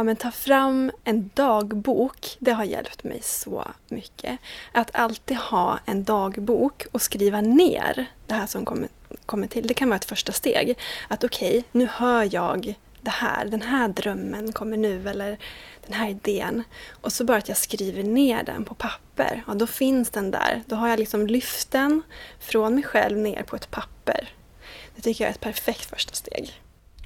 ja, 0.00 0.04
men 0.04 0.16
ta 0.16 0.30
fram 0.30 0.90
en 1.04 1.30
dagbok. 1.34 2.36
Det 2.38 2.52
har 2.52 2.64
hjälpt 2.64 3.04
mig 3.04 3.20
så 3.22 3.64
mycket. 3.88 4.38
Att 4.72 4.90
alltid 4.94 5.36
ha 5.36 5.78
en 5.84 6.04
dagbok 6.04 6.86
och 6.92 7.02
skriva 7.02 7.40
ner 7.40 8.06
det 8.26 8.34
här 8.34 8.46
som 8.46 8.64
kommer, 8.64 8.88
kommer 9.26 9.46
till. 9.46 9.66
Det 9.66 9.74
kan 9.74 9.88
vara 9.88 9.96
ett 9.96 10.04
första 10.04 10.32
steg. 10.32 10.78
Att 11.08 11.24
okej, 11.24 11.58
okay, 11.58 11.62
nu 11.72 11.86
hör 11.86 12.28
jag 12.34 12.74
det 13.00 13.10
här, 13.10 13.44
den 13.44 13.62
här 13.62 13.88
drömmen 13.88 14.52
kommer 14.52 14.76
nu 14.76 15.08
eller 15.08 15.38
den 15.86 15.94
här 15.94 16.08
idén. 16.08 16.62
Och 16.90 17.12
så 17.12 17.24
bara 17.24 17.38
att 17.38 17.48
jag 17.48 17.56
skriver 17.56 18.02
ner 18.02 18.42
den 18.42 18.64
på 18.64 18.74
papper. 18.74 19.44
Ja, 19.46 19.54
då 19.54 19.66
finns 19.66 20.10
den 20.10 20.30
där. 20.30 20.62
Då 20.66 20.76
har 20.76 20.88
jag 20.88 20.98
liksom 20.98 21.26
lyft 21.26 21.70
den 21.70 22.02
från 22.38 22.74
mig 22.74 22.84
själv 22.84 23.18
ner 23.18 23.42
på 23.42 23.56
ett 23.56 23.70
papper. 23.70 24.28
Det 24.96 25.02
tycker 25.02 25.24
jag 25.24 25.28
är 25.28 25.34
ett 25.34 25.40
perfekt 25.40 25.84
första 25.90 26.14
steg. 26.14 26.60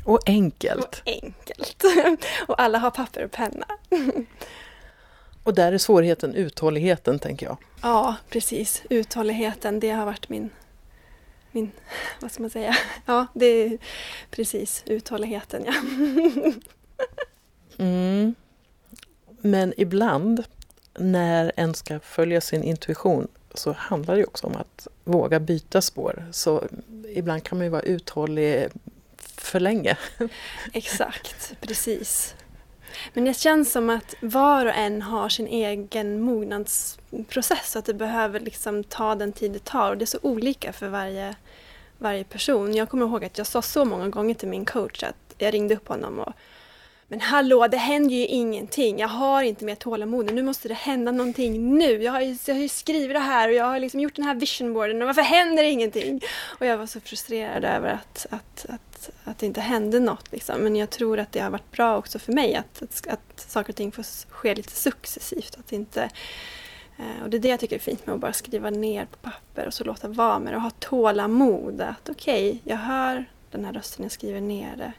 Och 0.05 0.20
enkelt. 0.26 0.84
Och 0.84 1.00
enkelt. 1.07 1.84
och 2.46 2.61
alla 2.61 2.78
har 2.78 2.90
papper 2.90 3.24
och 3.24 3.30
penna. 3.30 3.66
och 5.44 5.55
där 5.55 5.72
är 5.72 5.78
svårigheten 5.78 6.34
uthålligheten, 6.34 7.18
tänker 7.18 7.46
jag. 7.46 7.57
Ja, 7.82 8.16
precis. 8.28 8.82
Uthålligheten, 8.90 9.80
det 9.80 9.90
har 9.90 10.05
varit 10.07 10.28
min 10.28 10.50
min, 11.55 11.70
vad 12.20 12.32
ska 12.32 12.42
man 12.42 12.50
säga, 12.50 12.76
ja 13.07 13.26
det 13.34 13.46
är 13.46 13.78
precis 14.30 14.82
uthålligheten 14.86 15.64
ja. 15.66 15.74
mm. 17.78 18.34
Men 19.40 19.74
ibland 19.76 20.44
när 20.98 21.52
en 21.57 21.74
ska 21.74 22.00
följa 22.00 22.40
sin 22.40 22.62
intuition 22.62 23.28
så 23.55 23.72
handlar 23.72 24.16
det 24.16 24.24
också 24.24 24.46
om 24.46 24.57
att 24.57 24.88
våga 25.05 25.40
byta 25.40 25.82
spår. 25.82 26.26
Så 26.30 26.64
ibland 27.09 27.44
kan 27.44 27.59
man 27.59 27.64
ju 27.64 27.70
vara 27.70 27.82
uthållig 27.82 28.68
för 29.45 29.61
länge. 29.61 29.97
Exakt, 30.72 31.57
precis. 31.61 32.34
Men 33.12 33.24
det 33.24 33.34
känns 33.34 33.72
som 33.72 33.90
att 33.90 34.14
var 34.20 34.66
och 34.66 34.74
en 34.74 35.03
har 35.03 35.28
sin 35.28 35.47
egen 35.47 36.20
mognadsprocess 36.20 37.74
och 37.74 37.78
att 37.78 37.84
det 37.84 37.95
behöver 37.95 38.40
liksom 38.40 38.84
ta 38.84 39.14
den 39.14 39.32
tid 39.32 39.53
det 39.53 39.64
tar. 39.64 39.90
Och 39.90 39.99
det 39.99 40.05
är 40.05 40.07
så 40.07 40.18
olika 40.22 40.72
för 40.72 40.88
varje, 40.88 41.34
varje 41.99 42.24
person. 42.24 42.74
Jag 42.74 42.88
kommer 42.88 43.07
ihåg 43.07 43.24
att 43.24 43.38
jag 43.38 43.47
sa 43.47 43.62
så 43.62 43.84
många 43.84 44.09
gånger 44.09 44.34
till 44.34 44.49
min 44.49 44.64
coach 44.64 45.03
att 45.03 45.34
jag 45.38 45.55
ringde 45.55 45.74
upp 45.74 45.88
honom 45.88 46.18
och 46.18 46.32
men 47.09 47.20
hallå, 47.20 47.66
det 47.66 47.76
händer 47.76 48.14
ju 48.14 48.26
ingenting. 48.26 48.99
Jag 48.99 49.09
har 49.09 49.42
inte 49.42 49.64
mer 49.64 49.74
tålamod. 49.74 50.34
Nu 50.34 50.42
måste 50.42 50.68
det 50.68 50.74
hända 50.74 51.12
någonting 51.12 51.78
nu. 51.78 52.03
Jag 52.03 52.12
har 52.12 52.20
ju, 52.20 52.38
jag 52.47 52.55
har 52.55 52.62
ju 52.62 52.68
skrivit 52.68 53.16
det 53.16 53.20
här 53.20 53.49
och 53.49 53.55
jag 53.55 53.64
har 53.64 53.80
liksom 53.80 54.01
gjort 54.01 54.16
den 54.16 54.24
här 54.24 54.34
visionboarden 54.34 55.03
och 55.03 55.07
varför 55.07 55.22
händer 55.22 55.62
det 55.62 55.68
ingenting? 55.68 56.20
Och 56.59 56.66
jag 56.66 56.78
var 56.78 56.86
så 56.86 57.01
frustrerad 57.01 57.64
över 57.64 57.88
att, 57.88 58.26
att, 58.30 58.66
att, 58.68 58.93
att 59.24 59.38
det 59.38 59.46
inte 59.46 59.61
hände 59.61 60.00
något. 60.00 60.32
Liksom. 60.32 60.61
Men 60.61 60.76
jag 60.76 60.90
tror 60.90 61.18
att 61.18 61.32
det 61.32 61.40
har 61.40 61.50
varit 61.50 61.70
bra 61.70 61.96
också 61.98 62.18
för 62.18 62.32
mig 62.32 62.55
att, 62.55 62.82
att, 62.82 63.07
att 63.07 63.40
saker 63.50 63.72
och 63.72 63.76
ting 63.76 63.92
får 63.92 64.05
ske 64.28 64.55
lite 64.55 64.70
successivt. 64.70 65.57
Att 65.59 65.72
inte, 65.72 66.11
eh, 66.98 67.22
och 67.22 67.30
det 67.30 67.36
är 67.36 67.40
det 67.40 67.48
jag 67.48 67.61
tycker 67.61 67.76
är 67.76 67.80
fint 67.80 68.07
med 68.07 68.14
att 68.14 68.20
bara 68.20 68.32
skriva 68.32 68.70
ner 68.70 69.05
på 69.05 69.16
papper 69.16 69.66
och 69.66 69.74
så 69.74 69.84
låta 69.84 70.09
vara 70.09 70.38
med 70.38 70.52
det 70.52 70.57
och 70.57 70.62
ha 70.62 70.70
tålamod. 70.70 71.80
Att 71.80 72.09
okej, 72.09 72.48
okay, 72.48 72.61
jag 72.64 72.76
hör 72.76 73.24
den 73.50 73.64
här 73.64 73.72
rösten, 73.72 74.02
jag 74.02 74.12
skriver 74.12 74.40
ner 74.40 74.76
det 74.76 74.92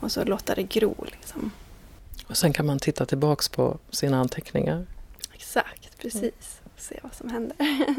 och 0.00 0.12
så 0.12 0.24
låta 0.24 0.54
det 0.54 0.62
gro. 0.62 1.04
Liksom. 1.04 1.50
Och 2.26 2.36
sen 2.36 2.52
kan 2.52 2.66
man 2.66 2.78
titta 2.78 3.06
tillbaks 3.06 3.48
på 3.48 3.78
sina 3.90 4.20
anteckningar. 4.20 4.86
Exakt, 5.34 5.98
precis. 5.98 6.60
Och 6.64 6.80
se 6.80 7.00
vad 7.02 7.14
som 7.14 7.30
händer. 7.30 7.56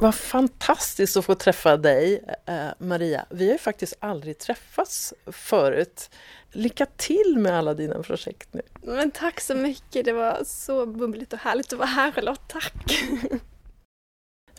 Vad 0.00 0.14
fantastiskt 0.14 1.16
att 1.16 1.24
få 1.24 1.34
träffa 1.34 1.76
dig, 1.76 2.24
eh, 2.46 2.68
Maria. 2.78 3.26
Vi 3.30 3.46
har 3.46 3.52
ju 3.52 3.58
faktiskt 3.58 3.94
aldrig 4.00 4.38
träffats 4.38 5.14
förut. 5.26 6.10
Lycka 6.52 6.86
till 6.96 7.36
med 7.38 7.58
alla 7.58 7.74
dina 7.74 8.02
projekt 8.02 8.54
nu. 8.54 8.62
Men 8.82 9.10
tack 9.10 9.40
så 9.40 9.54
mycket. 9.54 10.04
Det 10.04 10.12
var 10.12 10.42
så 10.44 10.86
bubbligt 10.86 11.32
och 11.32 11.38
härligt 11.38 11.72
att 11.72 11.78
vara 11.78 11.88
här, 11.88 12.12
Charlotte. 12.12 12.48
Tack! 12.48 13.04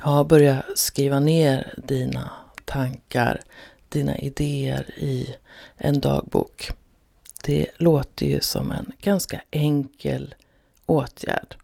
Ja, 0.04 0.24
börja 0.24 0.64
skriva 0.76 1.20
ner 1.20 1.74
dina 1.78 2.32
tankar, 2.66 3.42
dina 3.90 4.18
idéer 4.18 4.92
i 4.98 5.36
en 5.78 6.00
dagbok. 6.00 6.72
Det 7.44 7.68
låter 7.78 8.26
ju 8.26 8.42
som 8.42 8.72
en 8.72 8.92
ganska 9.02 9.42
enkel 9.52 10.36
åtgärd. 10.86 11.56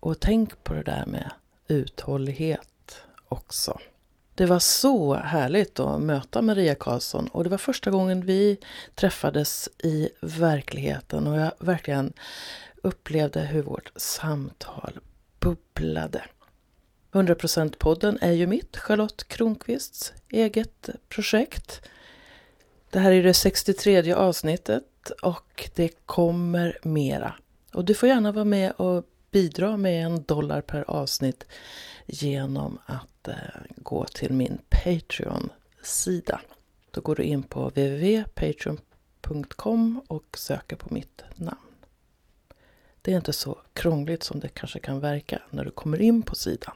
Och 0.00 0.20
tänk 0.20 0.64
på 0.64 0.74
det 0.74 0.82
där 0.82 1.06
med 1.06 1.30
uthållighet 1.72 3.02
också. 3.28 3.78
Det 4.34 4.46
var 4.46 4.58
så 4.58 5.14
härligt 5.14 5.80
att 5.80 6.00
möta 6.00 6.42
Maria 6.42 6.74
Karlsson 6.74 7.28
och 7.28 7.44
det 7.44 7.50
var 7.50 7.58
första 7.58 7.90
gången 7.90 8.26
vi 8.26 8.58
träffades 8.94 9.68
i 9.78 10.08
verkligheten 10.20 11.26
och 11.26 11.40
jag 11.40 11.52
verkligen 11.58 12.12
upplevde 12.82 13.40
hur 13.40 13.62
vårt 13.62 13.92
samtal 13.96 14.98
bubblade. 15.40 16.24
100%-podden 17.12 18.18
är 18.20 18.32
ju 18.32 18.46
mitt, 18.46 18.76
Charlotte 18.76 19.28
Kronqvists 19.28 20.12
eget 20.28 20.88
projekt. 21.08 21.82
Det 22.90 22.98
här 22.98 23.12
är 23.12 23.22
det 23.22 23.34
63 23.34 24.12
avsnittet 24.12 25.10
och 25.22 25.70
det 25.74 26.06
kommer 26.06 26.78
mera. 26.82 27.34
Och 27.72 27.84
du 27.84 27.94
får 27.94 28.08
gärna 28.08 28.32
vara 28.32 28.44
med 28.44 28.72
och 28.72 29.04
bidra 29.32 29.76
med 29.76 30.04
en 30.04 30.22
dollar 30.22 30.60
per 30.60 30.90
avsnitt 30.90 31.44
genom 32.06 32.78
att 32.86 33.28
eh, 33.28 33.34
gå 33.76 34.04
till 34.04 34.32
min 34.32 34.58
Patreon-sida. 34.68 36.40
Då 36.90 37.00
går 37.00 37.16
du 37.16 37.22
in 37.22 37.42
på 37.42 37.68
www.patreon.com 37.68 40.00
och 40.08 40.38
söker 40.38 40.76
på 40.76 40.94
mitt 40.94 41.22
namn. 41.34 41.58
Det 43.02 43.12
är 43.12 43.16
inte 43.16 43.32
så 43.32 43.58
krångligt 43.72 44.22
som 44.22 44.40
det 44.40 44.48
kanske 44.48 44.78
kan 44.78 45.00
verka 45.00 45.42
när 45.50 45.64
du 45.64 45.70
kommer 45.70 46.00
in 46.00 46.22
på 46.22 46.34
sidan. 46.34 46.74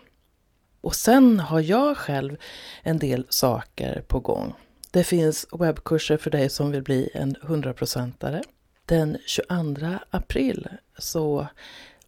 Och 0.81 0.95
sen 0.95 1.41
har 1.41 1.61
jag 1.61 1.97
själv 1.97 2.37
en 2.83 2.99
del 2.99 3.27
saker 3.29 4.05
på 4.09 4.21
gång. 4.21 4.55
Det 4.91 5.05
finns 5.05 5.47
webbkurser 5.53 6.17
för 6.17 6.31
dig 6.31 6.51
som 6.51 6.71
vill 6.71 6.83
bli 6.83 7.11
en 7.15 7.37
hundraprocentare. 7.43 8.43
Den 8.85 9.19
22 9.27 9.99
april 10.11 10.69
så 10.99 11.47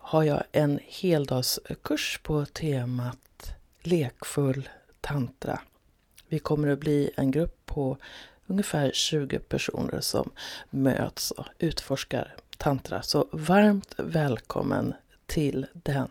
har 0.09 0.23
jag 0.23 0.43
en 0.53 0.81
heldagskurs 0.87 2.21
på 2.23 2.45
temat 2.45 3.55
lekfull 3.83 4.69
tantra. 5.01 5.61
Vi 6.29 6.39
kommer 6.39 6.69
att 6.69 6.79
bli 6.79 7.11
en 7.17 7.31
grupp 7.31 7.67
på 7.67 7.97
ungefär 8.47 8.91
20 8.95 9.39
personer 9.39 10.01
som 10.01 10.31
möts 10.71 11.31
och 11.31 11.47
utforskar 11.59 12.35
tantra. 12.57 13.03
Så 13.03 13.29
varmt 13.33 13.95
välkommen 13.97 14.95
till 15.27 15.67
den. 15.73 16.09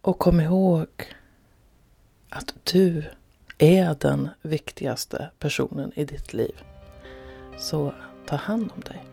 Och 0.00 0.18
kom 0.18 0.40
ihåg 0.40 0.88
att 2.28 2.54
du 2.72 3.04
är 3.58 3.96
den 4.00 4.28
viktigaste 4.42 5.30
personen 5.38 5.92
i 5.96 6.04
ditt 6.04 6.32
liv. 6.32 6.62
Så 7.58 7.94
ta 8.26 8.36
hand 8.36 8.70
om 8.74 8.80
dig. 8.80 9.11